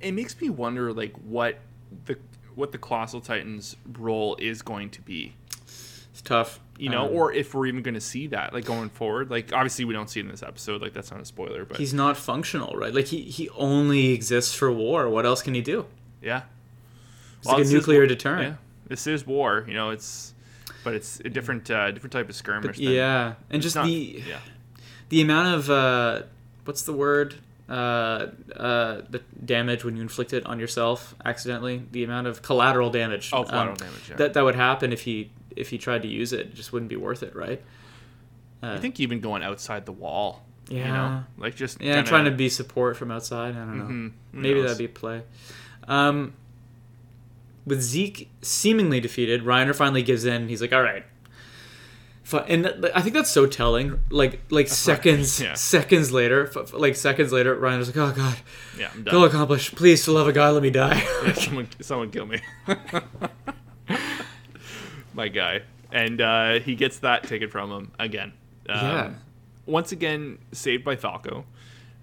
it 0.02 0.12
makes 0.13 0.39
me 0.39 0.50
wonder 0.50 0.93
like 0.93 1.13
what 1.17 1.60
the 2.06 2.17
what 2.55 2.71
the 2.71 2.77
colossal 2.77 3.21
titans 3.21 3.75
role 3.97 4.35
is 4.39 4.61
going 4.61 4.89
to 4.91 5.01
be 5.01 5.33
It's 6.11 6.21
tough. 6.23 6.59
you 6.77 6.89
know 6.89 7.05
Um, 7.07 7.15
or 7.15 7.31
if 7.33 7.53
we're 7.53 7.65
even 7.67 7.81
going 7.83 7.93
to 7.95 8.01
see 8.01 8.27
that 8.27 8.53
like 8.53 8.65
going 8.65 8.89
forward 8.89 9.29
like 9.29 9.51
obviously 9.53 9.85
we 9.85 9.93
don't 9.93 10.09
see 10.09 10.19
it 10.19 10.23
in 10.25 10.29
this 10.29 10.43
episode 10.43 10.81
like 10.81 10.93
that's 10.93 11.11
not 11.11 11.21
a 11.21 11.25
spoiler 11.25 11.65
but 11.65 11.77
he's 11.77 11.93
not 11.93 12.17
functional, 12.17 12.75
right? 12.75 12.93
Like 12.93 13.05
he, 13.07 13.21
he 13.21 13.49
only 13.49 14.11
exists 14.13 14.53
for 14.53 14.71
war. 14.71 15.09
What 15.09 15.25
else 15.25 15.41
can 15.41 15.53
he 15.53 15.61
do? 15.61 15.85
yeah 16.21 16.43
It's 17.39 17.47
Well, 17.47 17.57
like 17.57 17.65
a 17.67 17.69
nuclear 17.69 18.05
deterrent. 18.07 18.43
yeah 18.43 18.55
this 18.87 19.07
is 19.07 19.25
war 19.25 19.65
you 19.67 19.73
know 19.73 19.89
it's 19.91 20.33
but 20.83 20.93
it's 20.93 21.19
a 21.21 21.29
different 21.29 21.71
uh, 21.71 21.91
different 21.91 22.11
type 22.13 22.27
of 22.29 22.35
skirmish 22.35 22.77
than- 22.77 22.89
Yeah, 22.89 23.35
and 23.49 23.61
just 23.61 23.75
not- 23.75 23.85
the 23.85 24.21
yeah 24.27 24.39
the 25.09 25.21
amount 25.21 25.55
of 25.55 25.69
uh, 25.69 26.23
what's 26.65 26.81
the 26.83 26.93
word? 26.93 27.35
Uh, 27.69 28.28
uh, 28.58 29.02
the 29.10 29.21
damage 29.45 29.86
when 29.86 29.95
you 29.95 30.02
inflict 30.02 30.34
it 30.34 30.45
on 30.45 30.60
yourself 30.60 31.15
accidentally. 31.23 31.84
The 31.91 32.04
amount 32.04 32.28
of 32.28 32.41
collateral 32.41 32.89
damage. 32.89 33.30
oh 33.32 33.45
um, 33.45 33.73
damage 33.76 34.10
yeah. 34.10 34.15
that 34.17 34.34
that 34.34 34.43
would 34.43 34.56
happen 34.56 34.91
if 34.91 35.02
he 35.02 35.32
if 35.56 35.69
he 35.69 35.78
tried 35.78 36.02
to 36.02 36.08
use 36.08 36.34
it. 36.34 36.41
It 36.41 36.56
just 36.56 36.73
wouldn't 36.73 36.89
be 36.89 36.97
worth 36.97 37.23
it, 37.23 37.36
right? 37.36 37.62
Uh, 38.62 38.73
i 38.73 38.78
think 38.78 38.99
even 38.99 39.19
going 39.19 39.43
outside 39.43 39.86
the 39.86 39.91
wall 39.91 40.41
Yeah. 40.69 40.88
you 40.88 40.93
know 40.93 41.23
like 41.38 41.54
just 41.56 41.82
yeah, 41.82 41.95
kinda- 41.95 42.10
trying 42.10 42.26
to 42.26 42.32
be 42.32 42.49
support 42.49 42.95
from 42.97 43.12
outside. 43.12 43.56
I 43.56 43.60
don't 43.60 43.78
know. 43.78 43.86
Mhm. 43.86 44.12
Maybe 44.34 44.56
knows? 44.56 44.63
that'd 44.63 44.78
be 44.78 44.86
a 44.86 44.89
play. 44.89 45.23
Um, 45.88 46.34
with 47.65 47.82
Zeke 47.82 48.30
seemingly 48.41 48.99
defeated, 48.99 49.43
Reiner 49.43 49.73
finally 49.73 50.04
gives 50.04 50.26
in. 50.26 50.49
He's 50.49 50.62
like, 50.62 50.73
"All 50.73 50.82
right." 50.82 51.06
And 52.31 52.89
I 52.95 53.01
think 53.01 53.13
that's 53.13 53.29
so 53.29 53.45
telling. 53.45 53.99
Like, 54.09 54.41
like 54.49 54.67
seconds, 54.67 55.41
yeah. 55.41 55.53
seconds 55.55 56.12
later, 56.12 56.49
like 56.73 56.95
seconds 56.95 57.31
later, 57.31 57.55
Reiner's 57.55 57.88
like, 57.88 57.97
"Oh 57.97 58.13
God, 58.15 58.38
yeah 58.79 58.89
i'm 58.93 59.03
go 59.03 59.23
accomplish! 59.25 59.71
Please, 59.75 60.05
the 60.05 60.12
love 60.13 60.27
a 60.27 60.33
God, 60.33 60.53
let 60.53 60.63
me 60.63 60.69
die." 60.69 61.03
Yeah, 61.25 61.33
someone, 61.33 61.67
someone 61.81 62.09
kill 62.12 62.25
me. 62.25 62.39
My 65.13 65.27
guy. 65.27 65.62
And 65.91 66.21
uh, 66.21 66.59
he 66.59 66.75
gets 66.75 66.99
that 66.99 67.23
taken 67.23 67.49
from 67.49 67.71
him 67.71 67.91
again. 67.99 68.33
Um, 68.67 68.77
Yeah. 68.79 69.12
Once 69.65 69.91
again, 69.91 70.39
saved 70.51 70.83
by 70.83 70.95
Falco. 70.95 71.45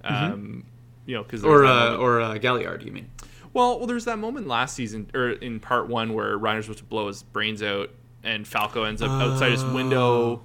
Um, 0.04 0.64
You 1.06 1.16
know, 1.16 1.22
because 1.22 1.44
or 1.44 1.64
uh, 1.64 1.96
or 1.96 2.20
uh, 2.20 2.38
Galliard, 2.38 2.82
you 2.84 2.92
mean? 2.92 3.10
well, 3.52 3.78
well, 3.78 3.86
there's 3.86 4.04
that 4.04 4.18
moment 4.18 4.46
last 4.46 4.76
season 4.76 5.10
or 5.12 5.30
in 5.30 5.58
part 5.58 5.88
one 5.88 6.14
where 6.14 6.38
Reiner's 6.38 6.66
supposed 6.66 6.78
to 6.78 6.84
blow 6.84 7.08
his 7.08 7.22
brains 7.24 7.62
out, 7.62 7.90
and 8.24 8.46
Falco 8.46 8.84
ends 8.84 9.00
up 9.02 9.10
outside 9.10 9.52
his 9.52 9.64
window, 9.64 10.42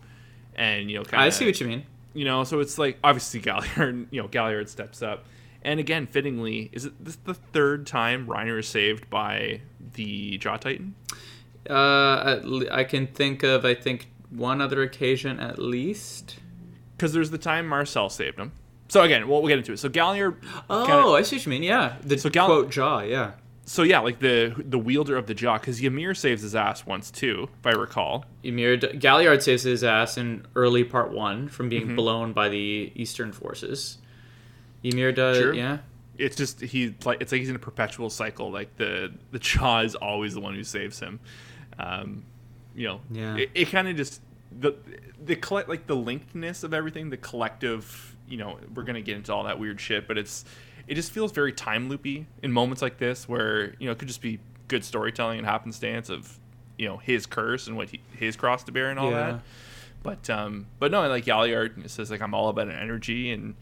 and 0.56 0.90
you 0.90 0.98
know, 0.98 1.04
kind 1.04 1.24
I 1.24 1.30
see 1.30 1.46
what 1.46 1.60
you 1.60 1.68
mean. 1.68 1.84
you 2.14 2.26
know 2.26 2.44
so 2.44 2.60
it's 2.60 2.78
like 2.78 2.98
obviously 3.04 3.40
Galliard 3.42 4.08
you 4.12 4.22
know 4.22 4.28
Galliard 4.28 4.70
steps 4.70 5.02
up 5.02 5.26
and 5.62 5.80
again 5.80 6.06
fittingly 6.08 6.70
is 6.72 6.86
it 6.86 6.94
this 7.04 7.18
the 7.26 7.34
third 7.34 7.86
time 7.88 8.28
Reiner 8.28 8.60
is 8.60 8.68
saved 8.68 9.10
by 9.10 9.62
the 9.94 10.38
Jaw 10.38 10.58
Titan 10.58 10.96
Uh, 11.70 12.40
I 12.72 12.84
can 12.84 13.08
think 13.08 13.44
of, 13.44 13.66
I 13.66 13.74
think, 13.74 14.08
one 14.30 14.62
other 14.62 14.82
occasion 14.84 15.40
at 15.40 15.58
least. 15.60 16.38
because 16.96 17.12
there's 17.14 17.32
the 17.32 17.38
time 17.38 17.68
Marcel 17.68 18.10
saved 18.10 18.38
him 18.40 18.52
so 18.88 19.02
again 19.02 19.28
well 19.28 19.42
we'll 19.42 19.50
get 19.50 19.58
into 19.58 19.74
it 19.74 19.78
so 19.80 19.90
Galliard 19.90 20.36
Oh, 20.70 20.86
kinda- 20.86 21.02
I 21.10 21.22
see 21.24 21.38
what 21.38 21.46
you 21.46 21.50
mean. 21.50 21.64
Yeah, 21.64 21.96
the 22.04 22.18
So 22.18 22.30
Gal- 22.30 22.46
quote 22.48 22.70
jaw. 22.72 23.00
Yeah. 23.02 23.32
So 23.68 23.82
yeah 23.84 24.00
like 24.00 24.20
the 24.20 24.54
the 24.58 24.78
wielder 24.78 25.18
of 25.18 25.26
the 25.28 25.34
Jaw 25.34 25.58
because 25.58 25.82
Ymir 25.84 26.14
saves 26.14 26.42
his 26.44 26.54
ass 26.56 26.86
once 26.86 27.10
too 27.12 27.50
if 27.60 27.66
I 27.66 27.72
recall 27.72 28.26
Ymir 28.44 28.78
Galliard 28.78 29.42
saves 29.42 29.64
his 29.64 29.84
ass 29.84 30.18
in 30.18 30.46
early 30.56 30.84
part 30.84 31.12
one 31.12 31.48
from 31.50 31.70
being 31.70 31.88
Mm-hmm. 31.88 31.96
blown 31.96 32.34
by 32.34 32.50
the 32.50 32.92
Eastern 32.96 33.32
forces. 33.32 33.98
Ymir 34.84 35.12
does, 35.14 35.38
Sure. 35.38 35.54
yeah. 35.54 35.80
it's 36.18 36.36
just 36.36 36.62
he 36.62 36.94
like 37.06 37.22
it's 37.22 37.32
like 37.32 37.40
he's 37.40 37.50
in 37.50 37.56
a 37.56 37.60
perpetual 37.60 38.10
cycle 38.10 38.52
like 38.52 38.76
the 38.78 39.12
the 39.32 39.40
Jaw 39.40 39.80
is 39.82 39.96
always 39.96 40.34
the 40.36 40.42
one 40.42 40.54
who 40.56 40.64
saves 40.64 41.00
him 41.00 41.20
um 41.80 42.24
you 42.76 42.88
know 42.88 43.02
Yeah. 43.12 43.36
it, 43.38 43.50
it 43.56 43.66
kind 43.72 43.88
of 43.88 43.96
just 43.98 44.22
the 44.58 44.74
the 45.24 45.36
collect 45.36 45.68
like 45.70 45.88
the 45.88 45.96
linkedness 45.96 46.64
of 46.64 46.74
everything 46.74 47.10
the 47.10 47.18
collective 47.18 48.16
you 48.30 48.38
know 48.38 48.60
we're 48.76 48.84
gonna 48.84 49.02
get 49.02 49.16
into 49.18 49.34
all 49.34 49.44
that 49.46 49.58
weird 49.60 49.82
shit 49.82 50.08
but 50.08 50.18
it's 50.18 50.46
it 50.88 50.96
just 50.96 51.12
feels 51.12 51.32
very 51.32 51.52
time 51.52 51.90
loopy 51.90 52.26
in 52.44 52.52
moments 52.52 52.82
like 52.82 52.98
this 52.98 53.28
where 53.28 53.74
you 53.80 53.86
know 53.88 53.92
it 53.92 53.98
could 54.00 54.08
just 54.08 54.22
be 54.22 54.40
good 54.68 54.84
storytelling 54.84 55.38
and 55.40 55.48
happenstance 55.48 56.10
of 56.10 56.40
you 56.78 56.88
know 56.88 56.98
his 56.98 57.26
curse 57.26 57.68
and 57.68 57.76
what 57.78 57.90
he, 57.90 58.02
his 58.18 58.36
cross 58.36 58.64
to 58.64 58.72
bear 58.72 58.90
and 58.90 59.00
all 59.00 59.12
Yeah. 59.12 59.32
that 59.32 59.42
but 60.04 60.30
um 60.30 60.68
but 60.80 60.92
no 60.92 61.02
I 61.02 61.08
like 61.08 61.26
Galliard 61.26 61.90
says 61.90 62.12
like 62.12 62.22
I'm 62.22 62.34
all 62.34 62.50
about 62.50 62.68
an 62.68 62.76
energy 62.76 63.32
and 63.32 63.56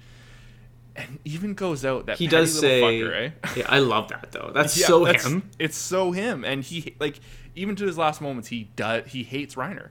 and 0.96 1.18
even 1.26 1.54
goes 1.56 1.84
out 1.84 2.06
that 2.06 2.18
He 2.20 2.28
does 2.28 2.54
little 2.62 2.70
say, 2.70 3.02
fucker, 3.02 3.28
eh? 3.46 3.50
yeah, 3.58 3.66
I 3.68 3.80
love 3.80 4.10
that 4.10 4.32
though. 4.32 4.52
That's 4.54 4.78
Yeah, 4.80 4.86
so 4.88 5.06
that's- 5.06 5.26
him. 5.26 5.50
It's 5.58 5.76
so 5.76 6.12
him, 6.12 6.44
and 6.46 6.64
he 6.64 6.96
like 7.00 7.20
even 7.56 7.76
to 7.78 7.86
his 7.86 7.98
last 7.98 8.22
moments, 8.22 8.50
he 8.50 8.70
does 8.76 9.08
he 9.08 9.24
hates 9.24 9.56
Reiner. 9.56 9.90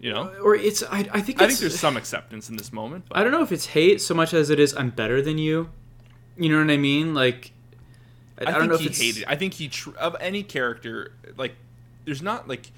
You 0.00 0.14
know, 0.14 0.32
Or 0.42 0.54
it's, 0.54 0.82
I, 0.82 1.06
I 1.12 1.20
think 1.20 1.42
I 1.42 1.46
think 1.46 1.58
there's 1.58 1.78
some 1.78 1.98
acceptance 1.98 2.48
in 2.48 2.56
this 2.56 2.72
moment. 2.72 3.04
But 3.10 3.18
I 3.18 3.22
don't 3.22 3.32
know 3.32 3.42
if 3.42 3.52
it's 3.52 3.66
hate 3.66 4.00
so 4.00 4.14
much 4.14 4.32
as 4.32 4.48
it 4.48 4.58
is 4.58 4.74
I'm 4.74 4.88
better 4.88 5.20
than 5.20 5.36
you. 5.36 5.68
You 6.40 6.48
know 6.50 6.58
what 6.64 6.70
I 6.72 6.76
mean? 6.78 7.14
Like, 7.14 7.52
I, 8.38 8.44
I, 8.44 8.48
I 8.48 8.50
don't 8.52 8.60
think 8.60 8.70
know 8.70 8.74
if 8.76 8.80
he 8.80 8.86
it's 8.88 9.00
hated. 9.00 9.24
I 9.28 9.36
think 9.36 9.54
he 9.54 9.68
tr- 9.68 9.96
of 9.98 10.16
any 10.20 10.42
character 10.42 11.12
like 11.36 11.54
there's 12.06 12.22
not 12.22 12.48
like 12.48 12.70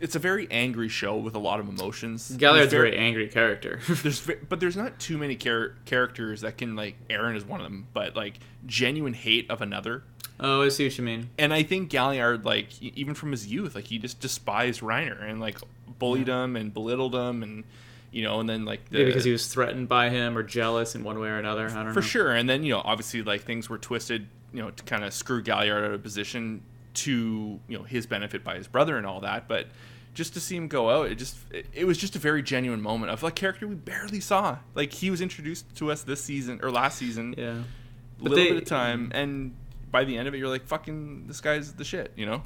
it's 0.00 0.14
a 0.14 0.18
very 0.18 0.46
angry 0.50 0.88
show 0.88 1.16
with 1.16 1.34
a 1.34 1.38
lot 1.38 1.60
of 1.60 1.68
emotions. 1.68 2.30
Galliard's 2.36 2.72
a 2.72 2.76
very 2.76 2.96
angry 2.96 3.28
character. 3.28 3.80
There's 3.88 4.26
but 4.48 4.58
there's 4.60 4.76
not 4.76 4.98
too 4.98 5.18
many 5.18 5.36
char- 5.36 5.74
characters 5.84 6.40
that 6.40 6.56
can 6.56 6.74
like 6.76 6.96
Eren 7.08 7.36
is 7.36 7.44
one 7.44 7.60
of 7.60 7.64
them, 7.64 7.86
but 7.92 8.16
like 8.16 8.38
genuine 8.66 9.12
hate 9.12 9.50
of 9.50 9.60
another. 9.60 10.02
oh, 10.38 10.62
I 10.62 10.68
see 10.70 10.84
what 10.86 10.96
you 10.96 11.04
mean. 11.04 11.28
and 11.38 11.52
I 11.52 11.62
think 11.62 11.90
Galliard, 11.90 12.46
like 12.46 12.80
even 12.82 13.14
from 13.14 13.30
his 13.30 13.46
youth, 13.46 13.74
like 13.74 13.88
he 13.88 13.98
just 13.98 14.20
despised 14.20 14.80
Reiner 14.80 15.22
and 15.22 15.38
like 15.38 15.58
bullied 15.98 16.28
him 16.28 16.56
and 16.56 16.72
belittled 16.72 17.14
him, 17.14 17.42
and 17.42 17.64
you 18.12 18.22
know, 18.22 18.40
and 18.40 18.48
then 18.48 18.64
like 18.64 18.88
the, 18.90 18.98
Maybe 18.98 19.06
because 19.10 19.24
he 19.24 19.32
was 19.32 19.46
threatened 19.46 19.88
by 19.88 20.10
him 20.10 20.36
or 20.36 20.42
jealous 20.42 20.94
in 20.94 21.04
one 21.04 21.18
way 21.20 21.28
or 21.28 21.38
another. 21.38 21.66
I 21.66 21.74
don't 21.74 21.86
know. 21.86 21.92
for 21.92 22.00
know. 22.00 22.06
sure, 22.06 22.32
and 22.32 22.48
then 22.48 22.64
you 22.64 22.72
know, 22.72 22.82
obviously 22.84 23.22
like 23.22 23.42
things 23.42 23.68
were 23.68 23.78
twisted, 23.78 24.26
you 24.52 24.60
know, 24.62 24.70
to 24.70 24.82
kind 24.84 25.04
of 25.04 25.12
screw 25.14 25.42
Galliard 25.42 25.84
out 25.84 25.92
of 25.92 26.02
position 26.02 26.62
to 26.92 27.60
you 27.68 27.78
know 27.78 27.84
his 27.84 28.06
benefit 28.06 28.42
by 28.44 28.56
his 28.56 28.66
brother 28.66 28.96
and 28.96 29.06
all 29.06 29.20
that, 29.20 29.48
but. 29.48 29.66
Just 30.12 30.34
to 30.34 30.40
see 30.40 30.56
him 30.56 30.66
go 30.66 30.90
out, 30.90 31.08
it 31.08 31.14
just 31.14 31.36
it, 31.52 31.66
it 31.72 31.84
was 31.84 31.96
just 31.96 32.16
a 32.16 32.18
very 32.18 32.42
genuine 32.42 32.82
moment 32.82 33.12
of 33.12 33.22
a 33.22 33.30
character 33.30 33.68
we 33.68 33.76
barely 33.76 34.18
saw. 34.18 34.58
Like 34.74 34.92
he 34.92 35.08
was 35.08 35.20
introduced 35.20 35.72
to 35.76 35.92
us 35.92 36.02
this 36.02 36.20
season 36.20 36.58
or 36.64 36.70
last 36.72 36.98
season, 36.98 37.32
Yeah. 37.38 37.50
a 37.50 37.64
But 38.18 38.22
little 38.32 38.36
they- 38.44 38.50
bit 38.50 38.62
of 38.64 38.68
time, 38.68 39.12
and 39.14 39.54
by 39.90 40.04
the 40.04 40.16
end 40.16 40.28
of 40.28 40.34
it, 40.34 40.38
you're 40.38 40.48
like, 40.48 40.66
"Fucking, 40.66 41.26
this 41.26 41.40
guy's 41.40 41.72
the 41.72 41.84
shit," 41.84 42.12
you 42.16 42.26
know? 42.26 42.42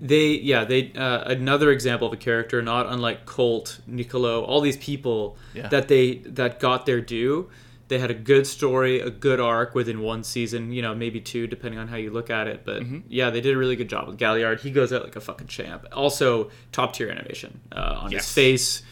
They 0.00 0.28
yeah 0.34 0.64
they 0.64 0.92
uh, 0.92 1.24
another 1.30 1.70
example 1.72 2.06
of 2.06 2.12
a 2.12 2.16
character 2.16 2.62
not 2.62 2.86
unlike 2.86 3.26
Colt, 3.26 3.80
Niccolo, 3.86 4.44
all 4.44 4.60
these 4.60 4.76
people 4.76 5.36
Yeah. 5.54 5.68
that 5.68 5.88
they 5.88 6.18
that 6.18 6.60
got 6.60 6.86
their 6.86 7.00
due. 7.00 7.50
They 7.88 7.98
had 7.98 8.10
a 8.10 8.14
good 8.14 8.46
story, 8.46 9.00
a 9.00 9.08
good 9.10 9.40
arc 9.40 9.74
within 9.74 10.00
one 10.00 10.22
season, 10.22 10.72
you 10.72 10.82
know, 10.82 10.94
maybe 10.94 11.20
two, 11.22 11.46
depending 11.46 11.80
on 11.80 11.88
how 11.88 11.96
you 11.96 12.10
look 12.10 12.28
at 12.30 12.46
it. 12.46 12.60
But 12.64 12.82
Mm-hmm. 12.82 12.98
yeah, 13.08 13.30
they 13.30 13.40
did 13.40 13.54
a 13.54 13.58
really 13.58 13.76
good 13.76 13.88
job 13.88 14.06
with 14.06 14.18
Galliard. 14.18 14.60
He 14.60 14.70
goes 14.70 14.92
out 14.92 15.02
like 15.04 15.16
a 15.16 15.20
fucking 15.20 15.46
champ. 15.46 15.86
Also, 15.92 16.50
top 16.70 16.92
tier 16.92 17.08
animation 17.08 17.60
uh, 17.72 18.00
on 18.02 18.12
Yes. 18.12 18.26
his 18.26 18.34
face, 18.34 18.82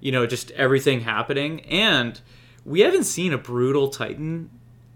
you 0.00 0.10
know, 0.10 0.26
just 0.26 0.50
everything 0.52 1.00
happening. 1.02 1.60
And 1.66 2.18
we 2.64 2.80
haven't 2.80 3.04
seen 3.04 3.32
a 3.34 3.38
brutal 3.38 3.88
Titan 3.88 4.48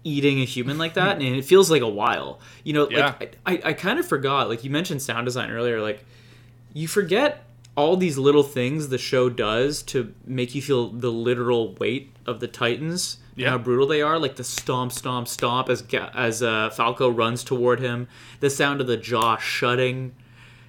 eating 0.03 0.39
a 0.41 0.45
human 0.45 0.77
like 0.77 0.93
that, 0.95 1.17
and 1.21 1.35
it 1.35 1.45
feels 1.45 1.69
like 1.71 1.81
a 1.81 1.89
while. 1.89 2.39
You 2.63 2.73
know, 2.73 2.89
Yeah. 2.89 3.15
like 3.19 3.37
I, 3.45 3.61
I, 3.65 3.73
kind 3.73 3.99
of 3.99 4.07
forgot. 4.07 4.49
Like 4.49 4.63
you 4.63 4.69
mentioned 4.69 5.01
sound 5.01 5.25
design 5.25 5.51
earlier, 5.51 5.81
like 5.81 6.03
you 6.73 6.87
forget 6.87 7.43
all 7.77 7.95
these 7.97 8.17
little 8.17 8.43
things 8.43 8.89
the 8.89 8.97
show 8.97 9.29
does 9.29 9.81
to 9.83 10.13
make 10.25 10.53
you 10.55 10.61
feel 10.61 10.89
the 10.89 11.11
literal 11.11 11.73
weight 11.75 12.11
of 12.25 12.39
the 12.41 12.47
titans 12.47 13.17
Yeah. 13.35 13.51
how 13.51 13.57
brutal 13.57 13.87
they 13.87 14.01
are. 14.01 14.19
Like 14.19 14.35
the 14.35 14.43
stomp, 14.43 14.91
stomp, 14.91 15.27
stomp 15.27 15.69
as 15.69 15.83
as 16.13 16.43
uh, 16.43 16.69
Falco 16.71 17.09
runs 17.09 17.43
toward 17.43 17.79
him. 17.79 18.07
The 18.41 18.49
sound 18.49 18.81
of 18.81 18.87
the 18.87 18.97
jaw 18.97 19.37
shutting. 19.37 20.13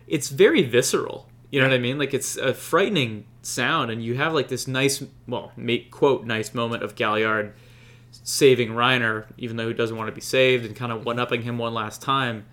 It's 0.07 0.29
very 0.29 0.63
visceral. 0.63 1.29
You 1.51 1.61
know 1.61 1.69
what 1.69 1.75
I 1.75 1.79
mean? 1.79 1.99
Like 1.99 2.15
it's 2.15 2.37
a 2.37 2.55
frightening 2.55 3.25
sound, 3.43 3.91
and 3.91 4.03
you 4.03 4.15
have 4.15 4.33
like 4.33 4.49
this 4.49 4.67
nice, 4.69 5.03
well, 5.27 5.53
ma- 5.57 5.77
quote 5.91 6.25
nice 6.25 6.55
moment 6.55 6.83
of 6.83 6.95
Galliard 6.95 7.53
saving 8.23 8.71
Reiner, 8.71 9.27
even 9.39 9.57
though 9.57 9.69
he 9.69 9.75
doesn't 9.75 9.97
want 9.97 10.09
to 10.09 10.15
be 10.15 10.21
saved, 10.21 10.65
and 10.65 10.77
kind 10.77 10.93
of 10.93 11.05
one 11.05 11.19
upping 11.19 11.43
him 11.43 11.59
one 11.59 11.75
last 11.75 12.03
time. 12.03 12.45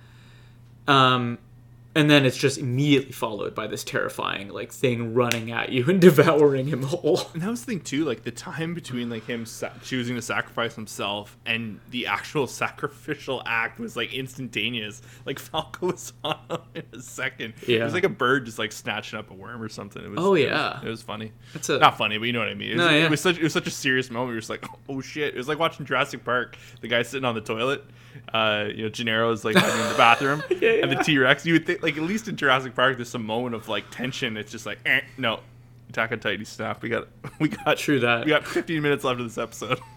Um, 0.88 1.38
and 1.96 2.10
then 2.10 2.24
it's 2.26 2.38
just 2.38 2.58
immediately 2.60 3.12
followed 3.12 3.56
by 3.56 3.66
this 3.66 3.84
terrifying 3.84 4.50
like 4.50 4.72
thing 4.72 5.14
running 5.16 5.52
at 5.52 5.70
you 5.70 5.86
and 5.90 6.00
devouring 6.10 6.68
him 6.68 6.84
whole. 6.84 7.22
And 7.34 7.42
that 7.42 7.50
was 7.50 7.62
the 7.62 7.72
thing 7.72 7.82
too, 7.82 8.06
like 8.06 8.24
the 8.24 8.32
time 8.32 8.74
between 8.76 9.10
like 9.10 9.26
him 9.26 9.46
sa- 9.46 9.72
choosing 9.84 10.16
to 10.16 10.22
sacrifice 10.22 10.76
himself 10.76 11.36
and 11.48 11.80
the 11.90 12.06
actual 12.06 12.46
sacrificial 12.80 13.42
act 13.46 13.80
was 13.80 13.96
like 13.96 14.14
instantaneous. 14.14 15.02
Like 15.26 15.40
Falco 15.40 15.88
was 15.88 16.14
on 16.24 16.38
him 16.50 16.60
in 16.76 16.84
a 16.94 17.02
second. 17.02 17.56
Yeah, 17.68 17.80
It 17.80 17.84
was 17.86 17.94
like 17.94 18.04
a 18.04 18.10
bird 18.10 18.46
just 18.46 18.60
like 18.60 18.72
snatching 18.72 19.18
up 19.18 19.32
a 19.32 19.34
worm 19.34 19.62
or 19.62 19.70
something. 19.70 20.04
It 20.04 20.10
was, 20.10 20.20
Oh, 20.20 20.36
it 20.36 20.44
yeah. 20.44 20.76
was, 20.80 20.84
it 20.86 20.90
was 20.90 21.02
funny. 21.02 21.32
It's 21.56 21.70
a 21.70 21.80
Not 21.80 21.98
funny, 21.98 22.18
but 22.20 22.26
you 22.26 22.34
know 22.34 22.40
what 22.40 22.50
I 22.50 22.54
mean. 22.54 22.72
It 22.72 22.76
was, 22.78 22.86
No, 22.86 22.90
yeah. 22.92 23.06
it 23.06 23.10
was 23.12 23.22
such 23.22 23.38
it 23.38 23.44
was 23.44 23.54
such 23.54 23.68
a 23.68 23.72
serious 23.72 24.12
moment. 24.12 24.32
You're 24.34 24.40
just 24.42 24.50
like, 24.52 24.64
oh 24.88 25.02
shit! 25.02 25.34
It 25.34 25.38
was 25.38 25.48
like 25.48 25.58
watching 25.60 25.86
Jurassic 25.88 26.24
Park. 26.24 26.56
The 26.82 26.88
guy 26.88 27.02
sitting 27.02 27.26
on 27.26 27.34
the 27.36 27.42
toilet. 27.42 27.84
Uh, 28.34 28.66
you 28.74 28.84
know, 28.84 28.90
Gennaro 28.90 29.32
is 29.32 29.44
like 29.46 29.56
in 29.56 29.62
the 29.62 29.94
bathroom, 29.98 30.44
Yeah, 30.50 30.70
and 30.84 30.92
the 30.92 30.96
yeah. 30.96 31.02
T 31.04 31.18
Rex. 31.18 31.46
You 31.46 31.54
would 31.54 31.66
think 31.66 31.82
like 31.84 31.98
at 31.98 32.04
least 32.04 32.28
in 32.28 32.36
Jurassic 32.36 32.76
Park, 32.76 32.98
there's 32.98 33.10
some 33.10 33.26
moment 33.26 33.56
of 33.56 33.68
like 33.68 33.90
tension. 33.92 34.38
It's 34.38 34.52
just 34.52 34.66
like, 34.66 34.80
eh, 34.86 35.02
no, 35.18 35.40
attack 35.90 36.12
on 36.12 36.20
Titan 36.20 36.46
snap. 36.46 36.82
We 36.82 36.90
got 36.90 37.08
we 37.40 37.50
got 37.50 37.78
True 37.78 38.00
that. 38.02 38.26
we 38.26 38.30
got 38.30 38.46
15 38.46 38.82
minutes 38.82 39.04
left 39.04 39.20
of 39.20 39.26
this 39.28 39.38
episode. 39.38 39.80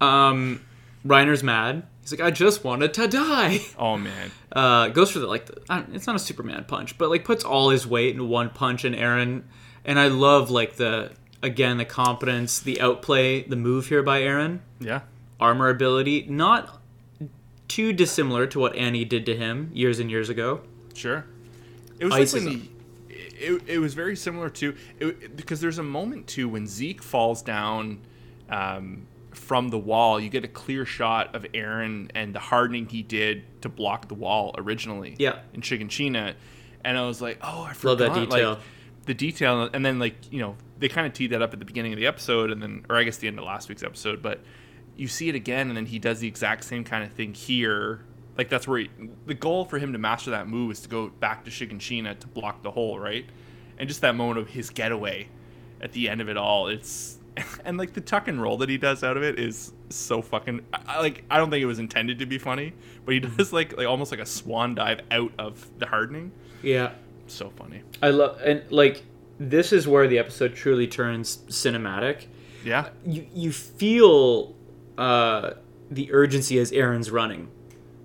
Um, 0.00 0.60
Reiner's 1.06 1.42
mad. 1.44 1.84
He's 2.00 2.10
like, 2.10 2.20
I 2.20 2.32
just 2.32 2.64
wanted 2.64 2.92
to 2.94 3.06
die. 3.06 3.60
oh 3.78 3.96
man, 3.96 4.32
Uh, 4.50 4.88
goes 4.88 5.10
for 5.12 5.20
the 5.20 5.26
like, 5.28 5.46
the, 5.46 5.84
it's 5.92 6.06
not 6.08 6.16
a 6.16 6.18
Superman 6.18 6.64
punch, 6.66 6.98
but 6.98 7.08
like 7.08 7.24
puts 7.24 7.44
all 7.44 7.70
his 7.70 7.86
weight 7.86 8.14
in 8.16 8.28
one 8.28 8.50
punch 8.50 8.84
in 8.84 8.94
Eren. 8.94 9.42
And 9.84 9.98
I 10.00 10.08
love 10.08 10.50
like 10.50 10.74
the 10.74 11.12
again 11.40 11.76
the 11.78 11.84
competence, 11.84 12.58
the 12.58 12.80
outplay, 12.80 13.44
the 13.44 13.54
move 13.56 13.86
here 13.86 14.02
by 14.02 14.22
Eren. 14.22 14.58
yeah, 14.80 15.02
Armor 15.38 15.68
ability, 15.68 16.26
not 16.28 16.80
too 17.72 17.92
dissimilar 17.94 18.46
to 18.46 18.58
what 18.58 18.76
Annie 18.76 19.06
did 19.06 19.24
to 19.24 19.34
him 19.34 19.70
years 19.72 19.98
and 19.98 20.10
years 20.10 20.28
ago. 20.28 20.60
sure. 20.94 21.24
It 21.98 22.04
was 22.04 22.14
Ice 22.14 22.34
like 22.34 22.44
when 22.44 22.52
he. 22.52 22.70
It, 23.08 23.62
it 23.66 23.78
was 23.78 23.94
very 23.94 24.14
similar 24.14 24.50
to 24.50 24.76
it, 25.00 25.36
because 25.36 25.60
there's 25.60 25.78
a 25.78 25.82
moment 25.82 26.26
too 26.26 26.48
when 26.48 26.66
Zeke 26.66 27.02
falls 27.02 27.40
down 27.40 28.00
um, 28.50 29.06
from 29.30 29.68
the 29.68 29.78
wall. 29.78 30.20
You 30.20 30.28
get 30.28 30.44
a 30.44 30.48
clear 30.48 30.84
shot 30.84 31.34
of 31.34 31.44
Eren 31.54 32.10
and 32.14 32.34
the 32.34 32.38
hardening 32.40 32.86
he 32.86 33.02
did 33.02 33.44
to 33.62 33.68
block 33.68 34.08
the 34.08 34.14
wall 34.14 34.54
originally. 34.58 35.16
Yeah. 35.18 35.38
in 35.54 35.62
Shiganshina, 35.62 36.34
and 36.84 36.98
I 36.98 37.06
was 37.06 37.22
like, 37.22 37.38
oh, 37.42 37.62
I 37.62 37.72
forgot 37.72 37.88
Love 37.88 37.98
that 37.98 38.14
detail. 38.14 38.50
Like, 38.50 38.58
the 39.06 39.14
detail, 39.14 39.70
and 39.72 39.84
then 39.84 39.98
like 39.98 40.16
you 40.30 40.40
know 40.40 40.56
they 40.78 40.88
kind 40.88 41.06
of 41.06 41.12
teed 41.14 41.30
that 41.30 41.40
up 41.42 41.52
at 41.52 41.58
the 41.58 41.64
beginning 41.64 41.92
of 41.92 41.98
the 41.98 42.06
episode, 42.06 42.50
and 42.50 42.62
then 42.62 42.84
or 42.90 42.96
I 42.96 43.04
guess 43.04 43.16
the 43.16 43.28
end 43.28 43.38
of 43.38 43.44
last 43.44 43.68
week's 43.68 43.82
episode, 43.82 44.22
but 44.22 44.40
you 44.96 45.08
see 45.08 45.28
it 45.28 45.34
again, 45.34 45.68
and 45.68 45.76
then 45.76 45.86
he 45.86 45.98
does 45.98 46.20
the 46.20 46.28
exact 46.28 46.64
same 46.64 46.84
kind 46.84 47.04
of 47.04 47.12
thing 47.12 47.34
here. 47.34 48.04
Like 48.36 48.48
that's 48.48 48.66
where 48.66 48.80
he, 48.80 48.90
the 49.26 49.34
goal 49.34 49.64
for 49.64 49.78
him 49.78 49.92
to 49.92 49.98
master 49.98 50.30
that 50.30 50.48
move 50.48 50.70
is 50.72 50.80
to 50.80 50.88
go 50.88 51.08
back 51.08 51.44
to 51.44 51.50
Shiganshina 51.50 52.18
to 52.18 52.26
block 52.26 52.62
the 52.62 52.70
hole, 52.70 52.98
right? 52.98 53.26
And 53.78 53.88
just 53.88 54.00
that 54.02 54.14
moment 54.14 54.38
of 54.38 54.48
his 54.48 54.70
getaway 54.70 55.28
at 55.80 55.92
the 55.92 56.08
end 56.08 56.20
of 56.20 56.28
it 56.28 56.36
all, 56.36 56.68
it's 56.68 57.18
and 57.64 57.78
like 57.78 57.92
the 57.92 58.00
tuck 58.00 58.28
and 58.28 58.40
roll 58.40 58.56
that 58.58 58.68
he 58.68 58.78
does 58.78 59.02
out 59.02 59.16
of 59.16 59.22
it 59.22 59.38
is 59.38 59.72
so 59.88 60.22
fucking 60.22 60.64
I, 60.72 60.80
I- 60.86 61.00
like 61.00 61.24
I 61.30 61.38
don't 61.38 61.50
think 61.50 61.62
it 61.62 61.66
was 61.66 61.78
intended 61.78 62.18
to 62.20 62.26
be 62.26 62.38
funny, 62.38 62.72
but 63.04 63.14
he 63.14 63.20
mm-hmm. 63.20 63.36
does 63.36 63.52
like 63.52 63.76
like 63.76 63.86
almost 63.86 64.10
like 64.10 64.20
a 64.20 64.26
swan 64.26 64.74
dive 64.74 65.00
out 65.10 65.32
of 65.38 65.70
the 65.78 65.86
hardening. 65.86 66.32
Yeah, 66.62 66.92
So 67.26 67.50
funny. 67.50 67.82
I 68.00 68.10
love 68.10 68.40
and 68.42 68.62
like 68.70 69.02
this 69.38 69.72
is 69.72 69.88
where 69.88 70.06
the 70.06 70.18
episode 70.18 70.54
truly 70.54 70.86
turns 70.86 71.38
cinematic. 71.48 72.26
Yeah. 72.64 72.90
you 73.04 73.26
you 73.34 73.52
feel 73.52 74.54
uh, 74.98 75.50
the 75.90 76.12
urgency 76.12 76.58
as 76.58 76.70
Eren's 76.72 77.10
running, 77.10 77.48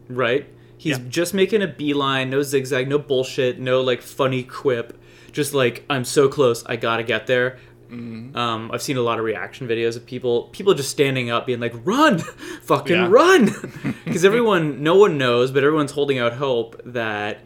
right? 0.09 0.47
He's 0.77 0.97
Yeah. 0.99 1.05
just 1.09 1.33
making 1.33 1.61
a 1.61 1.67
beeline, 1.67 2.29
no 2.29 2.41
zigzag, 2.43 2.87
no 2.87 2.99
bullshit, 2.99 3.59
no 3.59 3.81
like 3.81 4.01
funny 4.01 4.43
quip, 4.43 4.97
just 5.31 5.53
like 5.53 5.83
I'm 5.89 6.03
so 6.05 6.27
close, 6.27 6.63
I 6.65 6.75
gotta 6.75 7.03
get 7.03 7.27
there. 7.27 7.57
Mm-hmm. 7.91 8.35
Um, 8.37 8.69
I've 8.73 8.81
seen 8.81 8.97
a 8.97 9.01
lot 9.01 9.17
of 9.17 9.23
reaction 9.23 9.65
videos 9.67 9.95
of 9.95 10.05
people 10.05 10.49
people 10.51 10.73
just 10.73 10.89
standing 10.89 11.29
up, 11.29 11.45
being 11.45 11.59
like, 11.61 11.73
"Run, 11.85 12.17
fucking 12.63 12.95
Yeah. 12.95 13.07
run," 13.09 13.49
because 14.05 14.25
everyone, 14.25 14.83
no 14.83 14.95
one 14.95 15.17
knows, 15.17 15.51
but 15.51 15.63
everyone's 15.63 15.91
holding 15.93 16.19
out 16.19 16.33
hope 16.33 16.81
that 16.85 17.39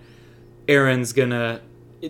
Eren's 0.67 1.13
gonna, 1.13 1.61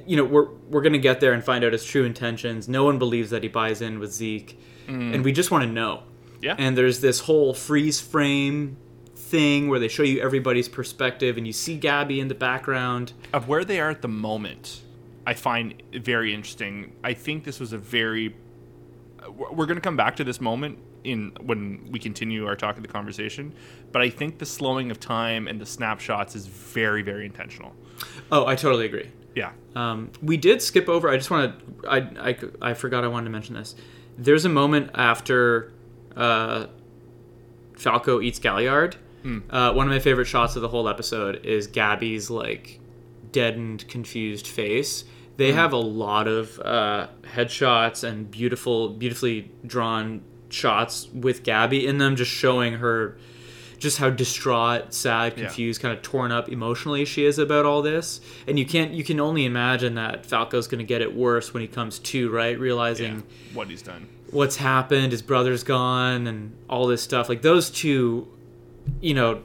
you 0.08 0.16
know, 0.16 0.24
we're 0.24 0.48
we're 0.70 0.82
gonna 0.82 0.98
get 0.98 1.20
there 1.20 1.34
and 1.34 1.44
find 1.44 1.64
out 1.66 1.74
his 1.74 1.84
true 1.84 2.04
intentions. 2.06 2.70
No 2.70 2.84
one 2.86 2.98
believes 3.00 3.30
that 3.32 3.44
he 3.44 3.50
buys 3.50 3.82
in 3.82 4.00
with 4.00 4.12
Zeke, 4.14 4.58
and 4.88 5.24
we 5.24 5.32
just 5.34 5.52
want 5.52 5.64
to 5.66 5.70
know. 5.70 6.04
Yeah. 6.42 6.56
And 6.58 6.78
there's 6.78 7.00
this 7.02 7.22
whole 7.22 7.54
freeze 7.54 8.00
frame 8.02 8.78
thing 9.16 9.70
where 9.70 9.80
they 9.80 9.88
show 9.88 10.04
you 10.04 10.22
everybody's 10.22 10.68
perspective, 10.68 11.38
and 11.38 11.48
you 11.48 11.54
see 11.54 11.80
Gabi 11.80 12.20
in 12.20 12.28
the 12.28 12.36
background. 12.36 13.14
of 13.34 13.48
where 13.48 13.64
they 13.64 13.80
are 13.80 13.90
at 13.90 14.02
the 14.02 14.08
moment, 14.08 14.82
I 15.26 15.34
find 15.34 15.82
very 15.94 16.34
interesting. 16.34 16.94
I 17.04 17.14
think 17.14 17.44
this 17.44 17.60
was 17.60 17.74
a 17.74 17.78
very. 17.78 18.36
We're 19.30 19.68
going 19.68 19.76
to 19.76 19.82
come 19.82 19.96
back 19.98 20.16
to 20.18 20.24
this 20.24 20.42
moment 20.42 20.80
in 21.04 21.32
when 21.42 21.88
we 21.92 22.00
continue 22.00 22.46
our 22.46 22.56
talk 22.56 22.76
of 22.78 22.84
the 22.84 22.90
conversation, 22.90 23.54
but 23.92 24.02
I 24.02 24.10
think 24.10 24.40
the 24.40 24.46
slowing 24.46 24.92
of 24.92 25.00
time 25.00 25.48
and 25.48 25.62
the 25.62 25.66
snapshots 25.66 26.36
is 26.36 26.48
very, 26.48 27.02
very 27.02 27.26
intentional. 27.26 27.74
Oh, 28.32 28.46
I 28.46 28.56
totally 28.56 28.86
agree. 28.86 29.10
Yeah. 29.36 29.52
Um, 29.76 30.12
we 30.22 30.38
did 30.38 30.62
skip 30.62 30.90
over. 30.90 31.08
I 31.08 31.18
just 31.18 31.32
want 31.32 31.58
to. 31.82 31.90
I, 31.90 31.98
I 32.30 32.38
I 32.62 32.74
forgot 32.74 33.04
I 33.04 33.08
wanted 33.08 33.26
to 33.26 33.32
mention 33.32 33.56
this. 33.56 33.76
There's 34.18 34.44
a 34.44 34.50
moment 34.50 34.92
after 34.94 35.72
uh, 36.16 36.68
Falco 37.78 38.22
eats 38.22 38.40
Galliard. 38.40 38.96
Uh, 39.52 39.72
one 39.74 39.86
of 39.86 39.92
my 39.94 40.00
favorite 40.00 40.26
shots 40.26 40.56
of 40.56 40.64
the 40.64 40.68
whole 40.68 40.90
episode 40.90 41.46
is 41.46 41.68
Gabi's 41.68 42.32
like 42.32 42.80
deadened, 43.32 43.88
confused 43.88 44.48
face. 44.48 45.04
They 45.38 45.52
have 45.54 45.74
a 45.74 45.78
lot 45.78 46.28
of 46.28 46.60
uh, 46.60 47.08
headshots 47.36 48.04
and 48.04 48.30
beautiful, 48.30 48.90
beautifully 48.90 49.52
drawn 49.66 50.22
shots 50.50 51.08
with 51.14 51.44
Gabi 51.44 51.84
in 51.86 51.98
them, 52.00 52.16
just 52.16 52.32
showing 52.32 52.74
her 52.74 53.18
just 53.78 53.98
how 54.00 54.10
distraught, 54.10 54.94
sad, 54.94 55.34
Yeah. 55.38 55.46
confused, 55.46 55.82
kind 55.82 55.96
of 55.96 56.04
torn 56.04 56.32
up 56.32 56.50
emotionally 56.50 57.06
she 57.06 57.26
is 57.26 57.40
about 57.40 57.66
all 57.66 57.82
this. 57.84 58.22
And 58.48 58.58
you 58.60 58.66
can't 58.66 58.92
you 58.92 59.04
can 59.04 59.20
only 59.20 59.46
imagine 59.46 59.96
that 59.96 60.26
Falco's 60.26 60.68
going 60.68 60.80
to 60.80 60.84
get 60.86 61.02
it 61.02 61.16
worse 61.16 61.54
when 61.54 61.62
he 61.62 61.68
comes 61.68 61.98
to, 62.00 62.30
right? 62.32 62.60
Realizing 62.60 63.16
yeah. 63.18 63.56
What 63.56 63.70
he's 63.70 63.82
done. 63.84 64.08
What's 64.32 64.56
happened, 64.58 65.12
his 65.12 65.22
brother's 65.22 65.64
gone 65.64 66.26
and 66.28 66.56
all 66.70 66.88
this 66.88 67.02
stuff. 67.02 67.28
Like 67.30 67.42
those 67.42 67.70
two, 67.70 68.28
you 69.02 69.14
know, 69.14 69.44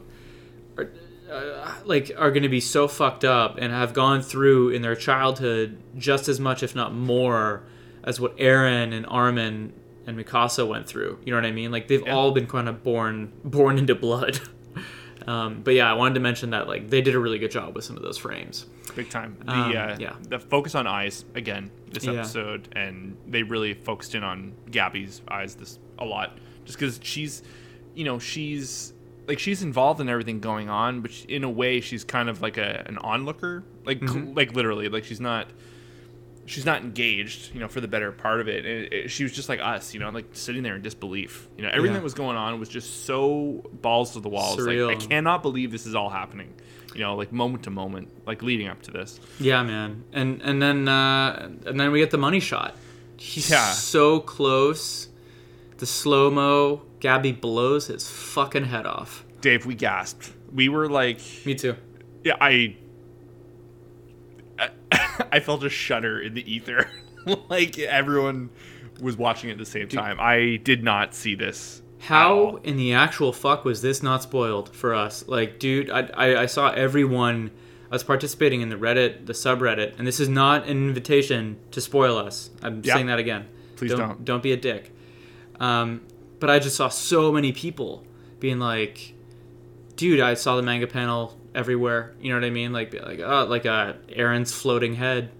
are, 0.78 0.90
uh, 1.30 1.74
like 1.84 2.12
are 2.16 2.30
going 2.30 2.44
to 2.44 2.48
be 2.48 2.60
so 2.60 2.86
fucked 2.88 3.24
up 3.24 3.58
and 3.58 3.72
have 3.72 3.92
gone 3.94 4.22
through 4.22 4.70
in 4.70 4.82
their 4.82 4.94
childhood 4.96 5.78
just 5.98 6.28
as 6.28 6.38
much 6.38 6.62
if 6.62 6.74
not 6.76 6.94
more 6.94 7.62
as 8.04 8.20
what 8.20 8.36
Eren 8.38 8.92
and 8.94 9.04
Armin 9.06 9.72
and 10.06 10.16
Mikasa 10.16 10.66
went 10.66 10.86
through. 10.86 11.18
You 11.24 11.32
know 11.32 11.38
what 11.38 11.46
I 11.46 11.50
mean? 11.50 11.72
Like 11.72 11.88
they've 11.88 12.06
Yeah. 12.06 12.14
all 12.14 12.30
been 12.30 12.46
kind 12.46 12.68
of 12.68 12.84
born 12.84 13.32
born 13.44 13.78
into 13.78 13.94
blood. 13.94 14.40
Um, 15.26 15.62
but 15.64 15.74
yeah, 15.74 15.90
I 15.90 15.94
wanted 15.94 16.14
to 16.14 16.20
mention 16.20 16.50
that 16.50 16.68
like 16.68 16.88
they 16.88 17.00
did 17.02 17.16
a 17.16 17.18
really 17.18 17.40
good 17.40 17.50
job 17.50 17.74
with 17.74 17.82
some 17.84 17.96
of 17.96 18.02
those 18.04 18.16
frames. 18.16 18.64
Big 18.94 19.10
time. 19.10 19.36
The 19.44 19.50
Um, 19.52 19.60
uh, 19.70 19.96
yeah. 19.98 20.12
the 20.28 20.38
focus 20.38 20.76
on 20.76 20.86
eyes 20.86 21.24
again 21.34 21.72
this 21.92 22.04
Yeah. 22.04 22.12
episode, 22.14 22.68
and 22.72 23.16
they 23.26 23.42
really 23.42 23.74
focused 23.74 24.14
in 24.14 24.22
on 24.24 24.52
Gabi's 24.70 25.22
eyes 25.28 25.54
this 25.54 25.78
a 25.98 26.04
lot, 26.04 26.38
just 26.64 26.78
because 26.78 27.00
she's, 27.02 27.42
you 27.94 28.04
know, 28.04 28.18
she's 28.18 28.92
like 29.28 29.38
she's 29.38 29.62
involved 29.62 30.00
in 30.00 30.08
everything 30.08 30.38
going 30.40 30.68
on, 30.68 31.00
but 31.00 31.10
she, 31.12 31.24
in 31.26 31.42
a 31.44 31.50
way 31.50 31.80
she's 31.80 32.04
kind 32.04 32.28
of 32.28 32.42
like 32.42 32.56
a 32.58 32.82
an 32.86 32.98
onlooker, 32.98 33.64
like 33.84 34.00
Mm-hmm. 34.00 34.34
like 34.34 34.52
literally, 34.54 34.88
like 34.88 35.04
she's 35.04 35.20
not. 35.20 35.48
She's 36.46 36.64
not 36.64 36.82
engaged, 36.82 37.52
you 37.52 37.60
know, 37.60 37.66
for 37.68 37.80
the 37.80 37.88
better 37.88 38.12
part 38.12 38.40
of 38.40 38.48
it. 38.48 38.64
And 38.64 38.92
it, 38.92 39.10
she 39.10 39.24
was 39.24 39.32
just 39.32 39.48
like 39.48 39.58
us, 39.60 39.92
you 39.92 40.00
know, 40.00 40.08
like 40.10 40.26
sitting 40.32 40.62
there 40.62 40.76
in 40.76 40.82
disbelief. 40.82 41.48
You 41.56 41.64
know, 41.64 41.68
everything 41.70 41.94
Yeah. 41.94 41.98
that 41.98 42.04
was 42.04 42.14
going 42.14 42.36
on 42.36 42.60
was 42.60 42.68
just 42.68 43.04
so 43.04 43.68
balls 43.82 44.12
to 44.12 44.20
the 44.20 44.28
walls. 44.28 44.58
Like, 44.58 44.78
I 44.78 44.94
cannot 44.94 45.42
believe 45.42 45.72
this 45.72 45.86
is 45.86 45.94
all 45.96 46.08
happening. 46.08 46.54
You 46.94 47.00
know, 47.02 47.16
like 47.16 47.32
moment 47.32 47.64
to 47.64 47.70
moment, 47.70 48.08
like 48.26 48.42
leading 48.42 48.68
up 48.68 48.80
to 48.82 48.90
this. 48.90 49.20
Yeah, 49.40 49.62
man. 49.64 50.04
And 50.12 50.40
and 50.40 50.62
then 50.62 50.88
uh, 50.88 51.50
and 51.66 51.78
then 51.78 51.90
we 51.90 51.98
get 51.98 52.10
the 52.10 52.16
money 52.18 52.40
shot. 52.40 52.74
He's 53.18 53.50
Yeah. 53.50 53.72
so 53.72 54.20
close. 54.20 55.08
The 55.78 55.86
slow 55.86 56.30
mo. 56.30 56.82
Gabi 57.00 57.38
blows 57.38 57.88
his 57.88 58.08
fucking 58.08 58.64
head 58.64 58.86
off. 58.86 59.24
Dave, 59.42 59.66
we 59.66 59.74
gasped. 59.74 60.32
We 60.52 60.68
were 60.70 60.88
like, 60.88 61.20
Me 61.44 61.54
too. 61.54 61.76
yeah, 62.24 62.36
I, 62.40 62.76
I 65.32 65.40
felt 65.40 65.64
a 65.64 65.68
shudder 65.70 66.20
in 66.20 66.34
the 66.34 66.50
ether, 66.52 66.90
like 67.48 67.78
everyone 67.78 68.50
was 69.00 69.16
watching 69.16 69.50
at 69.50 69.58
the 69.58 69.66
same 69.66 69.88
time. 69.88 70.16
I 70.20 70.56
did 70.64 70.82
not 70.82 71.14
see 71.14 71.34
this 71.34 71.82
How 72.00 72.56
in 72.64 72.76
the 72.76 72.94
actual 72.94 73.32
fuck 73.32 73.64
was 73.64 73.82
this 73.82 74.02
not 74.02 74.22
spoiled 74.22 74.74
for 74.74 74.94
us? 74.94 75.26
Like, 75.28 75.58
dude, 75.58 75.90
I, 75.90 76.08
I, 76.14 76.42
I 76.42 76.46
saw 76.46 76.70
everyone. 76.70 77.50
I 77.90 77.94
was 77.94 78.02
participating 78.04 78.62
in 78.62 78.68
the 78.68 78.76
Reddit, 78.76 79.26
the 79.26 79.32
subreddit, 79.32 79.96
and 79.98 80.06
this 80.06 80.18
is 80.18 80.28
not 80.28 80.64
an 80.64 80.70
invitation 80.88 81.56
to 81.70 81.80
spoil 81.80 82.16
us. 82.18 82.50
I'm 82.62 82.82
Yeah. 82.82 82.94
saying 82.94 83.06
that 83.06 83.18
again. 83.20 83.46
Please 83.76 83.92
don't. 83.92 84.24
Don't 84.24 84.42
be 84.42 84.52
a 84.52 84.56
dick. 84.56 84.90
Um, 85.60 86.00
but 86.40 86.50
I 86.50 86.58
just 86.58 86.76
saw 86.76 86.88
so 86.88 87.30
many 87.32 87.52
people 87.52 88.04
being 88.40 88.58
like, 88.58 89.14
dude, 89.96 90.20
I 90.20 90.34
saw 90.34 90.56
the 90.56 90.62
manga 90.62 90.86
panel 90.86 91.38
everywhere. 91.56 92.14
You 92.20 92.28
know 92.30 92.36
what 92.36 92.44
I 92.44 92.50
mean? 92.50 92.72
Like, 92.72 92.94
like, 92.94 93.18
uh, 93.18 93.46
like 93.46 93.66
uh, 93.66 93.94
Eren's 94.08 94.52
floating 94.52 94.94
head. 94.94 95.30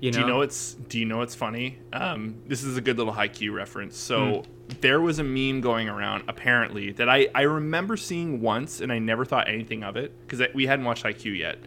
You 0.00 0.10
know? 0.12 0.14
Do 0.14 0.20
you 0.20 0.26
know 0.28 0.36
what's 0.38 0.74
Do 0.74 0.98
you 0.98 1.04
know 1.04 1.18
what's 1.18 1.34
funny? 1.34 1.78
Um, 1.92 2.36
this 2.46 2.62
is 2.62 2.76
a 2.76 2.80
good 2.80 2.96
little 2.96 3.12
Haikyuu 3.12 3.52
reference. 3.52 3.96
So 3.96 4.42
Hmm. 4.42 4.72
there 4.80 5.00
was 5.00 5.18
a 5.18 5.24
meme 5.24 5.60
going 5.60 5.88
around 5.88 6.24
apparently 6.28 6.92
that 6.92 7.08
I 7.08 7.28
I 7.34 7.42
remember 7.42 7.96
seeing 7.98 8.40
once, 8.40 8.80
and 8.80 8.90
I 8.92 8.98
never 8.98 9.24
thought 9.26 9.48
anything 9.48 9.82
of 9.84 9.96
it 9.96 10.12
because 10.26 10.46
we 10.54 10.66
hadn't 10.66 10.84
watched 10.86 11.04
Haikyuu 11.04 11.36
yet. 11.36 11.58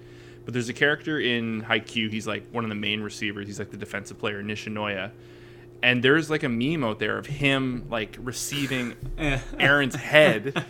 But 0.45 0.53
there's 0.53 0.67
a 0.67 0.73
character 0.73 1.19
in 1.19 1.61
Haikyuu. 1.63 2.09
He's 2.11 2.25
like 2.27 2.43
one 2.51 2.63
of 2.65 2.69
the 2.69 2.75
main 2.75 3.01
receivers. 3.01 3.45
He's 3.47 3.59
like 3.59 3.69
the 3.71 3.77
defensive 3.77 4.17
player, 4.19 4.41
Nishinoya. 4.43 5.11
And 5.83 6.01
there's 6.03 6.29
like 6.29 6.41
a 6.43 6.49
meme 6.49 6.83
out 6.83 6.97
there 6.99 7.17
of 7.17 7.25
him 7.27 7.85
like 7.89 8.17
receiving. 8.19 8.93
Eren's 9.17 9.95
head, 9.95 10.65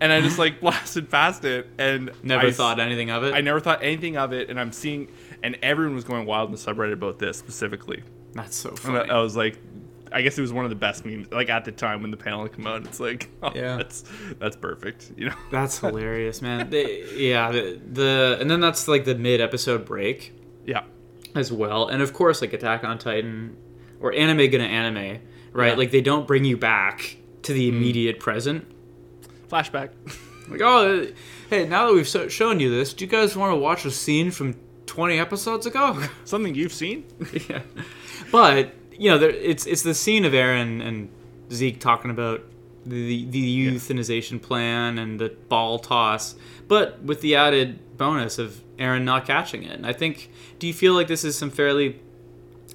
and 0.00 0.12
I 0.12 0.20
just 0.20 0.38
like 0.38 0.60
blasted 0.62 1.08
past 1.10 1.44
it 1.44 1.68
and 1.78 2.10
Never 2.22 2.48
I 2.48 2.50
thought 2.50 2.80
anything 2.80 3.10
of 3.10 3.22
it. 3.24 3.34
I 3.34 3.40
never 3.40 3.60
thought 3.60 3.82
anything 3.84 4.16
of 4.16 4.32
it, 4.32 4.50
and 4.50 4.58
I'm 4.60 4.72
seeing, 4.72 5.08
and 5.42 5.56
everyone 5.62 5.94
was 5.94 6.04
going 6.04 6.26
wild 6.26 6.48
in 6.50 6.54
the 6.56 6.60
subreddit 6.60 6.92
about 6.92 7.18
this 7.20 7.38
specifically. 7.38 8.02
That's 8.32 8.56
so 8.56 8.70
And 8.70 8.78
funny. 8.80 9.10
I 9.10 9.16
I 9.18 9.20
was 9.22 9.36
like, 9.36 9.58
I 10.10 10.22
guess 10.22 10.36
it 10.36 10.40
was 10.42 10.52
one 10.52 10.64
of 10.64 10.70
the 10.70 10.76
best 10.76 11.04
memes. 11.06 11.30
Like 11.30 11.48
at 11.50 11.64
the 11.64 11.70
time 11.72 12.02
when 12.02 12.10
the 12.10 12.16
panel 12.16 12.48
came 12.48 12.66
out, 12.66 12.84
it's 12.84 12.98
like, 12.98 13.28
oh, 13.44 13.52
Yeah. 13.54 13.76
that's 13.76 14.04
that's 14.40 14.56
perfect. 14.56 15.12
You 15.16 15.28
know, 15.28 15.34
That's 15.52 15.78
hilarious, 15.78 16.42
man. 16.42 16.68
They, 16.68 17.04
yeah, 17.14 17.52
the, 17.52 17.80
the 17.92 18.38
and 18.40 18.50
then 18.50 18.60
that's 18.60 18.88
like 18.88 19.04
the 19.04 19.14
mid 19.14 19.40
episode 19.40 19.84
break 19.84 20.32
yeah, 20.66 20.82
as 21.36 21.52
well, 21.52 21.86
and 21.88 22.02
of 22.02 22.12
course 22.12 22.40
like 22.40 22.52
Attack 22.52 22.82
on 22.84 22.98
Titan 22.98 23.56
or 24.00 24.12
anime 24.12 24.50
gonna 24.50 24.64
anime, 24.64 25.20
right? 25.52 25.68
Yeah. 25.68 25.74
Like 25.74 25.90
they 25.90 26.00
don't 26.00 26.26
bring 26.26 26.44
you 26.44 26.56
back 26.56 27.16
to 27.42 27.52
the 27.52 27.70
mm. 27.70 27.74
immediate 27.74 28.20
present. 28.20 28.66
flashback. 29.48 29.90
Like, 30.50 30.62
oh, 30.62 31.06
hey, 31.50 31.66
now 31.66 31.86
that 31.86 31.92
we've 31.92 32.08
so- 32.08 32.28
shown 32.28 32.58
you 32.58 32.70
this, 32.70 32.94
do 32.94 33.04
you 33.04 33.10
guys 33.10 33.36
want 33.36 33.52
to 33.52 33.56
watch 33.56 33.84
a 33.84 33.90
scene 33.90 34.30
from 34.30 34.56
20 34.86 35.18
episodes 35.18 35.66
ago? 35.66 36.02
Something 36.24 36.54
you've 36.54 36.72
seen? 36.72 37.04
yeah. 37.50 37.60
But 38.32 38.72
you 38.92 39.10
know, 39.10 39.18
there, 39.18 39.30
it's 39.30 39.66
it's 39.66 39.82
the 39.82 39.94
scene 39.94 40.24
of 40.24 40.32
Eren 40.32 40.82
and 40.82 41.08
Zeke 41.52 41.78
talking 41.78 42.10
about 42.10 42.42
the 42.84 43.26
the 43.26 43.66
euthanization 43.66 44.40
plan 44.40 44.98
and 44.98 45.20
the 45.20 45.36
ball 45.48 45.78
toss, 45.78 46.34
but 46.66 47.02
with 47.02 47.20
the 47.20 47.36
added 47.36 47.96
bonus 47.96 48.38
of 48.38 48.62
Eren 48.78 49.02
not 49.02 49.26
catching 49.26 49.62
it. 49.62 49.72
And 49.72 49.86
I 49.86 49.92
think, 49.92 50.30
do 50.58 50.66
you 50.66 50.74
feel 50.74 50.94
like 50.94 51.08
this 51.08 51.24
is 51.24 51.36
some 51.36 51.50
fairly 51.50 52.00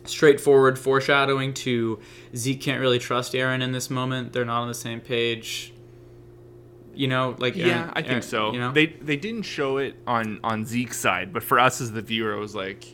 straightforward 0.06 0.78
foreshadowing 0.78 1.54
to 1.54 2.00
Zeke 2.36 2.62
can't 2.62 2.82
really 2.82 3.00
trust 3.00 3.34
Eren 3.34 3.62
in 3.62 3.72
this 3.72 3.90
moment? 3.90 4.34
They're 4.34 4.46
not 4.46 4.62
on 4.62 4.68
the 4.68 4.74
same 4.74 5.00
page. 5.02 5.74
You 6.96 7.08
know, 7.08 7.36
like 7.40 7.56
Yeah, 7.56 7.90
I 7.94 8.02
think 8.02 8.24
Eren- 8.24 8.24
so. 8.24 8.54
You 8.54 8.60
know, 8.60 8.72
They 8.72 8.88
they 8.88 9.18
didn't 9.18 9.44
show 9.44 9.78
it 9.78 9.96
on 10.06 10.40
on 10.44 10.66
Zeke's 10.66 11.00
side, 11.00 11.34
but 11.34 11.42
for 11.44 11.60
us 11.60 11.82
as 11.82 11.92
the 11.92 12.02
viewer, 12.02 12.36
I 12.36 12.40
was 12.40 12.54
like, 12.56 12.86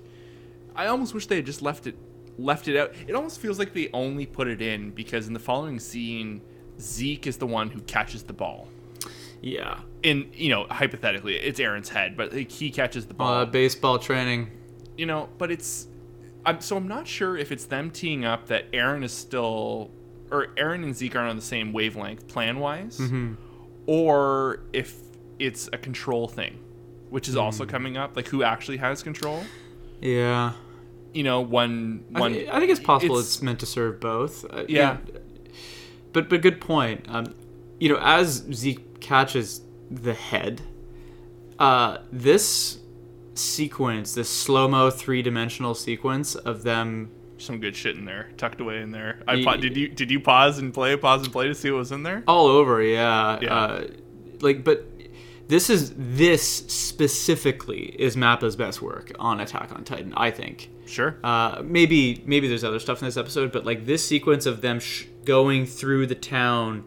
I 0.76 0.88
almost 0.88 1.14
wish 1.14 1.28
they 1.28 1.36
had 1.38 1.46
just 1.46 1.62
left 1.62 1.86
it 1.88 1.98
left 2.38 2.70
it 2.70 2.78
out. 2.78 2.94
It 3.08 3.14
almost 3.16 3.40
feels 3.40 3.60
like 3.60 3.74
they 3.74 3.90
only 3.94 4.26
put 4.26 4.48
it 4.48 4.62
in 4.62 4.92
because 4.92 5.28
in 5.28 5.34
the 5.34 5.40
following 5.40 5.80
scene, 5.80 6.42
Zeke 6.80 7.28
is 7.28 7.36
the 7.38 7.48
one 7.48 7.70
who 7.70 7.82
catches 7.82 8.24
the 8.24 8.32
ball. 8.32 8.70
yeah. 9.42 9.80
and 10.06 10.30
you 10.34 10.48
know, 10.50 10.66
hypothetically, 10.70 11.36
it's 11.36 11.60
Eren's 11.60 11.90
head, 11.90 12.16
but 12.16 12.32
like, 12.32 12.50
he 12.50 12.72
catches 12.72 13.06
the 13.08 13.14
ball. 13.14 13.34
Uh, 13.34 13.46
baseball 13.46 14.00
training. 14.00 14.50
you 14.98 15.06
know, 15.06 15.28
but 15.38 15.52
it's 15.52 15.88
I'm 16.46 16.62
so 16.62 16.78
I'm 16.78 16.88
not 16.88 17.08
sure 17.08 17.38
if 17.38 17.52
it's 17.52 17.66
them 17.66 17.92
teeing 17.92 18.26
up 18.26 18.48
that 18.48 18.72
Eren 18.72 19.04
is 19.04 19.12
still 19.14 19.92
or 20.32 20.48
Eren 20.58 20.84
and 20.84 20.96
Zeke 20.96 21.16
aren't 21.16 21.30
on 21.32 21.36
the 21.36 21.42
same 21.42 21.74
wavelength 21.74 22.28
plan 22.28 22.60
wise, 22.60 22.98
Mm-hmm. 23.00 23.34
or 23.88 24.62
if 24.74 24.96
it's 25.40 25.68
a 25.74 25.78
control 25.78 26.28
thing, 26.28 26.60
which 27.10 27.28
is 27.28 27.36
also 27.36 27.66
Mm. 27.66 27.70
coming 27.70 27.98
up. 27.98 28.16
Like 28.16 28.28
who 28.28 28.44
actually 28.44 28.78
has 28.78 29.02
control? 29.04 29.44
Yeah. 30.02 30.54
You 31.14 31.24
know, 31.24 31.42
one 31.42 32.04
I, 32.14 32.20
one. 32.20 32.34
thi- 32.34 32.50
I 32.50 32.60
think 32.60 32.72
it's 32.72 32.80
possible 32.80 33.16
it's- 33.16 33.36
it's, 33.36 33.42
meant 33.42 33.60
to 33.62 33.66
serve 33.66 34.00
both. 34.00 34.46
Uh, 34.50 34.66
Yeah. 34.68 34.98
But 36.14 36.30
but 36.30 36.42
good 36.42 36.60
point. 36.62 37.06
Um, 37.08 37.34
you 37.80 37.90
know, 37.90 38.00
as 38.02 38.44
Zeke 38.54 39.00
catches 39.00 39.62
the 39.92 40.14
head, 40.14 40.62
uh, 41.58 41.98
this 42.12 42.80
sequence, 43.40 44.14
this 44.14 44.30
slow 44.30 44.68
mo 44.68 44.90
three 44.90 45.22
dimensional 45.22 45.74
sequence 45.76 46.36
of 46.36 46.64
them. 46.64 47.12
some 47.38 47.60
good 47.60 47.76
shit 47.76 47.96
in 47.98 48.04
there, 48.06 48.30
tucked 48.38 48.60
away 48.60 48.82
in 48.82 48.92
there. 48.92 49.22
I 49.28 49.44
pa- 49.44 49.56
did 49.56 49.76
you 49.78 49.88
did 49.88 50.12
you 50.12 50.20
pause 50.20 50.58
and 50.60 50.74
play, 50.74 50.96
pause 50.98 51.24
and 51.24 51.32
play 51.32 51.48
to 51.48 51.56
see 51.56 51.72
what 51.72 51.78
was 51.80 51.92
in 51.92 52.04
there? 52.04 52.24
all 52.28 52.48
over 52.48 52.82
yeah, 52.84 53.40
Yeah. 53.42 53.54
Uh, 53.56 53.88
like 54.42 54.64
but 54.64 54.86
this 55.48 55.70
is 55.70 55.94
this 55.98 56.44
specifically 57.04 57.96
is 57.98 58.16
mappa's 58.18 58.56
best 58.56 58.82
work 58.82 59.12
on 59.20 59.40
attack 59.40 59.72
on 59.74 59.84
titan 59.84 60.14
i 60.16 60.30
think 60.32 60.70
Sure. 60.86 61.18
uh, 61.24 61.62
maybe 61.64 62.24
maybe 62.26 62.48
there's 62.48 62.64
other 62.64 62.80
stuff 62.80 63.02
in 63.02 63.06
this 63.08 63.18
episode 63.18 63.52
but 63.52 63.66
like 63.66 63.86
this 63.86 64.04
sequence 64.06 64.46
of 64.46 64.62
them 64.62 64.80
sh- 64.80 65.06
going 65.26 65.66
through 65.66 66.08
the 66.08 66.16
town 66.16 66.84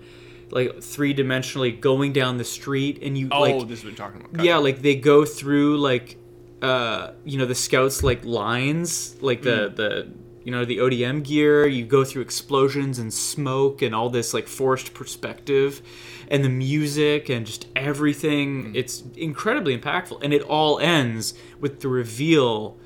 like 0.50 0.82
three 0.82 1.14
dimensionally 1.14 1.78
going 1.80 2.12
down 2.12 2.36
the 2.36 2.44
street 2.44 2.98
and 3.02 3.16
you 3.16 3.28
oh, 3.32 3.40
like 3.40 3.68
this 3.68 3.78
is 3.80 3.84
what 3.84 3.92
we're 3.92 3.96
talking 3.96 4.20
about. 4.24 4.44
yeah 4.44 4.56
like 4.58 4.82
they 4.82 4.94
go 4.96 5.24
through 5.24 5.78
like 5.78 6.16
uh 6.62 7.12
you 7.24 7.36
know 7.38 7.46
the 7.46 7.54
scouts 7.54 8.02
like 8.02 8.24
lines 8.24 9.16
like 9.20 9.42
the 9.42 9.68
Mm. 9.70 9.76
the 9.76 10.08
you 10.44 10.50
know 10.50 10.64
the 10.64 10.78
odm 10.78 11.22
gear. 11.22 11.66
You 11.66 11.84
go 11.84 12.04
through 12.04 12.22
explosions 12.22 12.98
and 12.98 13.12
smoke 13.12 13.80
and 13.82 13.94
all 13.94 14.10
this 14.10 14.32
like 14.34 14.48
forced 14.48 14.92
perspective 14.94 15.82
and 16.28 16.44
the 16.44 16.48
music 16.48 17.28
and 17.28 17.44
just 17.46 17.66
everything. 17.76 18.64
Mm. 18.72 18.76
it's 18.76 19.04
incredibly 19.16 19.76
impactful. 19.78 20.22
And 20.24 20.32
it 20.34 20.42
all 20.42 20.78
ends 20.80 21.34
with 21.60 21.80
the 21.80 21.88
reveal 21.88 22.76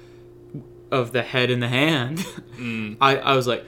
of 0.91 1.13
the 1.13 1.23
head 1.23 1.51
in 1.51 1.61
the 1.61 1.69
hand. 1.69 2.19
Mm. 2.59 2.97
I, 3.01 3.17
I 3.19 3.37
was 3.37 3.47
like 3.47 3.65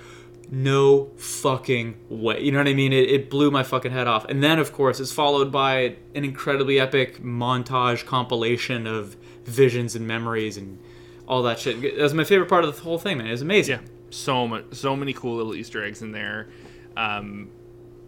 no 0.50 1.10
fucking 1.16 1.94
way. 2.08 2.40
You 2.42 2.52
know 2.52 2.58
what 2.58 2.68
i 2.68 2.72
mean? 2.74 2.92
It, 2.92 3.10
it 3.10 3.30
blew 3.30 3.50
my 3.50 3.62
fucking 3.62 3.92
head 3.92 4.06
off. 4.06 4.24
And 4.26 4.42
then 4.42 4.58
of 4.58 4.72
course 4.72 5.00
it's 5.00 5.12
followed 5.12 5.50
by 5.52 5.96
an 6.14 6.24
incredibly 6.24 6.78
epic 6.80 7.22
montage 7.22 8.04
compilation 8.06 8.86
of 8.86 9.16
visions 9.48 9.94
and 9.96 10.06
memories 10.06 10.56
and 10.56 10.78
all 11.26 11.42
that 11.42 11.58
shit 11.58 11.80
that 11.80 11.98
was 11.98 12.14
my 12.14 12.24
favorite 12.24 12.48
part 12.48 12.64
of 12.64 12.74
the 12.74 12.82
whole 12.82 12.98
thing 12.98 13.18
man 13.18 13.26
it 13.26 13.32
was 13.32 13.42
amazing 13.42 13.80
Yeah, 13.80 13.86
so 14.10 14.48
much, 14.48 14.64
so 14.72 14.96
many 14.96 15.12
cool 15.12 15.36
little 15.36 15.54
Easter 15.54 15.84
eggs 15.84 16.02
in 16.02 16.12
there. 16.12 16.48
Um, 16.96 17.50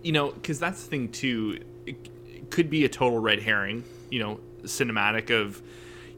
you 0.03 0.13
know, 0.13 0.31
because 0.31 0.59
that's 0.59 0.83
the 0.85 0.91
thing 0.91 1.09
too. 1.11 1.59
It, 1.87 1.97
could 2.51 2.69
be 2.69 2.85
a 2.85 2.89
total 2.89 3.21
red 3.21 3.41
herring. 3.41 3.85
You 4.11 4.19
know, 4.19 4.41
cinematic 4.63 5.31
of, 5.31 5.63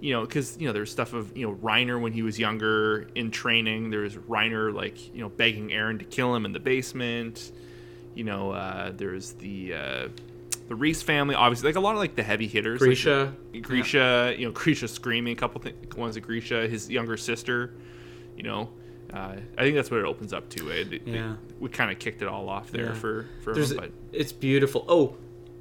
you 0.00 0.14
know, 0.14 0.22
because 0.22 0.56
you 0.58 0.66
know 0.66 0.72
there's 0.72 0.90
stuff 0.90 1.12
of 1.12 1.36
you 1.36 1.46
know 1.46 1.54
Reiner 1.56 2.00
when 2.00 2.12
he 2.12 2.22
was 2.22 2.38
younger 2.38 3.06
in 3.14 3.30
training. 3.30 3.90
There's 3.90 4.16
Reiner 4.16 4.72
like 4.72 5.14
you 5.14 5.20
know 5.20 5.28
begging 5.28 5.68
Eren 5.68 5.98
to 5.98 6.06
kill 6.06 6.34
him 6.34 6.46
in 6.46 6.52
the 6.52 6.60
basement. 6.60 7.52
You 8.14 8.24
know, 8.24 8.52
uh, 8.52 8.92
there's 8.96 9.32
the 9.32 9.74
uh, 9.74 10.08
the 10.68 10.74
Reiss 10.74 11.02
family, 11.02 11.34
obviously, 11.34 11.68
like 11.68 11.76
a 11.76 11.80
lot 11.80 11.92
of 11.92 11.98
like 11.98 12.14
the 12.14 12.22
heavy 12.22 12.46
hitters. 12.46 12.80
like, 12.80 12.86
Grisha, 12.88 13.34
Grisha, 13.60 14.34
you 14.38 14.46
know, 14.46 14.52
Grisha 14.52 14.88
screaming 14.88 15.32
a 15.32 15.36
couple 15.36 15.60
things. 15.60 15.76
One's 15.96 16.16
a 16.16 16.20
Grisha, 16.20 16.66
his 16.68 16.88
younger 16.90 17.16
sister, 17.16 17.74
you 18.36 18.42
know. 18.44 18.70
Uh, 19.12 19.36
I 19.58 19.62
think 19.62 19.74
that's 19.76 19.90
what 19.90 20.00
it 20.00 20.06
opens 20.06 20.32
up 20.32 20.48
to. 20.50 20.70
Eh? 20.72 20.84
They- 20.88 20.98
they- 20.98 21.10
Yeah. 21.12 21.34
we 21.60 21.68
kind 21.68 21.90
of 21.90 21.98
kicked 21.98 22.22
it 22.22 22.28
all 22.28 22.48
off 22.48 22.70
there 22.70 22.86
Yeah. 22.86 22.94
for 22.94 23.26
for 23.44 23.52
There's, 23.52 23.72
him, 23.72 23.76
but 23.78 23.90
it's 24.12 24.32
beautiful 24.32 24.84
oh 24.88 25.16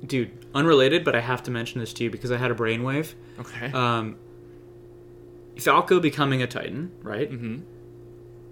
dude 0.06 0.32
unrelated 0.56 1.04
but 1.04 1.16
i 1.16 1.20
have 1.20 1.44
to 1.44 1.52
mention 1.52 1.80
this 1.80 1.94
to 1.94 2.04
you 2.04 2.10
because 2.10 2.32
i 2.32 2.38
had 2.38 2.50
a 2.50 2.56
brainwave 2.56 3.14
okay. 3.40 3.72
um, 3.72 4.16
falco 5.60 6.00
becoming 6.00 6.42
a 6.42 6.48
titan 6.48 6.92
right 7.04 7.30
hmm 7.30 7.58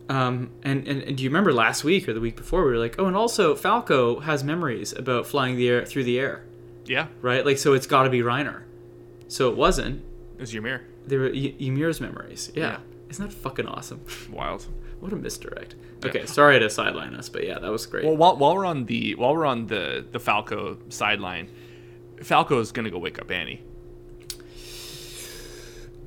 Um, 0.10 0.50
and, 0.64 0.88
and, 0.88 1.04
and 1.04 1.16
do 1.18 1.24
you 1.24 1.30
remember 1.30 1.54
last 1.54 1.84
week 1.84 2.10
or 2.10 2.14
the 2.14 2.20
week 2.20 2.36
before 2.36 2.66
we 2.66 2.72
were 2.72 2.78
like, 2.80 2.96
oh, 3.00 3.06
and 3.06 3.16
also 3.16 3.56
Falco 3.56 4.20
has 4.22 4.44
memories 4.44 4.92
about 4.94 5.28
flying 5.28 5.56
the 5.56 5.70
air 5.70 5.86
through 5.86 6.04
the 6.04 6.20
air, 6.20 6.44
Yeah, 6.86 7.08
right? 7.22 7.46
Like, 7.46 7.60
so 7.60 7.74
it's 7.74 7.86
got 7.88 8.04
to 8.04 8.10
be 8.10 8.20
Reiner. 8.22 8.64
So 9.28 9.50
it 9.52 9.56
wasn't. 9.56 10.04
it 10.36 10.42
was 10.42 10.54
Ymir. 10.56 10.82
They 11.06 11.18
were 11.18 11.30
y- 11.30 11.54
Ymir's 11.60 12.02
memories. 12.02 12.52
Yeah. 12.56 12.64
Yeah. 12.72 12.78
Isn't 13.12 13.30
that 13.30 13.34
fucking 13.36 13.68
awesome? 13.68 14.02
Wild. 14.32 14.66
what 15.00 15.14
a 15.14 15.16
misdirect. 15.16 15.76
Yeah. 16.02 16.10
Okay, 16.10 16.26
sorry 16.26 16.60
to 16.60 16.70
sideline 16.70 17.14
us, 17.14 17.30
but 17.30 17.46
yeah, 17.46 17.60
that 17.60 17.72
was 17.72 17.86
great. 17.86 18.04
Well, 18.06 18.18
while, 18.18 18.36
while 18.38 18.56
we're 18.56 18.66
on 18.66 18.86
the 18.86 19.14
while 19.16 19.36
we're 19.36 19.46
on 19.46 19.68
the 19.68 20.06
the 20.12 20.20
Falco 20.20 20.78
sideline, 20.90 21.50
Falco 22.24 22.60
is 22.60 22.72
gonna 22.72 22.90
go 22.90 22.98
wake 22.98 23.20
up 23.20 23.30
Annie. 23.32 23.62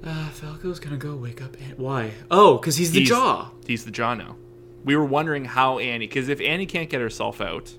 Uh, 0.04 0.28
Falco's 0.30 0.80
gonna 0.80 0.96
go 0.96 1.14
wake 1.16 1.40
up. 1.42 1.56
An- 1.60 1.74
Why? 1.76 2.12
Oh, 2.30 2.58
because 2.58 2.76
he's 2.76 2.92
the 2.92 3.00
He's- 3.00 3.08
jaw. 3.08 3.50
He's 3.66 3.84
the 3.84 3.90
jaw 3.90 4.14
now. 4.14 4.36
We 4.84 4.96
were 4.96 5.04
wondering 5.04 5.44
how 5.44 5.78
Annie, 5.78 6.06
because 6.08 6.28
if 6.28 6.40
Annie 6.40 6.66
can't 6.66 6.90
get 6.90 7.00
herself 7.00 7.40
out, 7.40 7.74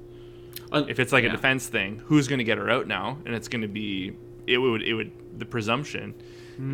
Uh, 0.72 0.86
if 0.88 1.00
it's 1.00 1.12
like 1.12 1.24
yeah. 1.24 1.30
a 1.30 1.34
defense 1.34 1.68
thing, 1.68 2.02
who's 2.06 2.28
going 2.28 2.38
to 2.40 2.44
get 2.46 2.58
her 2.58 2.70
out 2.70 2.88
now? 2.88 3.18
And 3.26 3.36
it's 3.36 3.48
going 3.48 3.62
to 3.62 3.68
be 3.68 4.14
it 4.48 4.58
would 4.58 4.82
it 4.82 4.94
would 4.94 5.12
the 5.38 5.46
presumption 5.46 6.14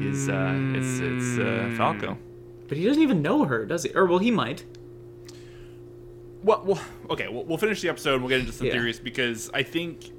is 0.01 0.29
uh, 0.29 0.53
it's 0.75 0.99
it's 0.99 1.39
uh, 1.39 1.73
Falco. 1.77 2.17
But 2.67 2.77
he 2.77 2.85
doesn't 2.85 3.01
even 3.01 3.21
know 3.23 3.45
her, 3.45 3.65
does 3.65 3.83
he? 3.83 3.89
Or 3.93 4.05
well, 4.05 4.19
he 4.19 4.29
might. 4.31 4.63
Well, 6.43 6.63
well 6.65 6.81
okay, 7.09 7.27
we'll, 7.27 7.43
we'll 7.45 7.57
finish 7.57 7.81
the 7.81 7.89
episode. 7.89 8.13
and 8.15 8.21
We'll 8.23 8.29
get 8.29 8.39
into 8.41 8.51
some 8.51 8.67
Yeah. 8.67 8.73
theories 8.73 8.99
because 8.99 9.49
I 9.53 9.63
think 9.63 10.11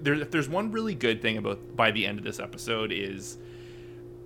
there, 0.00 0.14
if 0.14 0.30
there's 0.30 0.48
one 0.48 0.70
really 0.72 0.94
good 0.94 1.22
thing 1.22 1.36
about 1.38 1.76
by 1.76 1.90
the 1.90 2.04
end 2.06 2.18
of 2.18 2.24
this 2.24 2.38
episode 2.40 2.92
is 2.92 3.38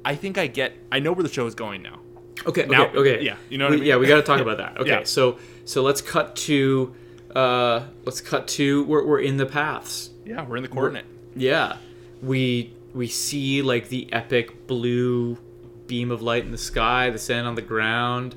I 0.05 0.15
think 0.15 0.39
I 0.39 0.47
get 0.47 0.73
I 0.91 0.99
know 1.01 1.13
where 1.13 1.23
the 1.23 1.29
show 1.33 1.47
is 1.47 1.55
going 1.55 1.83
now. 1.83 2.01
Okay. 2.47 2.67
Now- 2.67 2.87
okay. 2.89 2.99
Okay. 2.99 3.25
yeah, 3.25 3.37
you 3.51 3.59
know 3.59 3.67
what 3.67 3.75
I 3.75 3.77
mean? 3.77 3.85
Yeah, 3.87 3.97
we 3.97 4.07
got 4.07 4.17
to 4.17 4.23
talk 4.23 4.41
about 4.41 4.59
that. 4.59 4.77
Okay. 4.81 4.91
Yeah. 4.91 5.05
So 5.05 5.39
so 5.65 5.83
let's 5.83 6.01
cut 6.01 6.35
to 6.37 6.95
uh 7.35 7.85
let's 8.05 8.21
cut 8.21 8.47
to 8.49 8.85
we're 8.85 9.05
we're 9.07 9.21
in 9.21 9.37
the 9.37 9.47
paths. 9.47 10.11
Yeah, 10.25 10.47
we're 10.47 10.57
in 10.57 10.63
the 10.63 10.69
coordinate. 10.69 11.07
Yeah. 11.37 11.77
We 12.23 12.73
we 12.95 13.09
see 13.09 13.63
like 13.63 13.89
the 13.89 14.13
epic 14.13 14.67
blue 14.67 15.39
beam 15.87 16.11
of 16.11 16.23
light 16.23 16.45
in 16.45 16.51
the 16.53 16.59
sky, 16.59 17.11
the 17.11 17.19
sand 17.19 17.47
on 17.47 17.55
the 17.55 17.63
ground. 17.63 18.35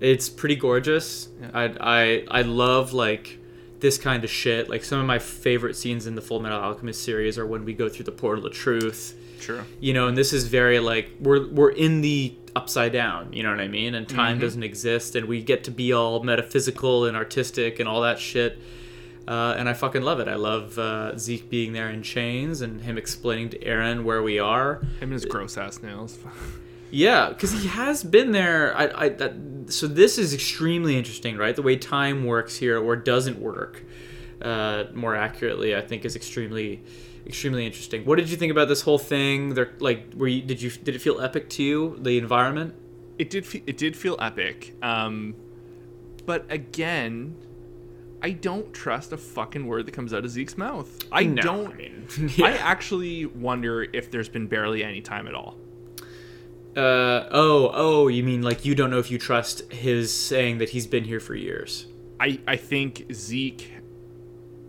It's 0.00 0.28
pretty 0.28 0.56
gorgeous. 0.56 1.28
I 1.54 1.64
I 1.80 2.24
I 2.38 2.42
love 2.42 2.92
like 2.92 3.37
this 3.80 3.98
kind 3.98 4.24
of 4.24 4.30
shit. 4.30 4.68
Like 4.68 4.84
some 4.84 5.00
of 5.00 5.06
my 5.06 5.18
favorite 5.18 5.76
scenes 5.76 6.06
in 6.06 6.14
the 6.14 6.22
Full 6.22 6.40
Metal 6.40 6.58
Alchemist 6.58 7.02
series 7.02 7.38
are 7.38 7.46
when 7.46 7.64
we 7.64 7.74
go 7.74 7.88
through 7.88 8.04
the 8.04 8.12
portal 8.12 8.46
of 8.46 8.52
truth. 8.52 9.16
Sure. 9.40 9.64
You 9.80 9.92
know, 9.92 10.08
and 10.08 10.16
this 10.16 10.32
is 10.32 10.48
very 10.48 10.80
like 10.80 11.12
we're 11.20 11.48
we're 11.48 11.70
in 11.70 12.00
the 12.00 12.34
upside 12.56 12.92
down, 12.92 13.32
you 13.32 13.42
know 13.42 13.50
what 13.50 13.60
I 13.60 13.68
mean? 13.68 13.94
And 13.94 14.08
time 14.08 14.40
doesn't 14.40 14.64
exist 14.64 15.14
and 15.14 15.28
we 15.28 15.42
get 15.42 15.62
to 15.64 15.70
be 15.70 15.92
all 15.92 16.22
metaphysical 16.24 17.04
and 17.04 17.16
artistic 17.16 17.78
and 17.78 17.88
all 17.88 18.00
that 18.00 18.18
shit. 18.18 18.58
Uh, 19.28 19.54
and 19.56 19.68
I 19.68 19.74
fucking 19.74 20.02
love 20.02 20.20
it. 20.20 20.26
I 20.26 20.34
love 20.34 20.78
uh, 20.78 21.16
Zeke 21.16 21.48
being 21.50 21.72
there 21.72 21.90
in 21.90 22.02
chains 22.02 22.62
and 22.62 22.80
him 22.80 22.98
explaining 22.98 23.50
to 23.50 23.58
Eren 23.58 24.02
where 24.02 24.22
we 24.22 24.38
are. 24.38 24.76
Him 24.98 25.02
and 25.02 25.12
his 25.12 25.24
gross 25.24 25.56
ass 25.56 25.82
nails. 25.82 26.18
Yeah, 26.90 27.28
because 27.28 27.52
he 27.52 27.68
has 27.68 28.02
been 28.02 28.32
there. 28.32 28.76
I, 28.76 29.04
I 29.04 29.08
that, 29.10 29.34
so 29.68 29.86
this 29.86 30.18
is 30.18 30.32
extremely 30.32 30.96
interesting, 30.96 31.36
right? 31.36 31.54
The 31.54 31.62
way 31.62 31.76
time 31.76 32.24
works 32.24 32.56
here 32.56 32.78
or 32.82 32.96
doesn't 32.96 33.38
work. 33.38 33.84
Uh, 34.40 34.84
more 34.94 35.14
accurately, 35.16 35.74
I 35.74 35.80
think 35.80 36.04
is 36.04 36.14
extremely, 36.16 36.82
extremely 37.26 37.66
interesting. 37.66 38.04
What 38.04 38.16
did 38.18 38.30
you 38.30 38.36
think 38.36 38.52
about 38.52 38.68
this 38.68 38.82
whole 38.82 38.98
thing? 38.98 39.54
They're 39.54 39.72
like, 39.80 40.12
were 40.16 40.28
you, 40.28 40.42
did 40.42 40.62
you 40.62 40.70
did 40.70 40.94
it 40.94 41.00
feel 41.00 41.20
epic 41.20 41.50
to 41.50 41.62
you? 41.62 41.98
The 42.00 42.16
environment. 42.18 42.74
it 43.18 43.30
did 43.30 43.44
fe- 43.44 43.64
it 43.66 43.76
did 43.76 43.96
feel 43.96 44.16
epic. 44.20 44.74
Um, 44.80 45.34
but 46.24 46.46
again, 46.50 47.34
I 48.22 48.30
don't 48.30 48.72
trust 48.72 49.12
a 49.12 49.16
fucking 49.16 49.66
word 49.66 49.86
that 49.86 49.92
comes 49.92 50.14
out 50.14 50.24
of 50.24 50.30
Zeke's 50.30 50.56
mouth. 50.56 50.88
I 51.10 51.24
No, 51.24 51.42
don't. 51.42 51.72
I 51.72 51.76
mean, 51.76 52.06
I 52.42 52.52
actually 52.58 53.26
wonder 53.26 53.82
if 53.92 54.10
there's 54.10 54.28
been 54.28 54.46
barely 54.46 54.84
any 54.84 55.00
time 55.00 55.26
at 55.26 55.34
all. 55.34 55.56
Uh, 56.78 57.28
oh, 57.32 57.70
oh, 57.74 58.08
you 58.08 58.22
mean 58.22 58.42
like 58.42 58.64
you 58.64 58.74
don't 58.74 58.90
know 58.90 58.98
if 58.98 59.10
you 59.10 59.18
trust 59.18 59.72
his 59.72 60.14
saying 60.14 60.58
that 60.58 60.68
he's 60.70 60.86
been 60.86 61.04
here 61.04 61.20
for 61.20 61.34
years? 61.34 61.86
I 62.20 62.38
I 62.46 62.56
think 62.56 63.12
Zeke. 63.12 63.72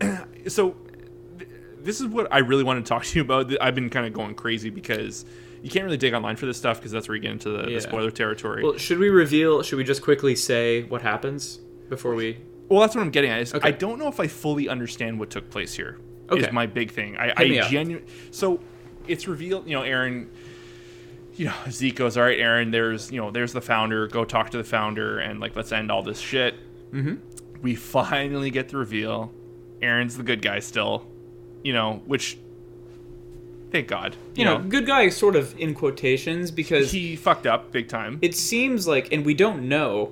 so, 0.47 0.76
th- 1.38 1.49
this 1.82 1.99
is 2.01 2.07
what 2.07 2.28
I 2.34 2.39
really 2.39 2.64
want 2.64 2.84
to 2.84 2.89
talk 2.89 3.03
to 3.05 3.20
you 3.20 3.22
about. 3.24 3.51
I've 3.62 3.76
been 3.76 3.89
kind 3.89 4.07
of 4.07 4.14
going 4.14 4.34
crazy 4.36 4.70
because 4.70 5.26
you 5.62 5.70
can't 5.70 5.86
really 5.86 5.97
dig 5.97 6.14
online 6.14 6.36
for 6.36 6.45
this 6.45 6.57
stuff 6.57 6.78
because 6.78 6.91
that's 6.91 7.07
where 7.07 7.16
you 7.16 7.22
get 7.22 7.32
into 7.32 7.49
the, 7.49 7.70
Yeah. 7.70 7.76
the 7.76 7.82
spoiler 7.82 8.12
territory. 8.12 8.64
Well, 8.64 8.78
should 8.78 8.97
we 8.97 9.10
reveal? 9.10 9.62
Should 9.62 9.78
we 9.78 9.84
just 9.84 10.01
quickly 10.01 10.36
say 10.36 10.84
what 10.84 11.01
happens 11.01 11.60
before 11.89 12.16
we? 12.16 12.38
Well, 12.70 12.80
that's 12.80 12.95
what 12.95 13.01
I'm 13.01 13.12
getting 13.12 13.30
at. 13.32 13.41
Is 13.41 13.53
Okay. 13.53 13.68
I 13.68 13.72
don't 13.72 13.99
know 13.99 14.07
if 14.07 14.20
I 14.20 14.28
fully 14.28 14.70
understand 14.70 15.20
what 15.20 15.30
took 15.30 15.49
place 15.49 15.74
here. 15.74 15.97
Is 16.32 16.43
Okay. 16.43 16.51
my 16.51 16.66
big 16.66 16.91
thing. 16.91 17.18
I, 17.18 17.28
Hit 17.43 17.64
I 17.64 17.70
genuinely. 17.70 18.07
So 18.32 18.60
it's 19.07 19.28
revealed. 19.28 19.68
You 19.68 19.76
know, 19.76 19.82
Eren. 19.84 20.28
You 21.39 21.45
know, 21.45 21.55
Zeke 21.71 21.95
goes, 21.95 22.17
"All 22.17 22.23
right, 22.23 22.37
Eren. 22.37 22.71
There's 22.71 23.11
you 23.11 23.19
know, 23.19 23.31
there's 23.31 23.53
the 23.53 23.61
founder. 23.61 24.07
Go 24.07 24.25
talk 24.25 24.51
to 24.51 24.57
the 24.57 24.63
founder 24.63 25.19
and 25.19 25.39
like 25.39 25.55
let's 25.55 25.71
end 25.71 25.89
all 25.89 26.03
this 26.03 26.19
shit." 26.19 26.55
Mm-hmm. 26.91 27.15
We 27.61 27.75
finally 27.75 28.51
get 28.51 28.69
the 28.69 28.77
reveal. 28.77 29.31
Eren's 29.81 30.17
the 30.17 30.23
good 30.23 30.41
guy 30.41 30.59
still. 30.59 31.07
You 31.63 31.73
know, 31.73 32.01
which. 32.05 32.37
Thank 33.71 33.87
God. 33.87 34.15
You 34.33 34.45
know, 34.45 34.57
good 34.57 34.87
guy, 34.87 35.09
sort 35.09 35.35
of 35.35 35.55
in 35.59 35.75
quotations, 35.75 36.49
because 36.49 36.91
he 36.91 37.15
fucked 37.15 37.45
up 37.45 37.71
big 37.71 37.87
time. 37.87 38.17
it 38.19 38.33
seems 38.33 38.87
like, 38.87 39.13
and 39.13 39.23
we 39.23 39.35
don't 39.35 39.69
know, 39.69 40.11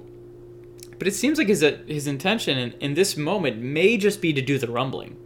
but 1.00 1.08
it 1.08 1.16
seems 1.16 1.40
like 1.40 1.48
his 1.48 1.64
uh, 1.64 1.80
his 1.88 2.06
intention 2.06 2.58
in, 2.58 2.72
in 2.80 2.94
this 2.94 3.18
moment 3.18 3.58
may 3.58 3.98
just 3.98 4.22
be 4.22 4.32
to 4.32 4.44
do 4.44 4.60
the 4.60 4.68
rumbling. 4.68 5.18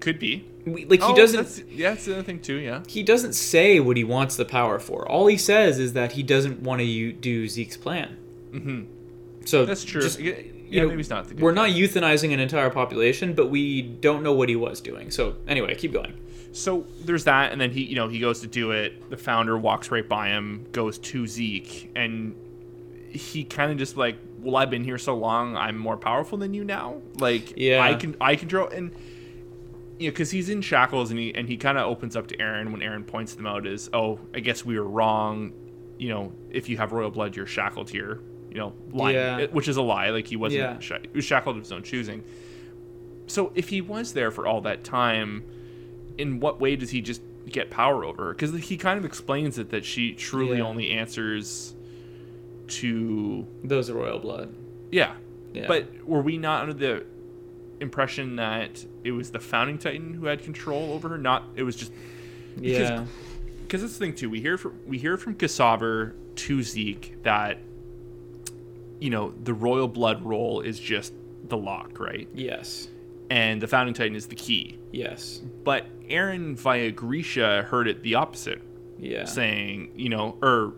Could 0.00 0.18
be. 0.18 0.44
Like 0.66 0.90
he 0.90 0.98
Oh, 1.02 1.14
doesn't. 1.16 1.36
that's- 1.36 1.62
yeah, 1.70 1.90
that's 1.90 2.04
the 2.04 2.14
other 2.14 2.22
thing 2.22 2.40
too. 2.40 2.56
Yeah. 2.56 2.82
He 2.88 3.02
doesn't 3.02 3.34
say 3.34 3.80
what 3.80 3.96
he 3.96 4.04
wants 4.04 4.36
the 4.36 4.44
power 4.44 4.78
for. 4.78 5.06
All 5.08 5.26
he 5.26 5.36
says 5.36 5.78
is 5.78 5.92
that 5.94 6.12
he 6.12 6.22
doesn't 6.22 6.60
want 6.62 6.80
to 6.80 7.12
do 7.12 7.48
Zeke's 7.48 7.76
plan. 7.76 8.16
hmm 8.52 8.82
So 9.44 9.64
That's 9.64 9.84
true. 9.84 10.00
just- 10.02 10.20
yeah, 10.20 10.34
you 10.68 10.80
know, 10.82 10.88
maybe 10.88 10.98
he's 10.98 11.10
not 11.10 11.28
the 11.28 11.34
good 11.34 11.42
we're 11.42 11.52
guy. 11.52 11.68
not 11.68 11.76
euthanizing 11.76 12.32
an 12.34 12.40
entire 12.40 12.70
population, 12.70 13.32
but 13.34 13.46
we 13.48 13.80
don't 13.82 14.22
know 14.22 14.32
what 14.32 14.48
he 14.48 14.56
was 14.56 14.80
doing. 14.80 15.10
So 15.10 15.36
anyway, 15.48 15.74
keep 15.76 15.92
going. 15.92 16.12
So 16.52 16.84
there's 17.04 17.24
that, 17.24 17.52
and 17.52 17.60
then 17.60 17.70
he, 17.70 17.82
you 17.84 17.94
know, 17.94 18.08
he 18.08 18.18
goes 18.18 18.40
to 18.40 18.46
do 18.48 18.72
it. 18.72 19.08
The 19.10 19.16
founder 19.16 19.56
walks 19.56 19.90
right 19.90 20.08
by 20.08 20.28
him, 20.28 20.66
goes 20.72 20.98
to 20.98 21.26
Zeke, 21.26 21.90
and 21.94 22.34
he 23.08 23.44
kind 23.44 23.70
of 23.72 23.78
just 23.78 23.96
like, 23.96 24.16
"Well, 24.40 24.56
I've 24.56 24.70
been 24.70 24.84
here 24.84 24.98
so 24.98 25.16
long, 25.16 25.56
I'm 25.56 25.78
more 25.78 25.96
powerful 25.96 26.38
than 26.38 26.52
you 26.54 26.64
now. 26.64 27.02
Like, 27.18 27.54
Yeah. 27.56 27.82
I 27.82 27.94
can, 27.94 28.16
I 28.20 28.34
control." 28.36 28.68
And 28.68 28.90
you 30.00 30.08
know, 30.08 30.12
because 30.12 30.30
he's 30.30 30.48
in 30.48 30.62
shackles, 30.62 31.10
and 31.10 31.20
he 31.20 31.34
and 31.34 31.46
he 31.48 31.56
kind 31.56 31.76
of 31.78 31.86
opens 31.86 32.16
up 32.16 32.26
to 32.28 32.36
Eren 32.38 32.72
when 32.72 32.80
Eren 32.80 33.06
points 33.06 33.34
them 33.34 33.46
out 33.46 33.66
as, 33.66 33.90
"Oh, 33.92 34.18
I 34.34 34.40
guess 34.40 34.64
we 34.64 34.78
were 34.78 34.88
wrong. 34.88 35.52
You 35.98 36.08
know, 36.08 36.32
if 36.50 36.68
you 36.70 36.78
have 36.78 36.92
royal 36.92 37.10
blood, 37.10 37.36
you're 37.36 37.46
shackled 37.46 37.90
here." 37.90 38.20
You 38.50 38.56
know, 38.56 38.72
lying, 38.90 39.14
Yeah. 39.14 39.46
which 39.52 39.68
is 39.68 39.76
a 39.76 39.82
lie. 39.82 40.08
Like 40.10 40.26
he 40.26 40.34
wasn't, 40.36 40.62
Yeah. 40.62 40.78
sha- 40.80 40.98
he 41.02 41.08
was 41.14 41.24
shackled 41.24 41.56
of 41.56 41.62
his 41.62 41.70
own 41.70 41.82
choosing. 41.84 42.24
So 43.28 43.52
if 43.54 43.68
he 43.68 43.80
was 43.80 44.12
there 44.14 44.30
for 44.32 44.46
all 44.46 44.60
that 44.62 44.82
time, 44.82 45.44
in 46.18 46.40
what 46.40 46.60
way 46.60 46.74
does 46.74 46.90
he 46.90 47.00
just 47.00 47.22
get 47.48 47.70
power 47.70 48.04
over 48.04 48.24
her? 48.24 48.32
Because 48.32 48.52
he 48.68 48.76
kind 48.76 48.98
of 48.98 49.04
explains 49.04 49.56
it 49.58 49.70
that 49.70 49.84
she 49.84 50.12
truly 50.14 50.58
Yeah. 50.58 50.64
only 50.64 50.90
answers 50.90 51.74
to 52.68 53.46
Those 53.62 53.90
royal 53.90 54.18
blood. 54.18 54.52
yeah. 54.90 55.14
Yeah. 55.52 55.66
But 55.66 55.86
were 56.06 56.22
we 56.22 56.38
not 56.38 56.62
under 56.62 56.74
the 56.74 57.04
impression 57.80 58.36
that 58.36 58.84
it 59.04 59.12
was 59.12 59.30
the 59.30 59.40
founding 59.40 59.78
titan 59.78 60.14
who 60.14 60.26
had 60.26 60.42
control 60.42 60.92
over 60.92 61.08
her? 61.10 61.18
Not 61.18 61.44
it 61.56 61.62
was 61.62 61.76
just 61.76 61.92
yeah, 62.58 63.04
because 63.62 63.80
that's 63.82 63.94
the 63.94 63.98
thing 64.06 64.14
too. 64.14 64.28
We 64.30 64.40
hear 64.40 64.58
from 64.58 64.78
we 64.86 64.98
hear 64.98 65.16
from 65.16 65.34
Ksaver 65.34 66.14
to 66.36 66.62
Zeke 66.62 67.22
that 67.22 67.58
you 69.00 69.10
know 69.10 69.32
the 69.42 69.54
royal 69.54 69.88
blood 69.88 70.24
role 70.24 70.60
is 70.60 70.78
just 70.78 71.12
the 71.48 71.56
lock, 71.56 71.98
right? 71.98 72.28
yes, 72.34 72.86
And 73.30 73.60
the 73.60 73.66
founding 73.66 73.94
titan 73.94 74.14
is 74.14 74.26
the 74.26 74.36
key. 74.36 74.78
yes, 74.92 75.40
But 75.64 75.86
Eren 76.08 76.54
via 76.56 76.90
Grisha 76.92 77.62
heard 77.64 77.88
it 77.88 78.02
the 78.02 78.14
opposite. 78.16 78.60
yeah. 78.98 79.24
saying, 79.24 79.90
you 79.96 80.10
know, 80.10 80.36
or 80.42 80.74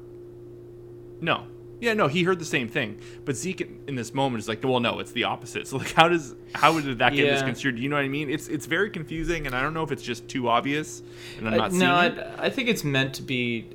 no, 1.21 1.45
yeah, 1.83 1.95
no, 1.95 2.07
he 2.07 2.23
heard 2.23 2.39
the 2.39 2.45
same 2.45 2.69
thing. 2.69 2.99
But 3.25 3.35
Zeke 3.37 3.69
in- 3.89 3.97
this 3.97 4.15
moment 4.15 4.41
is 4.43 4.49
like, 4.49 4.63
well, 4.63 4.79
no, 4.81 5.01
it's 5.01 5.11
the 5.13 5.25
opposite. 5.25 5.67
So 5.71 5.77
like, 5.79 5.93
how 5.93 6.09
does 6.09 6.35
how 6.55 6.79
did 6.81 6.99
that 7.01 7.13
get 7.13 7.27
Yeah. 7.27 7.33
misconstrued? 7.33 7.79
You 7.79 7.89
know 7.89 7.97
what 7.97 8.05
I 8.05 8.09
mean? 8.09 8.31
It's 8.31 8.47
it's 8.49 8.67
very 8.67 8.89
confusing, 8.91 9.47
and 9.47 9.55
I 9.55 9.61
don't 9.63 9.75
know 9.75 9.83
if 9.83 9.91
it's 9.93 10.03
just 10.13 10.29
too 10.29 10.49
obvious, 10.49 11.03
and 11.39 11.49
I'm 11.49 11.57
not 11.57 11.67
Uh, 11.67 11.71
seeing 11.71 11.81
no, 11.81 12.01
it. 12.01 12.19
I, 12.39 12.47
I 12.47 12.51
think 12.51 12.69
it's 12.69 12.85
meant 12.85 13.15
to 13.15 13.23
be 13.23 13.67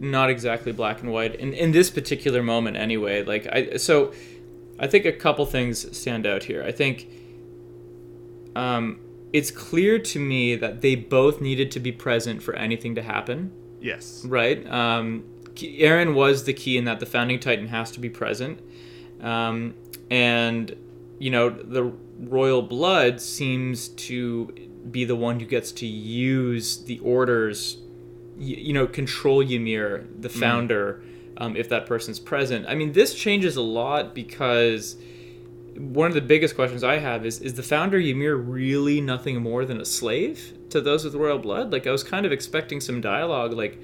not 0.00 0.28
exactly 0.30 0.72
black 0.72 1.00
and 1.02 1.12
white 1.12 1.34
in 1.36 1.52
in 1.52 1.70
this 1.72 1.88
particular 1.90 2.42
moment 2.42 2.76
anyway. 2.76 3.22
Like 3.24 3.46
I 3.46 3.76
so 3.76 4.12
I 4.78 4.86
think 4.88 5.04
a 5.04 5.12
couple 5.12 5.46
things 5.46 5.96
stand 5.96 6.26
out 6.26 6.42
here. 6.44 6.62
I 6.64 6.72
think 6.72 7.06
um 8.56 8.98
it's 9.32 9.50
clear 9.50 9.98
to 9.98 10.18
me 10.18 10.56
that 10.56 10.82
they 10.82 10.94
both 10.94 11.40
needed 11.40 11.70
to 11.70 11.80
be 11.80 11.90
present 11.92 12.42
for 12.42 12.54
anything 12.54 12.94
to 12.96 13.02
happen, 13.02 13.50
Yes. 13.80 14.24
right? 14.26 14.66
Um 14.70 15.24
Eren 15.56 16.14
was 16.14 16.44
the 16.44 16.52
key 16.52 16.76
in 16.76 16.84
that 16.84 17.00
the 17.00 17.06
founding 17.06 17.38
titan 17.38 17.68
has 17.68 17.90
to 17.92 18.00
be 18.00 18.08
present. 18.10 18.60
Um 19.20 19.74
and 20.10 20.76
you 21.18 21.30
know, 21.30 21.48
the 21.50 21.92
royal 22.18 22.62
blood 22.62 23.20
seems 23.20 23.88
to 23.88 24.52
be 24.90 25.04
the 25.04 25.14
one 25.14 25.38
who 25.38 25.46
gets 25.46 25.70
to 25.70 25.86
use 25.86 26.78
the 26.84 26.98
orders, 26.98 27.76
y- 28.36 28.42
you 28.58 28.72
know, 28.72 28.86
control 28.88 29.40
Ymir, 29.40 30.04
the 30.18 30.28
founder, 30.28 31.00
um, 31.36 31.56
if 31.56 31.68
that 31.68 31.86
person's 31.86 32.18
present. 32.18 32.66
I 32.68 32.74
mean, 32.74 32.92
this 32.92 33.14
changes 33.14 33.54
a 33.56 33.62
lot 33.62 34.14
because 34.16 34.96
one 35.76 36.08
of 36.08 36.14
the 36.14 36.20
biggest 36.20 36.56
questions 36.56 36.82
I 36.84 36.98
have 36.98 37.24
is 37.24 37.40
is 37.40 37.54
the 37.54 37.62
founder 37.62 37.98
Ymir 37.98 38.34
really 38.36 39.00
nothing 39.00 39.40
more 39.40 39.64
than 39.64 39.80
a 39.80 39.84
slave 39.84 40.52
to 40.70 40.80
those 40.80 41.04
with 41.04 41.14
royal 41.14 41.38
blood? 41.38 41.72
Like, 41.72 41.86
I 41.86 41.92
was 41.92 42.02
kind 42.02 42.26
of 42.26 42.32
expecting 42.32 42.80
some 42.80 43.00
dialogue, 43.00 43.52
like, 43.52 43.78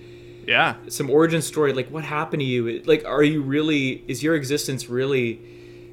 Yeah. 0.48 0.76
some 0.88 1.10
origin 1.10 1.42
story 1.42 1.72
like 1.72 1.90
what 1.90 2.04
happened 2.04 2.40
to 2.40 2.46
you 2.46 2.82
like 2.86 3.04
are 3.04 3.22
you 3.22 3.42
really 3.42 4.02
is 4.08 4.22
your 4.22 4.34
existence 4.34 4.88
really 4.88 5.40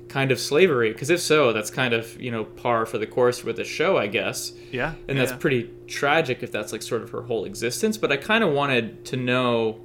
kind 0.07 0.31
of 0.31 0.39
slavery? 0.39 0.91
Because 0.93 1.09
if 1.09 1.19
so, 1.19 1.51
that's 1.53 1.69
kind 1.69 1.93
of 1.93 2.19
you 2.21 2.31
know 2.31 2.45
par 2.45 2.85
for 2.85 2.97
the 2.97 3.07
course 3.07 3.43
with 3.43 3.57
the 3.57 3.63
show, 3.63 3.97
I 3.97 4.07
guess. 4.07 4.53
Yeah, 4.71 4.93
and 5.07 5.17
that's 5.17 5.31
yeah. 5.31 5.37
pretty 5.37 5.69
tragic 5.87 6.43
if 6.43 6.51
that's 6.51 6.71
like 6.71 6.81
sort 6.81 7.01
of 7.01 7.09
her 7.11 7.23
whole 7.23 7.45
existence. 7.45 7.97
But 7.97 8.11
I 8.11 8.17
kind 8.17 8.43
of 8.43 8.51
wanted 8.53 9.05
to 9.05 9.17
know 9.17 9.81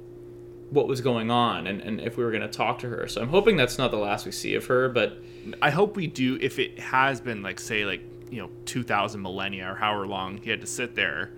what 0.69 0.87
was 0.87 1.01
going 1.01 1.29
on 1.29 1.67
and, 1.67 1.81
and 1.81 1.99
if 1.99 2.15
we 2.15 2.23
were 2.23 2.31
going 2.31 2.43
to 2.43 2.47
talk 2.47 2.79
to 2.79 2.87
her. 2.87 3.05
So 3.09 3.21
I'm 3.21 3.27
hoping 3.27 3.57
that's 3.57 3.77
not 3.77 3.91
the 3.91 3.97
last 3.97 4.25
we 4.25 4.31
see 4.31 4.55
of 4.55 4.67
her. 4.67 4.87
But 4.87 5.17
I 5.61 5.69
hope 5.69 5.97
we 5.97 6.07
do. 6.07 6.37
If 6.39 6.59
it 6.59 6.79
has 6.79 7.19
been 7.19 7.43
like 7.43 7.59
say 7.59 7.83
like 7.83 8.01
you 8.29 8.41
know 8.41 8.49
2,000 8.65 9.21
millennia 9.21 9.69
or 9.69 9.75
however 9.75 10.07
long 10.07 10.37
he 10.37 10.49
had 10.49 10.61
to 10.61 10.67
sit 10.67 10.95
there, 10.95 11.31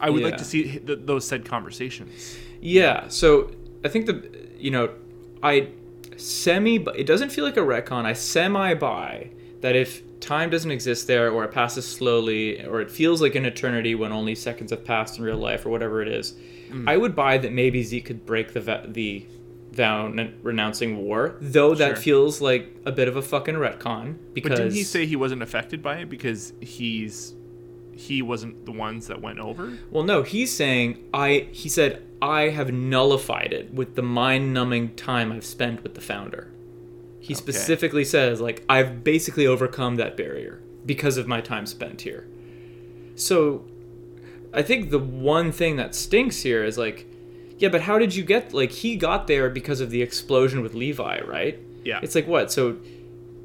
I 0.00 0.10
would 0.10 0.22
like 0.22 0.36
to 0.38 0.44
see 0.44 0.78
th- 0.78 1.00
those 1.04 1.26
said 1.26 1.44
conversations. 1.44 2.36
Yeah, 2.60 3.08
so 3.08 3.50
I 3.84 3.88
think 3.88 4.06
the 4.06 4.28
you 4.58 4.70
know 4.70 4.90
I 5.42 5.68
semi 6.16 6.78
but 6.78 6.98
it 6.98 7.06
doesn't 7.06 7.30
feel 7.30 7.44
like 7.44 7.56
a 7.56 7.60
retcon. 7.60 8.04
I 8.04 8.12
semi 8.12 8.74
buy 8.74 9.30
that 9.60 9.76
if 9.76 10.02
time 10.20 10.50
doesn't 10.50 10.70
exist 10.70 11.06
there 11.06 11.30
or 11.30 11.44
it 11.44 11.50
passes 11.50 11.86
slowly 11.86 12.64
or 12.64 12.80
it 12.80 12.90
feels 12.90 13.20
like 13.20 13.34
an 13.34 13.44
eternity 13.44 13.94
when 13.94 14.12
only 14.12 14.34
seconds 14.34 14.70
have 14.70 14.84
passed 14.84 15.18
in 15.18 15.24
real 15.24 15.36
life 15.36 15.66
or 15.66 15.70
whatever 15.70 16.00
it 16.00 16.08
is, 16.08 16.34
mm. 16.70 16.88
I 16.88 16.96
would 16.96 17.14
buy 17.16 17.38
that 17.38 17.52
maybe 17.52 17.82
Zeke 17.82 18.04
could 18.04 18.24
break 18.24 18.52
the 18.52 18.60
va- 18.60 18.86
the 18.86 19.26
vow 19.72 20.12
renouncing 20.42 20.98
war. 20.98 21.36
Though 21.40 21.74
that 21.74 21.94
Sure. 21.94 21.96
feels 21.96 22.40
like 22.40 22.76
a 22.84 22.92
bit 22.92 23.08
of 23.08 23.16
a 23.16 23.22
fucking 23.22 23.54
retcon 23.54 24.16
because 24.32 24.50
But 24.50 24.56
didn't 24.58 24.74
he 24.74 24.82
say 24.84 25.06
he 25.06 25.16
wasn't 25.16 25.42
affected 25.42 25.82
by 25.82 25.98
it 25.98 26.10
because 26.10 26.52
he's 26.60 27.34
he 27.94 28.22
wasn't 28.22 28.64
the 28.64 28.72
ones 28.72 29.06
that 29.06 29.20
went 29.20 29.38
over? 29.38 29.78
Well, 29.90 30.04
no, 30.04 30.22
he's 30.22 30.54
saying 30.54 31.04
I. 31.12 31.48
He 31.52 31.68
said 31.68 32.02
I 32.20 32.50
have 32.50 32.72
nullified 32.72 33.52
it 33.52 33.72
with 33.74 33.94
the 33.94 34.02
mind-numbing 34.02 34.94
time 34.94 35.32
I've 35.32 35.44
spent 35.44 35.82
with 35.82 35.94
the 35.94 36.00
founder. 36.00 36.50
He 37.20 37.34
specifically 37.34 38.04
says 38.04 38.40
like 38.40 38.64
I've 38.68 39.04
basically 39.04 39.46
overcome 39.46 39.96
that 39.96 40.16
barrier 40.16 40.60
because 40.84 41.16
of 41.16 41.28
my 41.28 41.40
time 41.40 41.66
spent 41.66 42.02
here. 42.02 42.26
So, 43.14 43.64
I 44.52 44.62
think 44.62 44.90
the 44.90 44.98
one 44.98 45.52
thing 45.52 45.76
that 45.76 45.94
stinks 45.94 46.42
here 46.42 46.64
is 46.64 46.76
like, 46.78 47.06
yeah, 47.58 47.68
but 47.68 47.82
how 47.82 47.98
did 47.98 48.14
you 48.14 48.24
get 48.24 48.52
like 48.52 48.72
he 48.72 48.96
got 48.96 49.26
there 49.26 49.50
because 49.50 49.80
of 49.80 49.90
the 49.90 50.02
explosion 50.02 50.62
with 50.62 50.74
Levi, 50.74 51.20
right? 51.20 51.60
Yeah. 51.84 52.00
It's 52.02 52.14
like 52.14 52.26
what? 52.26 52.50
So 52.50 52.78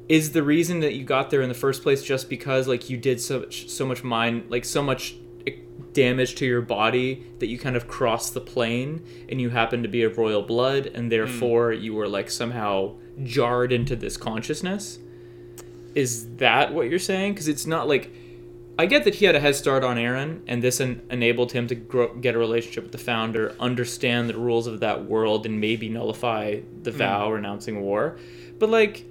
is 0.08 0.32
the 0.32 0.42
reason 0.42 0.80
that 0.80 0.94
you 0.94 1.04
got 1.04 1.30
there 1.30 1.42
in 1.42 1.48
the 1.48 1.54
first 1.54 1.82
place 1.82 2.02
just 2.02 2.28
because 2.28 2.66
like 2.66 2.88
you 2.88 2.96
did 2.96 3.20
so 3.20 3.40
much 3.40 3.68
so 3.68 3.86
much 3.86 4.02
mind 4.02 4.44
like 4.48 4.64
so 4.64 4.82
much 4.82 5.16
eh, 5.46 5.52
damage 5.92 6.34
to 6.34 6.46
your 6.46 6.62
body 6.62 7.26
that 7.38 7.46
you 7.46 7.58
kind 7.58 7.76
of 7.76 7.86
crossed 7.86 8.34
the 8.34 8.40
plane 8.40 9.04
and 9.28 9.40
you 9.40 9.50
happen 9.50 9.82
to 9.82 9.88
be 9.88 10.02
of 10.02 10.16
royal 10.16 10.42
blood 10.42 10.86
and 10.86 11.12
therefore 11.12 11.72
you 11.72 11.94
were 11.94 12.08
like 12.08 12.30
somehow 12.30 12.94
jarred 13.24 13.72
into 13.72 13.96
this 13.96 14.16
consciousness? 14.16 14.98
Is 15.94 16.36
that 16.36 16.72
what 16.72 16.88
you're 16.88 16.98
saying? 16.98 17.34
Because 17.34 17.48
it's 17.48 17.66
not 17.66 17.88
like 17.88 18.12
i 18.80 18.86
get 18.86 19.02
that 19.02 19.16
he 19.16 19.24
had 19.24 19.34
a 19.34 19.40
head 19.40 19.56
start 19.56 19.82
on 19.82 19.96
eren 19.96 20.40
and 20.46 20.62
this 20.62 20.80
en- 20.80 21.02
enabled 21.10 21.50
him 21.50 21.66
to 21.66 21.74
grow, 21.74 22.14
get 22.14 22.36
a 22.36 22.38
relationship 22.38 22.84
with 22.84 22.92
the 22.92 22.98
founder 22.98 23.52
understand 23.58 24.30
the 24.30 24.38
rules 24.38 24.68
of 24.68 24.78
that 24.78 25.04
world 25.04 25.44
and 25.46 25.60
maybe 25.60 25.88
nullify 25.88 26.60
the 26.82 26.92
vow 26.92 27.32
renouncing 27.32 27.80
war. 27.80 28.16
But 28.60 28.70
like 28.70 29.04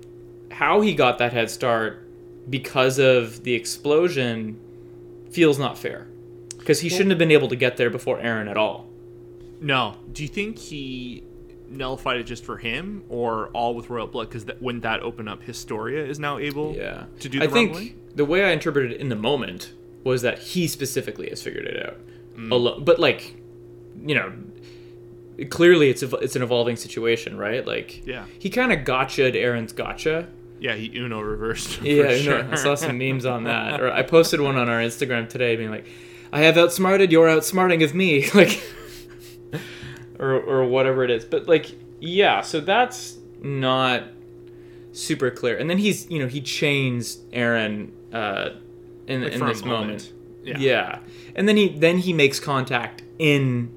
how 0.58 0.82
he 0.82 0.94
got 0.96 1.18
that 1.20 1.32
head 1.34 1.50
start 1.52 2.04
because 2.50 2.98
of 2.98 3.44
the 3.44 3.54
explosion 3.54 4.60
feels 5.30 5.60
not 5.60 5.78
fair 5.78 6.08
because 6.58 6.80
he 6.80 6.90
shouldn't 6.90 7.10
have 7.10 7.20
been 7.20 7.32
able 7.32 7.48
to 7.48 7.56
get 7.56 7.78
there 7.78 7.90
before 7.90 8.18
eren 8.20 8.50
at 8.50 8.58
all 8.58 8.88
No. 9.62 9.96
Do 10.12 10.24
you 10.24 10.30
think 10.30 10.58
he 10.58 11.24
nullified 11.70 12.18
it 12.18 12.24
just 12.24 12.46
for 12.46 12.58
him 12.58 13.04
or 13.10 13.50
all 13.50 13.74
with 13.76 13.90
royal 13.90 14.08
blood? 14.08 14.30
Because 14.30 14.46
that, 14.46 14.62
wouldn't 14.62 14.84
that 14.84 15.02
open 15.02 15.28
up 15.28 15.44
Historia 15.44 16.04
is 16.06 16.18
now 16.20 16.38
able 16.38 16.74
yeah 16.76 17.06
to 17.20 17.28
do 17.30 17.40
the 17.40 17.46
i 17.46 17.48
think 17.48 17.72
rumbling? 17.74 18.00
the 18.16 18.26
way 18.26 18.44
i 18.46 18.52
interpreted 18.52 18.92
it 18.94 19.00
in 19.02 19.10
the 19.10 19.16
moment 19.16 19.74
was 20.04 20.22
that 20.22 20.40
he 20.40 20.68
specifically 20.68 21.28
has 21.30 21.42
figured 21.42 21.66
it 21.66 21.86
out 21.86 21.98
mm. 22.38 22.52
alone 22.52 22.84
but 22.86 22.98
like 23.00 23.36
you 24.06 24.16
know 24.16 24.32
clearly 25.50 25.90
it's 25.90 26.02
a, 26.02 26.16
it's 26.18 26.36
an 26.36 26.42
evolving 26.42 26.76
situation 26.78 27.38
right 27.38 27.68
like 27.68 28.06
Yeah. 28.08 28.26
he 28.40 28.50
kind 28.50 28.72
of 28.72 28.80
gotcha'd 28.80 29.36
eren's 29.36 29.74
gotcha 29.74 30.28
Yeah, 30.60 30.76
he 30.76 30.92
Uno 30.98 31.22
reversed. 31.22 31.76
for 31.78 31.86
Yeah, 31.86 32.16
sure. 32.18 32.44
know, 32.44 32.52
I 32.52 32.56
saw 32.56 32.76
some 32.76 32.98
memes 32.98 33.26
on 33.26 33.44
that. 33.46 33.80
Or 33.82 33.92
I 33.92 34.02
posted 34.04 34.40
one 34.42 34.58
on 34.58 34.70
our 34.70 34.80
Instagram 34.80 35.30
today 35.30 35.56
being 35.56 35.70
like, 35.72 35.86
I 36.34 36.42
have 36.42 36.58
outsmarted 36.58 37.12
your 37.12 37.28
outsmarting 37.28 37.84
of 37.84 37.94
me. 37.94 38.28
Like 38.34 38.62
or 40.20 40.34
or 40.34 40.66
whatever 40.66 41.04
it 41.04 41.12
is. 41.12 41.26
But 41.26 41.48
like, 41.48 41.72
yeah, 42.00 42.42
so 42.42 42.60
that's 42.60 43.18
not 43.42 44.04
super 44.92 45.30
clear. 45.30 45.58
And 45.58 45.70
then 45.70 45.78
he's 45.78 46.10
you 46.10 46.20
know, 46.20 46.28
he 46.28 46.42
chains 46.42 47.18
Eren 47.32 47.92
uh 48.14 48.50
in, 49.08 49.24
Like, 49.24 49.34
in 49.34 49.46
this 49.46 49.64
moment. 49.64 49.64
moment. 49.64 50.14
Yeah. 50.44 50.58
yeah. 50.58 51.00
And 51.36 51.48
then 51.48 51.58
he 51.58 51.70
then 51.70 51.98
he 52.00 52.14
makes 52.14 52.40
contact 52.40 53.04
in 53.20 53.72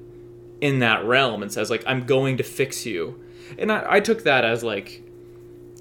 in 0.61 0.79
that 0.79 1.05
realm 1.05 1.41
and 1.43 1.51
says 1.51 1.69
like 1.69 1.83
I'm 1.85 2.05
going 2.05 2.37
to 2.37 2.43
fix 2.43 2.85
you. 2.85 3.19
And 3.57 3.71
I, 3.71 3.85
I 3.95 3.99
took 3.99 4.23
that 4.23 4.43
as 4.45 4.63
like 4.63 5.00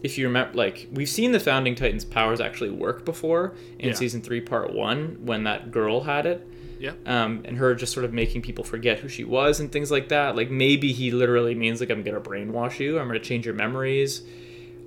if 0.03 0.17
you 0.19 0.27
remember 0.27 0.57
like 0.57 0.89
we've 0.93 1.09
seen 1.09 1.33
the 1.33 1.41
founding 1.41 1.75
titans 1.75 2.05
powers 2.05 2.41
actually 2.41 2.71
work 2.71 3.05
before 3.05 3.55
in 3.79 3.89
Yeah. 3.91 3.95
season 3.95 4.23
3 4.23 4.41
part 4.41 4.73
1 4.73 5.19
when 5.25 5.45
that 5.45 5.71
girl 5.71 6.01
had 6.03 6.25
it 6.27 6.47
Yeah. 6.79 6.93
um, 7.07 7.43
and 7.45 7.59
her 7.59 7.75
just 7.75 7.93
sort 7.93 8.05
of 8.05 8.13
making 8.13 8.43
people 8.43 8.65
forget 8.65 9.01
who 9.01 9.09
she 9.09 9.25
was 9.25 9.61
and 9.61 9.71
things 9.71 9.91
like 9.91 10.09
that 10.09 10.37
like 10.37 10.51
maybe 10.51 10.93
he 10.93 11.11
literally 11.11 11.55
means 11.55 11.81
like 11.81 11.91
i'm 11.91 12.03
gonna 12.03 12.21
brainwash 12.21 12.79
you 12.81 12.99
i'm 12.99 13.07
gonna 13.09 13.19
change 13.21 13.45
your 13.45 13.55
memories 13.55 14.23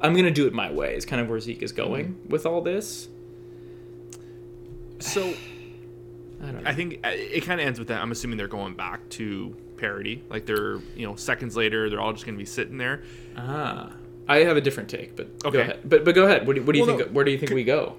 i'm 0.02 0.16
gonna 0.16 0.32
do 0.32 0.48
it 0.48 0.54
my 0.54 0.72
way 0.72 0.96
is 0.96 1.06
kind 1.06 1.22
of 1.22 1.30
where 1.30 1.40
zeke 1.40 1.62
is 1.62 1.72
going 1.72 2.16
with 2.28 2.46
all 2.46 2.62
this 2.62 3.08
So 5.00 5.34
i 6.42 6.46
don't 6.46 6.64
know 6.64 6.70
I 6.70 6.74
think 6.74 7.00
uh, 7.04 7.10
it 7.14 7.42
kind 7.46 7.60
of 7.62 7.68
ends 7.68 7.78
with 7.80 7.88
that. 7.90 8.02
I'm 8.02 8.12
assuming 8.12 8.38
they're 8.38 8.48
going 8.48 8.74
back 8.74 9.08
to 9.12 9.56
Paradis. 9.78 10.20
Like 10.30 10.46
they're, 10.46 10.78
you 10.96 11.06
know, 11.06 11.16
seconds 11.16 11.56
later, 11.58 11.90
they're 11.90 12.00
all 12.02 12.14
just 12.14 12.26
going 12.26 12.36
to 12.36 12.40
be 12.40 12.46
sitting 12.46 12.78
there. 12.78 13.04
ah 13.38 13.92
i 14.28 14.38
have 14.40 14.58
a 14.58 14.62
different 14.62 14.90
take 14.90 15.16
but 15.16 15.38
go 15.40 15.60
ahead 15.60 15.80
but 15.86 16.04
but 16.06 16.16
go 16.16 16.24
ahead 16.26 16.46
what 16.48 16.56
do, 16.56 16.64
what 16.64 16.74
do 16.74 16.80
you 16.80 16.86
Well, 16.86 16.98
think 16.98 17.10
no, 17.10 17.14
where 17.14 17.26
do 17.26 17.32
you 17.32 17.38
think 17.38 17.52
we 17.52 17.64
go 17.64 17.96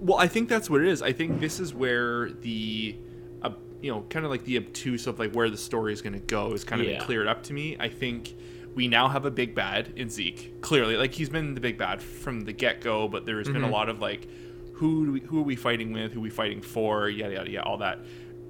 Well, 0.00 0.18
I 0.18 0.26
think 0.28 0.48
that's 0.48 0.68
what 0.68 0.80
it 0.82 0.88
is. 0.88 1.00
I 1.02 1.12
think 1.12 1.40
this 1.40 1.58
is 1.60 1.72
where 1.72 2.30
the, 2.30 2.94
uh, 3.42 3.50
you 3.80 3.90
know, 3.90 4.02
kind 4.10 4.24
of 4.26 4.30
like 4.30 4.44
the 4.44 4.58
obtuse 4.58 5.06
of 5.06 5.18
like 5.18 5.32
where 5.32 5.48
the 5.48 5.56
story 5.56 5.92
is 5.94 6.02
going 6.02 6.12
to 6.12 6.26
go 6.26 6.52
is 6.52 6.62
kind 6.64 6.82
of 6.82 6.88
Yeah. 6.88 6.98
cleared 6.98 7.26
up 7.26 7.42
to 7.44 7.52
me. 7.54 7.76
I 7.80 7.88
think 7.88 8.34
we 8.74 8.86
now 8.88 9.08
have 9.08 9.24
a 9.24 9.30
big 9.30 9.54
bad 9.54 9.92
in 9.96 10.10
Zeke. 10.10 10.60
Clearly, 10.60 10.96
like 10.98 11.14
he's 11.14 11.30
been 11.30 11.54
the 11.54 11.60
big 11.60 11.78
bad 11.78 12.02
from 12.02 12.42
the 12.42 12.52
get 12.52 12.80
go, 12.82 13.08
but 13.08 13.24
there's 13.24 13.48
been 13.48 13.62
a 13.64 13.70
lot 13.70 13.88
of 13.88 14.00
like, 14.00 14.26
who 14.74 15.06
do 15.06 15.12
we, 15.12 15.20
who 15.20 15.38
are 15.38 15.44
we 15.44 15.56
fighting 15.56 15.92
with? 15.92 16.12
Who 16.12 16.18
are 16.20 16.22
we 16.22 16.30
fighting 16.30 16.60
for? 16.60 17.08
Yada 17.08 17.34
yada 17.34 17.50
yada, 17.50 17.66
all 17.66 17.78
that. 17.78 18.00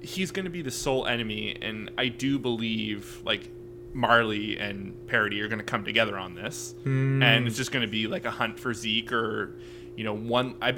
He's 0.01 0.31
going 0.31 0.45
to 0.45 0.51
be 0.51 0.61
the 0.63 0.71
sole 0.71 1.05
enemy, 1.05 1.55
and 1.61 1.89
I 1.97 2.09
do 2.09 2.37
believe 2.37 3.21
like 3.23 3.49
Marley 3.95 4.59
and 4.59 5.07
Paradis 5.07 5.41
are 5.41 5.47
going 5.47 5.59
to 5.59 5.65
come 5.65 5.85
together 5.85 6.17
on 6.17 6.35
this, 6.35 6.75
and 6.83 7.47
it's 7.47 7.55
hmm. 7.55 7.57
just 7.57 7.71
going 7.71 7.85
to 7.85 7.91
be 7.91 8.07
like 8.07 8.25
a 8.25 8.31
hunt 8.31 8.59
for 8.59 8.73
Zeke 8.73 9.13
or, 9.13 9.55
you 9.95 10.03
know, 10.03 10.13
one. 10.13 10.55
I, 10.61 10.77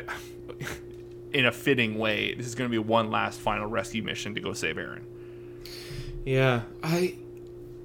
in 1.33 1.45
a 1.45 1.51
fitting 1.51 1.97
way, 1.97 2.35
this 2.35 2.45
is 2.45 2.55
going 2.55 2.69
to 2.69 2.71
be 2.71 2.77
one 2.77 3.11
last 3.11 3.39
final 3.39 3.67
rescue 3.67 4.03
mission 4.03 4.35
to 4.35 4.39
go 4.39 4.53
save 4.53 4.75
Eren. 4.77 5.01
Yeah, 6.25 6.61
I 6.83 7.15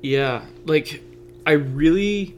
yeah, 0.03 0.45
like 0.67 1.03
I 1.47 1.53
really 1.53 2.35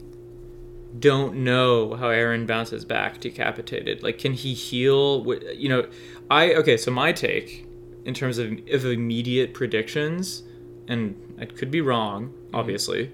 don't 0.97 1.43
know 1.43 1.95
how 1.95 2.07
Eren 2.07 2.47
bounces 2.47 2.85
back 2.85 3.19
decapitated. 3.19 4.03
Like 4.03 4.19
can 4.19 4.33
he 4.33 4.53
heal 4.53 5.25
you 5.53 5.67
know, 5.67 5.87
I 6.31 6.53
okay, 6.53 6.77
so 6.77 6.91
my 6.91 7.11
take 7.11 7.67
in 8.05 8.13
terms 8.13 8.37
of, 8.37 8.51
of 8.71 8.85
immediate 8.85 9.53
predictions 9.53 10.43
and 10.87 11.15
I 11.39 11.45
could 11.45 11.71
be 11.71 11.81
wrong, 11.81 12.33
obviously. 12.53 13.11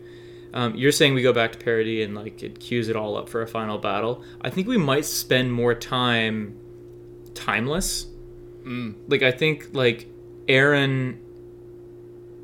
Um, 0.53 0.75
you're 0.75 0.91
saying 0.91 1.13
we 1.13 1.21
go 1.21 1.33
back 1.33 1.53
to 1.53 1.57
Paradis 1.57 2.05
and 2.05 2.15
like 2.15 2.43
it 2.43 2.59
cues 2.59 2.89
it 2.89 2.95
all 2.95 3.15
up 3.15 3.29
for 3.29 3.41
a 3.41 3.47
final 3.47 3.77
battle. 3.77 4.23
I 4.41 4.49
think 4.49 4.67
we 4.67 4.77
might 4.77 5.05
spend 5.05 5.53
more 5.53 5.73
time 5.73 6.57
timeless. 7.33 8.07
Like 9.07 9.23
I 9.23 9.31
think 9.31 9.69
like 9.73 10.07
Eren 10.47 11.17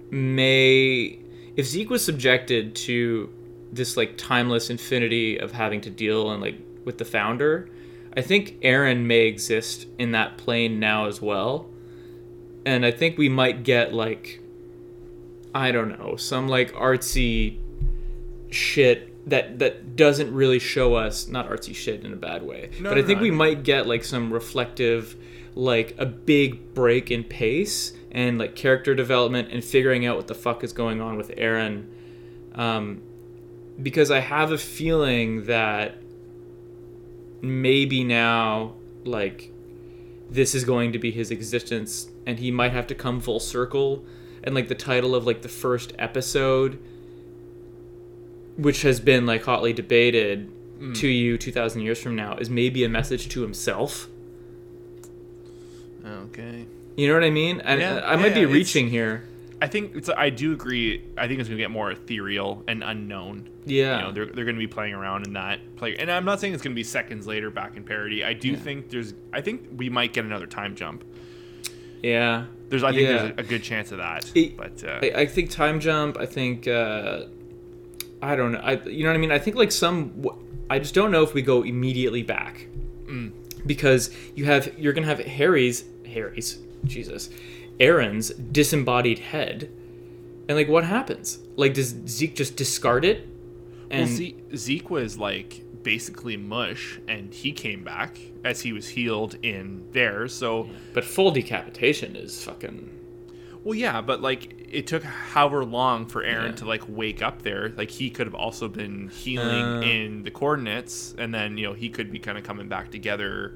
may 0.09 1.19
if 1.57 1.65
Zeke 1.65 1.89
was 1.89 2.05
subjected 2.05 2.75
to 2.75 3.29
this 3.73 3.97
like 3.97 4.17
timeless 4.17 4.69
infinity 4.69 5.37
of 5.37 5.51
having 5.51 5.81
to 5.81 5.89
deal 5.89 6.31
and 6.31 6.41
like 6.41 6.57
with 6.85 6.97
the 6.97 7.05
founder, 7.05 7.69
I 8.15 8.21
think 8.21 8.59
Eren 8.61 9.03
may 9.03 9.25
exist 9.25 9.87
in 9.99 10.11
that 10.11 10.37
plane 10.37 10.79
now 10.79 11.07
as 11.07 11.21
well. 11.21 11.69
And 12.65 12.85
I 12.85 12.91
think 12.91 13.17
we 13.17 13.27
might 13.27 13.63
get 13.63 13.93
like 13.93 14.39
I 15.57 15.71
don't 15.71 15.97
know, 15.97 16.15
some 16.17 16.47
like 16.47 16.71
artsy 16.73 17.57
shit 18.51 19.27
that 19.29 19.59
that 19.59 19.95
doesn't 19.95 20.33
really 20.33 20.59
show 20.59 20.93
us 20.93 21.27
not 21.27 21.49
artsy 21.49 21.75
shit 21.75 22.05
in 22.05 22.13
a 22.13 22.15
bad 22.15 22.43
way. 22.43 22.69
No, 22.79 22.89
but 22.89 22.97
I 22.99 23.01
think 23.01 23.17
no, 23.17 23.23
we 23.23 23.31
mean- 23.31 23.37
might 23.37 23.63
get 23.63 23.87
like 23.87 24.03
some 24.03 24.31
reflective 24.31 25.15
like 25.55 25.95
a 25.97 26.05
big 26.05 26.75
break 26.75 27.09
in 27.09 27.23
pace 27.23 27.93
and 28.11 28.37
like 28.37 28.55
character 28.55 28.93
development 28.93 29.49
and 29.51 29.63
figuring 29.63 30.05
out 30.05 30.15
what 30.15 30.27
the 30.27 30.35
fuck 30.35 30.63
is 30.63 30.71
going 30.71 31.01
on 31.01 31.17
with 31.17 31.29
Eren 31.35 31.85
um, 32.53 33.01
because 33.81 34.11
I 34.11 34.19
have 34.19 34.51
a 34.51 34.57
feeling 34.57 35.45
that 35.45 35.97
maybe 37.41 38.03
now 38.03 38.75
like 39.03 39.51
this 40.29 40.53
is 40.53 40.63
going 40.63 40.91
to 40.91 40.99
be 40.99 41.09
his 41.09 41.31
existence 41.31 42.09
and 42.27 42.37
he 42.37 42.51
might 42.51 42.71
have 42.71 42.85
to 42.87 42.95
come 42.95 43.19
full 43.19 43.39
circle 43.39 44.05
and 44.47 44.55
like 44.55 44.69
the 44.69 44.75
title 44.75 45.13
of 45.13 45.25
like 45.27 45.41
the 45.43 45.49
first 45.49 45.93
episode 45.99 46.79
which 48.57 48.81
has 48.81 48.99
been 48.99 49.25
like 49.25 49.43
hotly 49.43 49.73
debated 49.73 50.49
mm. 50.79 50.95
to 50.95 51.07
you 51.07 51.37
2000 51.37 51.81
years 51.81 52.01
from 52.01 52.15
now 52.15 52.35
is 52.37 52.49
maybe 52.49 52.83
a 52.83 52.89
message 52.89 53.29
to 53.29 53.41
himself 53.41 54.07
Okay. 56.05 56.65
you 56.95 57.07
know 57.07 57.13
what 57.13 57.23
i 57.23 57.29
mean 57.29 57.59
and 57.61 57.81
Yeah, 57.81 58.01
i 58.05 58.15
might 58.15 58.29
yeah, 58.29 58.33
be 58.35 58.45
reaching 58.45 58.89
here 58.89 59.23
I 59.59 59.65
think 59.65 59.95
it's. 59.95 60.07
I 60.07 60.29
do 60.29 60.53
agree. 60.53 61.03
I 61.17 61.27
think 61.27 61.39
it's 61.39 61.49
gonna 61.49 61.57
get 61.59 61.71
more 61.71 61.89
ethereal 61.89 62.63
and 62.67 62.83
unknown. 62.83 63.49
yeah 63.65 63.97
You 63.97 64.03
know, 64.03 64.11
they're 64.11 64.25
they're 64.27 64.45
gonna 64.45 64.59
be 64.59 64.67
playing 64.67 64.93
around 64.93 65.25
in 65.25 65.33
that 65.33 65.59
play. 65.77 65.97
And 65.97 66.11
I'm 66.11 66.25
not 66.25 66.39
saying 66.39 66.53
it's 66.53 66.61
gonna 66.61 66.75
be 66.75 66.83
seconds 66.83 67.25
later 67.25 67.49
back 67.49 67.75
in 67.75 67.83
Paradis. 67.83 68.23
I 68.23 68.33
do 68.33 68.49
Yeah. 68.49 68.57
think 68.57 68.89
there's. 68.91 69.15
I 69.33 69.41
think 69.41 69.67
we 69.75 69.89
might 69.89 70.13
get 70.13 70.25
another 70.25 70.45
time 70.45 70.75
jump. 70.75 71.03
Yeah 72.03 72.45
There's. 72.69 72.83
I 72.83 72.91
think 72.91 73.01
Yeah. 73.03 73.17
there's 73.17 73.31
a, 73.37 73.41
a 73.41 73.43
good 73.43 73.63
chance 73.63 73.91
of 73.91 73.97
that. 73.99 74.31
It- 74.35 74.57
but 74.57 74.83
uh, 74.83 74.99
I, 75.01 75.21
I 75.21 75.25
think 75.25 75.49
time 75.49 75.79
jump. 75.79 76.17
I 76.17 76.25
think 76.25 76.67
uh, 76.67 77.25
I 78.21 78.35
don't 78.35 78.51
know. 78.51 78.59
I 78.59 78.73
you 78.83 79.03
know 79.03 79.09
what 79.09 79.15
I 79.15 79.19
mean. 79.19 79.31
I 79.31 79.39
think 79.39 79.55
like 79.55 79.71
some. 79.71 80.25
I 80.69 80.79
just 80.79 80.93
don't 80.93 81.11
know 81.11 81.23
if 81.23 81.33
we 81.33 81.41
go 81.41 81.63
immediately 81.63 82.23
back 82.23 82.67
Mm. 83.07 83.31
because 83.65 84.11
you 84.35 84.43
have 84.45 84.77
you're 84.77 84.91
gonna 84.93 85.07
have 85.07 85.19
Harry's 85.19 85.85
Harry's 86.05 86.59
Jesus, 86.83 87.29
Eren's 87.79 88.29
disembodied 88.31 89.19
head, 89.19 89.69
and 90.49 90.57
like 90.57 90.67
what 90.67 90.83
happens? 90.83 91.39
Like 91.55 91.73
does 91.73 91.95
Zeke 92.07 92.35
just 92.35 92.55
discard 92.57 93.05
it? 93.05 93.27
well, 93.89 94.01
And 94.01 94.09
Zeke, 94.09 94.43
Zeke 94.55 94.89
was 94.89 95.17
like 95.17 95.63
basically 95.91 96.35
mush, 96.35 96.99
and 97.07 97.33
he 97.33 97.53
came 97.53 97.81
back 97.81 98.19
as 98.43 98.59
he 98.59 98.73
was 98.73 98.89
healed 98.89 99.35
in 99.41 99.87
there. 99.93 100.27
So. 100.27 100.67
but 100.93 101.05
full 101.05 101.31
decapitation 101.31 102.17
is 102.17 102.43
fucking. 102.43 102.89
Well, 103.63 103.73
yeah, 103.73 104.01
but 104.01 104.21
like 104.21 104.67
it 104.69 104.85
took 104.85 105.01
however 105.03 105.63
long 105.63 106.05
for 106.05 106.21
Eren 106.23 106.49
Yeah. 106.49 106.55
to 106.55 106.65
like 106.65 106.83
wake 106.89 107.21
up 107.21 107.41
there. 107.41 107.69
Like 107.77 107.89
he 107.89 108.09
could 108.09 108.27
have 108.27 108.35
also 108.35 108.67
been 108.67 109.07
healing 109.07 109.63
Uh. 109.63 109.81
in 109.81 110.23
the 110.23 110.31
coordinates, 110.31 111.15
and 111.17 111.33
then 111.33 111.57
you 111.57 111.65
know 111.67 111.73
he 111.73 111.87
could 111.89 112.11
be 112.11 112.19
kind 112.19 112.37
of 112.37 112.43
coming 112.43 112.67
back 112.67 112.91
together 112.91 113.53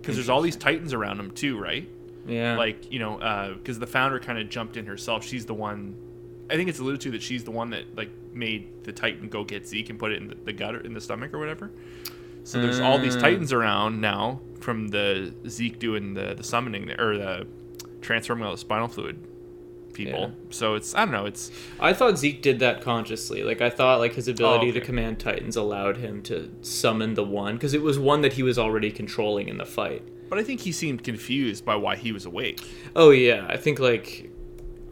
because 0.00 0.14
there's 0.14 0.28
all 0.28 0.42
these 0.42 0.56
titans 0.56 0.92
around 0.92 1.18
him 1.18 1.32
too, 1.32 1.58
right? 1.58 1.88
Yeah. 2.28 2.56
Like 2.56 2.92
you 2.92 3.00
know, 3.00 3.54
because 3.58 3.80
the 3.80 3.86
founder 3.88 4.20
kind 4.20 4.38
of 4.38 4.48
jumped 4.48 4.76
in 4.76 4.86
herself. 4.86 5.24
She's 5.24 5.44
the 5.46 5.54
one. 5.54 5.96
I 6.50 6.56
think 6.56 6.68
it's 6.68 6.78
alluded 6.78 7.00
to 7.02 7.10
that 7.12 7.22
she's 7.22 7.44
the 7.44 7.50
one 7.50 7.70
that 7.70 7.84
like 7.96 8.10
made 8.32 8.84
the 8.84 8.92
titan 8.92 9.28
go 9.28 9.44
get 9.44 9.66
Zeke 9.66 9.90
and 9.90 9.98
put 9.98 10.12
it 10.12 10.20
in 10.20 10.28
the, 10.28 10.34
the 10.44 10.52
gut 10.52 10.74
or 10.74 10.80
in 10.80 10.92
the 10.94 11.00
stomach 11.00 11.32
or 11.32 11.38
whatever. 11.38 11.70
So 12.44 12.60
there's 12.60 12.80
all 12.80 12.98
these 12.98 13.16
Uh. 13.16 13.20
titans 13.20 13.52
around 13.52 14.00
now 14.00 14.40
from 14.60 14.88
the 14.88 15.34
Zeke 15.48 15.78
doing 15.78 16.14
the 16.14 16.34
the 16.34 16.42
summoning 16.44 16.90
or 16.98 17.16
the 17.16 17.46
transforming 18.02 18.44
all 18.44 18.52
the 18.52 18.58
spinal 18.58 18.88
fluid 18.88 19.16
people. 19.94 20.20
Yeah. 20.20 20.30
So 20.50 20.74
it's 20.74 20.94
I 20.94 21.04
don't 21.06 21.12
know. 21.12 21.24
It's 21.24 21.50
I 21.80 21.92
thought 21.92 22.18
Zeke 22.18 22.42
did 22.42 22.58
that 22.58 22.80
consciously. 22.82 23.42
Like 23.44 23.60
I 23.62 23.70
thought 23.70 24.00
like 24.00 24.14
his 24.14 24.28
ability 24.28 24.72
to 24.72 24.78
okay. 24.78 24.86
command 24.86 25.20
Titans 25.20 25.56
allowed 25.56 25.96
him 25.98 26.20
to 26.24 26.50
summon 26.62 27.14
the 27.14 27.24
one 27.24 27.54
because 27.54 27.72
it 27.74 27.80
was 27.82 27.98
one 27.98 28.20
that 28.22 28.34
he 28.34 28.42
was 28.42 28.58
already 28.58 28.90
controlling 28.90 29.48
in 29.48 29.56
the 29.56 29.64
fight. 29.64 30.02
but 30.28 30.38
I 30.38 30.42
think 30.42 30.60
he 30.62 30.72
seemed 30.72 31.04
confused 31.04 31.64
by 31.64 31.76
why 31.76 31.96
he 31.96 32.10
was 32.12 32.26
awake. 32.26 32.60
Oh 32.96 33.10
yeah, 33.10 33.46
I 33.48 33.56
think 33.56 33.78
like 33.78 34.30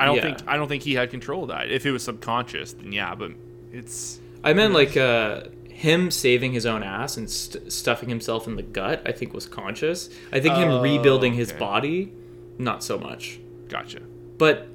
I 0.03 0.07
don't 0.07 0.17
Yeah. 0.17 0.23
think 0.23 0.39
I 0.49 0.57
don't 0.57 0.69
think 0.69 0.83
he 0.83 0.95
had 0.95 1.11
control 1.11 1.43
of 1.45 1.49
that. 1.51 1.71
If 1.71 1.87
it 1.87 1.93
was 1.93 2.03
subconscious, 2.03 2.73
then 2.73 2.93
yeah. 2.93 3.15
But 3.15 3.33
it's 3.73 4.21
I 4.45 4.53
meant 4.53 4.75
like 4.75 4.97
uh 4.97 5.45
him 5.69 6.11
saving 6.11 6.53
his 6.53 6.65
own 6.67 6.83
ass 6.83 7.17
and 7.17 7.29
st- 7.29 7.73
stuffing 7.73 8.09
himself 8.09 8.47
in 8.47 8.57
the 8.57 8.63
gut. 8.63 9.03
I 9.07 9.13
think 9.13 9.33
was 9.35 9.47
conscious. 9.47 10.09
I 10.33 10.39
think 10.41 10.55
him 10.57 10.69
Oh, 10.71 10.83
rebuilding 10.83 11.35
his 11.35 11.53
body, 11.53 12.13
not 12.59 12.85
so 12.85 12.99
much. 12.99 13.41
gotcha. 13.69 14.01
But 14.39 14.69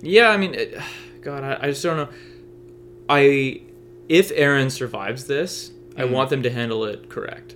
yeah, 0.00 0.28
I 0.30 0.36
mean, 0.36 0.54
it, 0.54 0.78
God, 1.22 1.44
I, 1.44 1.58
I 1.62 1.66
just 1.70 1.82
don't 1.82 1.96
know. 1.96 2.08
I 3.08 3.60
if 4.08 4.30
Eren 4.34 4.70
survives 4.70 5.26
this, 5.26 5.72
I 5.96 6.02
Mhm. 6.02 6.10
want 6.10 6.30
them 6.30 6.42
to 6.42 6.50
handle 6.50 6.84
it 6.84 7.08
correct. 7.08 7.54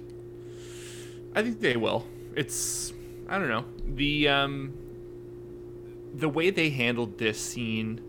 I 1.35 1.43
think 1.43 1.61
they 1.61 1.77
will. 1.77 2.07
It's 2.35 2.93
I 3.29 3.39
don't 3.39 3.49
know 3.49 3.65
the 3.95 4.29
um 4.29 4.73
the 6.17 6.29
way 6.29 6.51
they 6.51 6.71
handled 6.71 7.19
this 7.19 7.39
scene, 7.39 8.01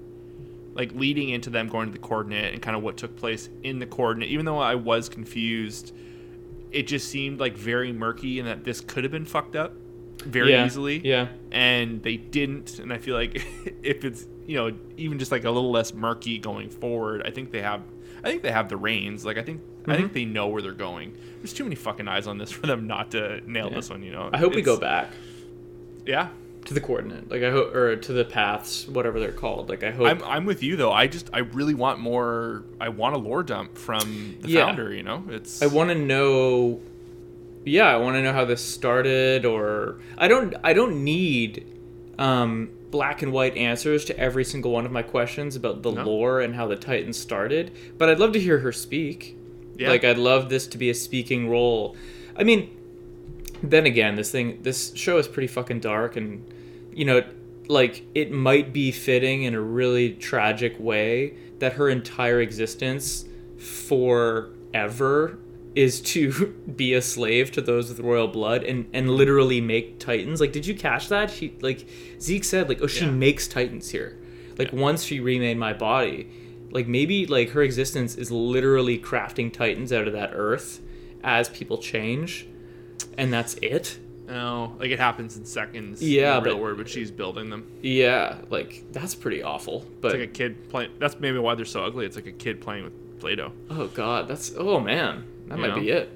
like 0.74 0.91
leading 0.93 1.30
into 1.30 1.49
them 1.49 1.68
going 1.68 1.88
to 1.88 1.91
the 1.91 1.99
coordinate 1.99 2.53
and 2.53 2.62
kind 2.62 2.76
of 2.78 2.84
what 2.84 2.97
took 2.97 3.16
place 3.16 3.49
in 3.64 3.80
the 3.80 3.86
coordinate. 3.86 4.30
Even 4.30 4.45
though 4.45 4.60
I 4.60 4.76
was 4.76 5.10
confused, 5.10 5.93
it 6.72 6.84
just 6.88 7.10
seemed 7.10 7.39
like 7.39 7.58
very 7.58 7.91
murky 7.91 8.39
and 8.39 8.47
that 8.47 8.64
this 8.64 8.82
could 8.82 9.03
have 9.03 9.12
been 9.12 9.26
fucked 9.26 9.55
up 9.55 9.74
very 10.24 10.51
yeah. 10.51 10.66
easily. 10.66 10.99
Yeah. 11.03 11.28
and 11.51 12.01
they 12.03 12.18
didn't. 12.18 12.80
And 12.80 12.93
I 12.93 12.97
feel 12.97 13.16
like 13.16 13.36
if 13.84 14.05
it's 14.05 14.26
you 14.45 14.55
know 14.58 14.72
even 14.95 15.20
just 15.20 15.32
like 15.32 15.43
a 15.43 15.51
little 15.51 15.72
less 15.72 15.93
murky 15.93 16.38
going 16.38 16.70
forward, 16.70 17.24
I 17.26 17.32
think 17.32 17.51
they 17.51 17.62
have. 17.62 17.82
I 18.24 18.30
think 18.32 18.41
they 18.41 18.51
have 18.51 18.68
the 18.70 18.78
reins. 18.78 19.26
Like 19.26 19.38
I 19.38 19.43
think 19.43 19.62
I 19.62 19.91
Mm-hmm. 19.91 19.95
think 20.01 20.14
they 20.14 20.26
know 20.26 20.47
where 20.47 20.62
they're 20.62 20.74
going. 20.74 21.16
There's 21.39 21.53
too 21.53 21.64
many 21.64 21.76
fucking 21.76 22.08
eyes 22.10 22.28
on 22.28 22.38
this 22.38 22.51
for 22.58 22.68
them 22.68 22.88
not 22.88 23.12
to 23.12 23.39
nail 23.49 23.70
Yeah. 23.70 23.76
this 23.76 23.89
one. 23.89 24.03
You 24.03 24.12
know. 24.12 24.30
I 24.34 24.38
hope 24.38 24.53
we 24.53 24.62
go 24.62 24.78
back 24.78 25.10
Yeah, 26.05 26.28
to 26.68 26.74
the 26.74 26.82
coordinate, 26.82 27.30
like 27.32 27.43
I 27.43 27.49
hope, 27.51 27.74
or 27.74 27.95
to 27.95 28.13
the 28.13 28.24
paths, 28.26 28.88
whatever 28.88 29.20
they're 29.20 29.32
called. 29.32 29.70
Like 29.70 29.84
I 29.84 29.91
hope. 29.91 30.07
I'm 30.07 30.24
I'm 30.24 30.45
with 30.45 30.61
you 30.63 30.76
though. 30.76 30.91
I 30.91 31.07
just 31.07 31.30
I 31.34 31.39
really 31.39 31.74
want 31.74 31.99
more. 31.99 32.63
I 32.80 32.89
want 32.89 33.15
a 33.15 33.18
lore 33.18 33.41
dump 33.43 33.78
from 33.78 34.38
the 34.41 34.49
Yeah. 34.49 34.65
founder. 34.68 34.93
You 34.93 35.03
know, 35.03 35.24
it's 35.30 35.61
I 35.61 35.68
want 35.68 35.89
to 35.89 35.95
know. 35.95 36.80
Yeah, 37.65 37.86
I 37.93 37.97
want 37.97 38.15
to 38.15 38.22
know 38.22 38.32
how 38.34 38.45
this 38.45 38.63
started, 38.63 39.45
or 39.45 39.97
I 40.18 40.28
don't. 40.28 40.55
I 40.63 40.74
don't 40.74 41.03
need 41.03 41.65
um, 42.20 42.70
black 42.91 43.22
and 43.22 43.32
white 43.32 43.55
answers 43.57 44.05
to 44.05 44.18
every 44.20 44.43
single 44.45 44.72
one 44.72 44.86
of 44.86 44.91
my 44.91 45.01
questions 45.03 45.55
about 45.55 45.84
the 45.84 45.91
No. 45.91 46.03
lore 46.03 46.41
and 46.41 46.55
how 46.55 46.68
the 46.68 46.76
Titans 46.78 47.18
started. 47.18 47.72
But 47.97 48.09
I'd 48.09 48.20
love 48.20 48.32
to 48.34 48.39
hear 48.39 48.59
her 48.59 48.72
speak. 48.72 49.36
Yeah. 49.78 49.89
Like 49.89 50.03
I'd 50.03 50.18
love 50.18 50.49
this 50.49 50.68
to 50.68 50.78
be 50.78 50.89
a 50.89 50.93
speaking 50.93 51.49
role. 51.49 51.95
I 52.36 52.43
mean, 52.43 52.70
then 53.63 53.86
again, 53.86 54.15
this 54.15 54.32
thing, 54.32 54.59
this 54.63 54.93
show 54.95 55.18
is 55.18 55.28
pretty 55.28 55.47
fucking 55.47 55.80
dark, 55.82 56.15
and 56.15 56.43
you 56.98 57.06
know, 57.06 57.24
like 57.68 58.04
it 58.16 58.32
might 58.32 58.74
be 58.74 58.91
fitting 58.91 59.43
in 59.43 59.54
a 59.54 59.62
really 59.62 60.14
tragic 60.14 60.76
way 60.80 61.36
that 61.60 61.74
her 61.74 61.89
entire 61.89 62.39
existence 62.41 63.26
forever 63.58 65.38
is 65.76 66.02
to 66.02 66.48
be 66.76 66.93
a 66.93 67.02
slave 67.02 67.52
to 67.52 67.62
those 67.62 67.89
with 67.89 68.00
royal 68.00 68.28
blood 68.28 68.64
and 68.64 68.88
and 68.93 69.10
literally 69.12 69.62
make 69.62 70.00
titans. 70.00 70.39
Like 70.41 70.52
did 70.52 70.66
you 70.66 70.76
catch 70.76 71.10
that? 71.10 71.30
She 71.30 71.54
like 71.62 71.88
zeke 72.20 72.43
said 72.43 72.68
like 72.70 72.82
oh 72.82 72.88
she 72.88 73.06
Yeah. 73.06 73.12
makes 73.12 73.48
titans 73.48 73.89
here. 73.91 74.18
Like 74.58 74.74
once 74.74 75.04
she 75.04 75.20
remade 75.20 75.58
my 75.58 75.74
body 75.74 76.30
like 76.72 76.88
maybe 76.88 77.26
like 77.26 77.52
her 77.52 77.62
existence 77.62 78.16
is 78.16 78.30
literally 78.32 78.98
crafting 79.00 79.54
titans 79.54 79.93
out 79.93 80.06
of 80.08 80.14
that 80.14 80.32
earth 80.34 80.82
as 81.24 81.48
people 81.50 81.78
change 81.78 82.48
and 83.18 83.32
that's 83.32 83.54
it 83.62 84.00
no 84.28 84.75
like 84.80 84.91
it 84.91 84.99
happens 84.99 85.38
in 85.38 85.45
seconds. 85.45 86.01
Yeah, 86.01 86.38
in 86.38 86.43
the 86.43 86.49
real 86.49 86.55
but- 86.57 86.61
world, 86.63 86.78
but 86.78 86.89
she's 86.89 87.11
building 87.11 87.49
them. 87.49 87.71
yeah 87.82 88.38
like 88.49 88.84
that's 88.91 89.15
pretty 89.15 89.41
awful 89.43 89.86
but 90.01 90.09
It's 90.13 90.19
like 90.19 90.30
a 90.30 90.32
kid 90.34 90.69
playing. 90.69 90.91
That's 90.99 91.19
maybe 91.19 91.38
why 91.39 91.55
they're 91.55 91.65
so 91.65 91.84
ugly. 91.84 92.05
It's 92.05 92.15
like 92.15 92.28
a 92.28 92.32
kid 92.32 92.61
playing 92.61 92.84
with 92.84 93.19
Play-Doh. 93.19 93.51
Oh 93.71 93.88
god, 93.88 94.28
that's 94.28 94.53
oh 94.57 94.80
man, 94.80 95.25
that 95.47 95.55
You 95.55 95.61
might 95.61 95.67
know? 95.75 95.80
be 95.82 95.89
it. 95.89 96.09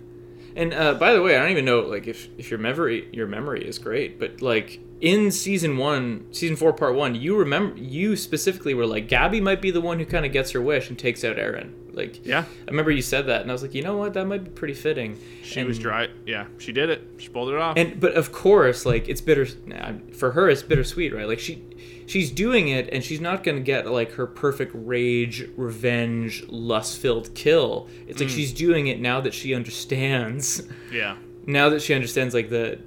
And 0.55 0.73
uh, 0.73 0.93
by 0.95 1.13
the 1.13 1.21
way, 1.21 1.35
I 1.37 1.39
don't 1.41 1.51
even 1.51 1.65
know 1.65 1.79
like 1.81 2.07
if 2.07 2.27
if 2.37 2.51
your 2.51 2.59
memory 2.59 3.07
your 3.13 3.25
memory 3.27 3.65
is 3.65 3.79
great, 3.79 4.19
but 4.19 4.41
like 4.41 4.79
in 5.01 5.31
season 5.31 5.77
one, 5.77 6.27
season 6.31 6.55
four, 6.55 6.71
part 6.73 6.95
one, 6.95 7.15
you 7.15 7.35
remember 7.35 7.77
you 7.79 8.15
specifically 8.15 8.73
were 8.73 8.85
like 8.85 9.07
Gabi 9.09 9.41
might 9.41 9.61
be 9.61 9.71
the 9.71 9.81
one 9.81 9.99
who 9.99 10.05
kind 10.05 10.25
of 10.25 10.31
gets 10.31 10.51
her 10.51 10.61
wish 10.61 10.89
and 10.89 10.97
takes 10.97 11.23
out 11.23 11.37
Eren. 11.37 11.73
Like 11.93 12.25
Yeah, 12.25 12.45
I 12.67 12.69
remember 12.69 12.91
you 12.91 13.01
said 13.01 13.25
that, 13.25 13.41
and 13.41 13.49
I 13.49 13.53
was 13.53 13.61
like, 13.63 13.73
you 13.73 13.81
know 13.81 13.97
what, 13.97 14.13
that 14.13 14.25
might 14.25 14.43
be 14.45 14.51
pretty 14.51 14.75
fitting. 14.75 15.19
she 15.43 15.59
And- 15.59 15.67
was 15.67 15.77
dry. 15.79 16.07
Yeah, 16.25 16.45
she 16.57 16.71
did 16.71 16.89
it. 16.89 17.01
She 17.17 17.27
pulled 17.29 17.49
it 17.49 17.55
off. 17.55 17.77
And 17.77 17.99
but 17.99 18.13
of 18.13 18.31
course, 18.31 18.85
like 18.85 19.09
it's 19.09 19.21
bitter 19.21 19.47
nah, 19.65 19.93
for 20.13 20.31
her. 20.31 20.49
It's 20.49 20.63
bittersweet, 20.63 21.13
right? 21.13 21.27
Like 21.27 21.39
she, 21.39 21.63
she's 22.05 22.31
doing 22.31 22.69
it, 22.69 22.87
and 22.93 23.03
she's 23.03 23.19
not 23.19 23.43
gonna 23.43 23.59
get 23.59 23.87
like 23.87 24.13
her 24.13 24.27
perfect 24.27 24.71
rage, 24.73 25.49
revenge, 25.57 26.45
lust-filled 26.47 27.33
kill. 27.33 27.89
It's 28.07 28.19
like 28.19 28.29
mm. 28.29 28.35
she's 28.35 28.53
doing 28.53 28.87
it 28.87 29.01
now 29.01 29.19
that 29.21 29.33
she 29.33 29.53
understands. 29.53 30.61
yeah, 30.91 31.17
Now 31.45 31.69
that 31.69 31.81
she 31.81 31.93
understands 31.93 32.33
like 32.33 32.49
the, 32.49 32.79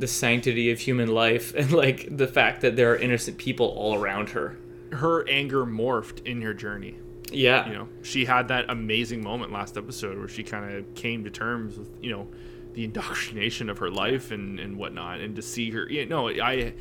the 0.00 0.08
sanctity 0.08 0.70
of 0.72 0.80
human 0.80 1.08
life, 1.08 1.54
and 1.58 1.70
like 1.72 2.08
the 2.16 2.26
fact 2.26 2.62
that 2.62 2.74
there 2.76 2.90
are 2.92 2.96
innocent 2.96 3.38
people 3.38 3.66
all 3.66 3.94
around 3.94 4.30
her. 4.30 4.56
her 4.92 5.28
anger 5.28 5.64
morphed 5.64 6.26
in 6.26 6.42
her 6.42 6.52
journey. 6.54 6.96
Yeah. 7.32 7.66
You 7.68 7.74
know, 7.74 7.88
she 8.02 8.24
had 8.24 8.48
that 8.48 8.66
amazing 8.68 9.22
moment 9.22 9.52
last 9.52 9.76
episode 9.76 10.18
where 10.18 10.26
she 10.28 10.42
kind 10.42 10.74
of 10.74 10.94
came 10.94 11.22
to 11.24 11.30
terms 11.30 11.78
with 11.78 11.88
you 12.00 12.10
know 12.10 12.26
the 12.72 12.84
indoctrination 12.84 13.68
of 13.68 13.78
her 13.78 13.90
life 13.90 14.30
and 14.32 14.58
and 14.58 14.76
whatnot, 14.76 15.20
and 15.20 15.36
to 15.36 15.42
see 15.42 15.70
her. 15.70 15.88
You 15.88 16.06
know, 16.06 16.28
I 16.28 16.72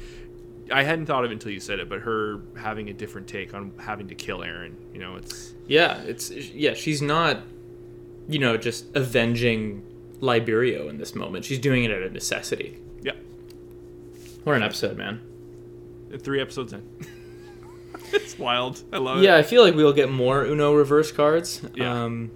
I 0.72 0.84
hadn't 0.84 1.06
thought 1.06 1.26
of 1.26 1.32
it 1.32 1.34
until 1.34 1.52
you 1.52 1.60
said 1.60 1.80
it, 1.80 1.90
but 1.90 2.00
her 2.02 2.42
having 2.58 2.90
a 2.90 2.94
different 2.94 3.28
take 3.28 3.54
on 3.54 3.74
having 3.78 4.08
to 4.08 4.16
kill 4.16 4.40
Eren. 4.40 4.74
You 4.94 5.00
know, 5.00 5.16
it's 5.16 5.54
Yeah, 5.68 6.00
it's 6.02 6.32
yeah, 6.32 6.74
she's 6.74 7.02
not 7.02 7.44
you 8.28 8.40
know 8.40 8.58
just 8.58 8.86
avenging 8.96 9.84
Liberio 10.20 10.90
in 10.90 10.98
this 10.98 11.16
moment. 11.16 11.46
She's 11.46 11.60
doing 11.60 11.84
it 11.84 11.92
out 11.92 12.02
of 12.02 12.12
necessity. 12.12 12.80
What 14.50 14.58
an 14.58 14.64
episode, 14.64 14.98
man. 14.98 15.22
Three 16.18 16.42
episodes 16.42 16.74
in. 16.74 16.84
it's 18.12 18.40
wild. 18.40 18.82
I 18.92 18.98
love 18.98 19.20
it. 19.20 19.24
Yeah, 19.24 19.36
it. 19.36 19.42
I 19.42 19.44
feel 19.44 19.62
like 19.62 19.76
we'll 19.76 19.94
get 19.94 20.10
more 20.10 20.44
Uno 20.44 20.74
reverse 20.74 21.12
cards. 21.12 21.62
Yeah. 21.76 22.06
Um, 22.06 22.32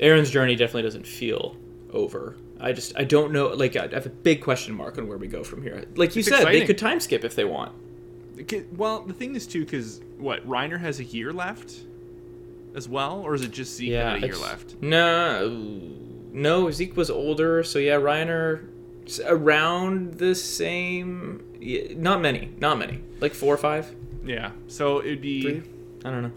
Eren's 0.00 0.28
journey 0.28 0.56
definitely 0.56 0.82
doesn't 0.82 1.06
feel 1.06 1.54
over. 1.92 2.36
I 2.58 2.72
just 2.72 2.94
I 2.96 3.04
don't 3.04 3.30
know. 3.30 3.46
Like 3.46 3.76
I 3.76 3.86
have 3.92 4.06
a 4.06 4.10
big 4.10 4.42
question 4.42 4.74
mark 4.74 4.98
on 4.98 5.06
where 5.06 5.18
we 5.18 5.28
go 5.28 5.44
from 5.44 5.62
here. 5.62 5.84
Like 5.94 6.16
you 6.16 6.20
It's 6.20 6.28
said, 6.28 6.44
they 6.46 6.66
could 6.66 6.78
time 6.78 6.98
skip 6.98 7.22
if 7.22 7.36
they 7.36 7.44
want. 7.44 7.76
Well, 8.76 9.02
the 9.02 9.14
thing 9.14 9.36
is 9.36 9.46
too, 9.46 9.64
because 9.64 10.00
what 10.18 10.44
Reiner 10.48 10.80
has 10.80 10.98
a 10.98 11.04
year 11.04 11.32
left, 11.32 11.78
as 12.74 12.88
well, 12.88 13.20
or 13.20 13.36
is 13.36 13.42
it 13.42 13.52
just 13.52 13.76
Zeke 13.76 13.90
Yeah, 13.90 14.14
had 14.14 14.24
a 14.24 14.26
year 14.26 14.36
left? 14.36 14.82
No, 14.82 15.48
no. 16.32 16.72
Zeke 16.72 16.96
was 16.96 17.08
older, 17.08 17.62
so 17.62 17.78
yeah, 17.78 18.00
Reiner 18.00 18.66
around 19.18 20.14
the 20.14 20.34
same. 20.34 21.42
yeah, 21.58 21.94
Not 21.96 22.20
many, 22.20 22.50
not 22.60 22.78
many. 22.78 23.00
Like 23.20 23.34
four 23.34 23.52
or 23.54 23.58
five, 23.58 23.92
Yeah. 24.24 24.52
So 24.68 25.00
it'd 25.00 25.20
be 25.20 25.42
three. 25.42 25.62
I 26.04 26.10
don't 26.10 26.22
know. 26.22 26.32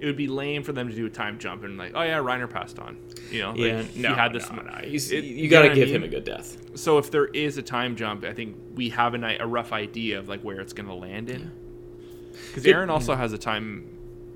it 0.00 0.06
would 0.06 0.16
be 0.16 0.28
lame 0.28 0.62
for 0.62 0.72
them 0.72 0.88
to 0.88 0.94
do 0.94 1.06
a 1.06 1.10
time 1.10 1.38
jump 1.38 1.64
and 1.64 1.76
like, 1.78 1.92
oh 1.94 2.02
yeah, 2.02 2.18
Reiner 2.18 2.48
passed 2.50 2.78
on. 2.78 2.98
You 3.30 3.42
know, 3.42 3.50
like, 3.50 3.58
Yeah, 3.58 3.82
he 3.82 4.02
had 4.04 4.32
this. 4.32 4.50
no, 4.50 4.62
no. 4.62 4.72
He's, 4.84 5.10
it- 5.12 5.24
you 5.24 5.34
you 5.44 5.48
got 5.48 5.62
to 5.62 5.68
what 5.68 5.72
I 5.72 5.74
give 5.74 5.88
mean? 5.88 5.96
him 5.96 6.04
a 6.04 6.08
good 6.08 6.24
death. 6.24 6.56
So 6.74 6.98
if 6.98 7.10
there 7.10 7.26
is 7.26 7.58
a 7.58 7.62
time 7.62 7.96
jump, 7.96 8.24
I 8.24 8.32
think 8.34 8.56
we 8.74 8.90
have 8.90 9.14
a, 9.14 9.36
a 9.40 9.46
rough 9.46 9.72
idea 9.72 10.18
of 10.18 10.28
like 10.28 10.42
where 10.42 10.60
it's 10.60 10.72
going 10.72 10.86
to 10.88 10.94
land 10.94 11.28
in. 11.30 11.50
Because 12.48 12.62
Good- 12.64 12.74
Eren 12.76 12.88
also 12.90 13.14
mm. 13.14 13.18
has 13.18 13.32
a 13.32 13.38
time. 13.38 13.86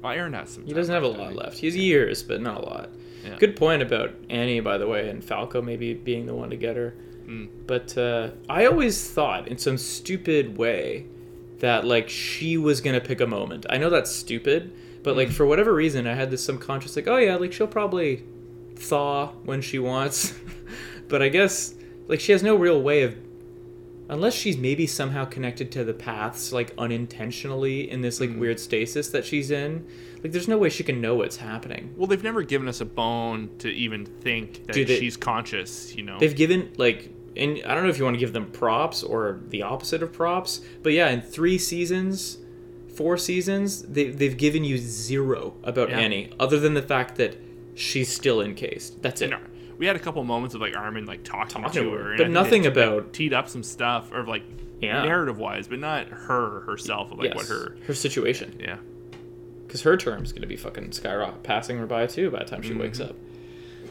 Well, 0.03 0.12
Eren 0.14 0.34
has 0.34 0.51
some. 0.51 0.66
He 0.66 0.72
doesn't 0.72 0.93
have 0.93 1.05
a 1.05 1.09
lot 1.09 1.34
left. 1.34 1.59
He 1.59 1.66
has 1.68 1.76
years, 1.76 2.22
but 2.24 2.40
not 2.40 2.61
a 2.61 2.64
lot. 2.64 2.90
Yeah. 3.24 3.36
Good 3.38 3.55
point 3.55 3.82
about 3.82 4.11
Annie, 4.28 4.59
by 4.59 4.76
the 4.78 4.88
way, 4.88 5.09
and 5.09 5.22
Falco 5.22 5.62
maybe 5.62 5.95
being 5.95 6.26
the 6.26 6.34
one 6.34 6.51
to 6.51 6.57
get 6.57 6.74
her. 6.74 6.93
Mm. 7.27 7.49
But 7.66 7.97
uh, 7.99 8.31
I 8.49 8.66
always 8.66 9.11
thought, 9.11 9.49
in 9.49 9.59
some 9.59 9.79
stupid 9.79 10.57
way, 10.59 11.07
that 11.61 11.85
like 11.85 12.09
she 12.09 12.57
was 12.59 12.81
gonna 12.81 13.01
pick 13.01 13.20
a 13.20 13.27
moment. 13.27 13.66
I 13.70 13.79
know 13.79 13.89
that's 13.91 14.11
stupid, 14.11 14.73
but 15.03 15.14
Mm. 15.14 15.16
like 15.16 15.31
for 15.31 15.47
whatever 15.47 15.73
reason, 15.73 16.07
I 16.07 16.14
had 16.14 16.31
this 16.31 16.45
subconscious 16.45 16.97
like, 16.97 17.07
oh 17.09 17.16
yeah, 17.18 17.37
like 17.37 17.53
she'll 17.53 17.66
probably 17.66 18.25
thaw 18.77 19.29
when 19.45 19.61
she 19.62 19.79
wants. 19.79 20.35
but 21.09 21.23
I 21.23 21.29
guess 21.29 21.75
like 22.09 22.20
she 22.20 22.33
has 22.33 22.43
no 22.43 22.57
real 22.57 22.81
way 22.83 23.03
of 23.03 23.16
unless 24.09 24.34
she's 24.34 24.57
maybe 24.59 24.86
somehow 24.86 25.24
connected 25.24 25.70
to 25.72 25.84
the 25.84 25.94
paths 25.94 26.53
like 26.53 26.74
unintentionally 26.76 27.88
in 27.90 28.00
this 28.00 28.20
like 28.20 28.30
Mm. 28.30 28.38
weird 28.38 28.61
stasis 28.61 29.09
that 29.09 29.24
she's 29.24 29.50
in 29.50 29.84
like 30.22 30.32
there's 30.32 30.48
no 30.48 30.59
way 30.59 30.68
she 30.68 30.82
can 30.84 31.00
know 31.00 31.14
what's 31.14 31.36
happening 31.36 31.92
Well, 31.96 32.07
they've 32.07 32.22
never 32.22 32.42
given 32.42 32.68
us 32.68 32.80
a 32.80 32.84
bone 32.84 33.50
to 33.59 33.68
even 33.68 34.05
think 34.07 34.66
that 34.66 34.74
they- 34.74 34.98
she's 34.98 35.16
conscious. 35.16 35.94
You 35.96 36.05
know. 36.05 36.18
they've 36.18 36.34
given 36.34 36.70
like 36.76 37.11
and 37.36 37.61
i 37.66 37.74
don't 37.74 37.84
know 37.84 37.88
if 37.90 37.98
you 37.98 38.05
want 38.05 38.14
to 38.14 38.20
give 38.20 38.32
them 38.32 38.46
props 38.50 39.03
or 39.03 39.40
the 39.48 39.62
opposite 39.62 40.03
of 40.03 40.12
props 40.12 40.61
but 40.82 40.92
yeah 40.92 41.09
in 41.11 41.22
three 41.22 41.57
seasons 41.59 42.38
four 42.94 43.16
seasons 43.16 43.82
they, 43.82 44.11
they've 44.11 44.36
given 44.36 44.64
you 44.64 44.76
zero 44.76 45.55
about 45.64 45.88
Yeah. 45.90 45.98
annie 46.00 46.30
other 46.38 46.59
than 46.61 46.74
the 46.74 46.82
fact 46.82 47.16
that 47.16 47.36
she's 47.74 48.11
still 48.12 48.42
encased 48.42 49.00
that's 49.03 49.22
it 49.22 49.30
No, 49.30 49.38
we 49.79 49.87
had 49.87 49.97
a 49.97 49.99
couple 49.99 50.23
moments 50.25 50.55
of 50.55 50.61
like 50.61 50.77
Armin 50.77 51.07
like 51.07 51.25
talking, 51.25 51.62
Talking 51.62 51.83
to 51.83 51.93
her, 51.93 52.14
but 52.16 52.31
nothing 52.31 52.66
about- 52.66 53.12
teed 53.12 53.33
up 53.33 53.49
some 53.49 53.62
stuff 53.62 54.11
or 54.12 54.25
like 54.25 54.43
Yeah. 54.81 55.03
narrative 55.05 55.39
wise, 55.39 55.68
but 55.68 55.79
not 55.79 56.09
her 56.09 56.61
herself. 56.61 57.12
Of, 57.12 57.18
like 57.18 57.29
yes, 57.29 57.37
what 57.37 57.47
her. 57.47 57.77
her 57.87 57.95
situation 57.95 58.57
Yeah. 58.61 58.77
because 59.66 59.83
her 59.83 59.97
term's 59.97 60.33
going 60.33 60.43
to 60.43 60.49
be 60.49 60.57
fucking 60.57 60.93
skyrocket 60.93 61.43
passing 61.43 61.79
her 61.79 61.87
by 61.87 62.07
too 62.07 62.31
by 62.31 62.41
the 62.41 62.45
time 62.45 62.62
she 62.62 62.75
wakes 62.75 62.99
Mm-hmm. 62.99 63.11
up 63.11 63.16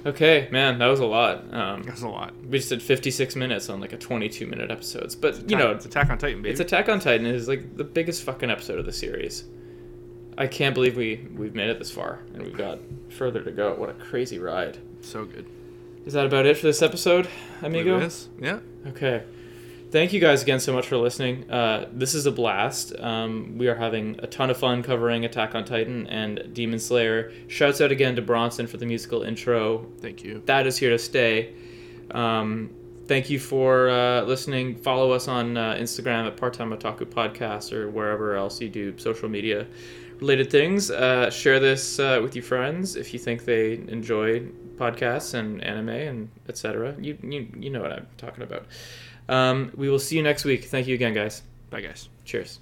okay 0.04 0.48
man 0.52 0.80
that 0.80 0.88
was 0.88 1.00
a 1.00 1.06
lot 1.06 1.54
um, 1.54 1.84
That's 1.84 2.02
a 2.02 2.08
lot. 2.08 2.34
we 2.48 2.58
just 2.58 2.70
did 2.70 2.82
56 2.82 3.36
minutes 3.36 3.70
on 3.70 3.80
like 3.80 3.94
a 3.94 3.98
22 3.98 4.48
minute 4.48 4.72
episodes 4.72 5.16
but 5.16 5.50
you 5.50 5.56
know 5.56 5.72
it's 5.72 5.86
Attack 5.86 6.10
on 6.10 6.18
Titan, 6.18 6.42
baby. 6.42 6.52
It's 6.52 6.60
Attack 6.60 6.90
on 6.90 7.00
Titan 7.00 7.26
is 7.28 7.48
like 7.48 7.78
the 7.78 7.84
biggest 7.84 8.24
fucking 8.24 8.50
episode 8.50 8.80
of 8.80 8.86
the 8.86 8.92
series. 8.94 9.44
I 10.38 10.48
can't 10.48 10.74
believe 10.74 10.98
we 10.98 11.28
we've 11.36 11.54
made 11.54 11.70
it 11.70 11.78
this 11.80 11.92
far 11.92 12.20
and 12.34 12.42
we've 12.44 12.58
got 12.58 12.80
further 13.10 13.44
to 13.44 13.52
go. 13.52 13.74
What 13.76 13.90
a 13.90 13.94
crazy 13.94 14.40
ride. 14.40 14.78
so 15.02 15.26
good. 15.26 15.46
Is 16.06 16.14
that 16.14 16.26
about 16.26 16.46
it 16.46 16.58
for 16.58 16.66
this 16.66 16.82
episode, 16.82 17.28
amigo? 17.62 17.98
It 17.98 18.04
is. 18.04 18.30
Yeah. 18.40 18.60
Okay. 18.88 19.24
Thank 19.92 20.14
you 20.14 20.20
guys 20.22 20.42
again 20.42 20.60
so 20.60 20.74
much 20.74 20.88
for 20.88 20.98
listening. 20.98 21.52
Uh, 21.52 21.90
this 21.92 22.16
is 22.16 22.26
a 22.26 22.32
blast. 22.32 22.98
Um, 22.98 23.58
we 23.58 23.68
are 23.68 23.76
having 23.76 24.18
a 24.24 24.28
ton 24.28 24.50
of 24.50 24.58
fun 24.58 24.84
covering 24.84 25.26
Attack 25.26 25.54
on 25.54 25.66
Titan 25.66 26.08
and 26.08 26.54
Demon 26.54 26.80
Slayer. 26.80 27.32
Shouts 27.48 27.82
out 27.82 27.92
again 27.92 28.16
to 28.16 28.22
Bronson 28.22 28.68
for 28.68 28.78
the 28.78 28.86
musical 28.86 29.22
intro. 29.24 29.86
Thank 30.00 30.24
you. 30.24 30.42
That 30.46 30.66
is 30.66 30.78
here 30.78 30.92
to 30.92 30.98
stay. 30.98 31.54
Um, 32.12 32.72
thank 33.06 33.30
you 33.30 33.38
for 33.38 33.90
uh, 33.90 34.22
listening. 34.22 34.78
Follow 34.78 35.12
us 35.12 35.28
on 35.28 35.58
uh, 35.58 35.74
Instagram 35.74 36.26
at 36.26 36.38
Part 36.38 36.54
Time 36.54 36.72
Otaku 36.72 37.06
Podcast 37.06 37.74
or 37.74 37.92
wherever 37.92 38.36
else 38.36 38.62
you 38.62 38.70
do 38.70 38.98
social 38.98 39.30
media 39.30 39.68
related 40.22 40.50
things. 40.50 40.90
Uh, 40.90 41.30
share 41.30 41.60
this 41.60 42.00
uh, 42.00 42.20
with 42.24 42.36
your 42.36 42.44
friends 42.44 42.96
if 42.96 43.14
you 43.14 43.20
think 43.20 43.44
they 43.44 43.74
enjoy 43.90 44.42
podcasts 44.78 45.34
and 45.34 45.64
anime 45.64 45.90
and 45.90 46.30
etc. 46.50 46.96
You, 47.00 47.18
you 47.24 47.48
you 47.58 47.70
know 47.70 47.82
what 47.82 47.92
I'm 47.92 48.08
talking 48.18 48.44
about. 48.44 48.66
Um, 49.30 49.72
we 49.76 49.90
will 49.90 50.00
see 50.00 50.18
you 50.18 50.24
next 50.24 50.46
week. 50.46 50.66
Thank 50.66 50.88
you 50.88 50.96
again, 50.96 51.14
guys. 51.14 51.44
Bye, 51.70 51.82
guys. 51.82 52.10
Cheers. 52.26 52.60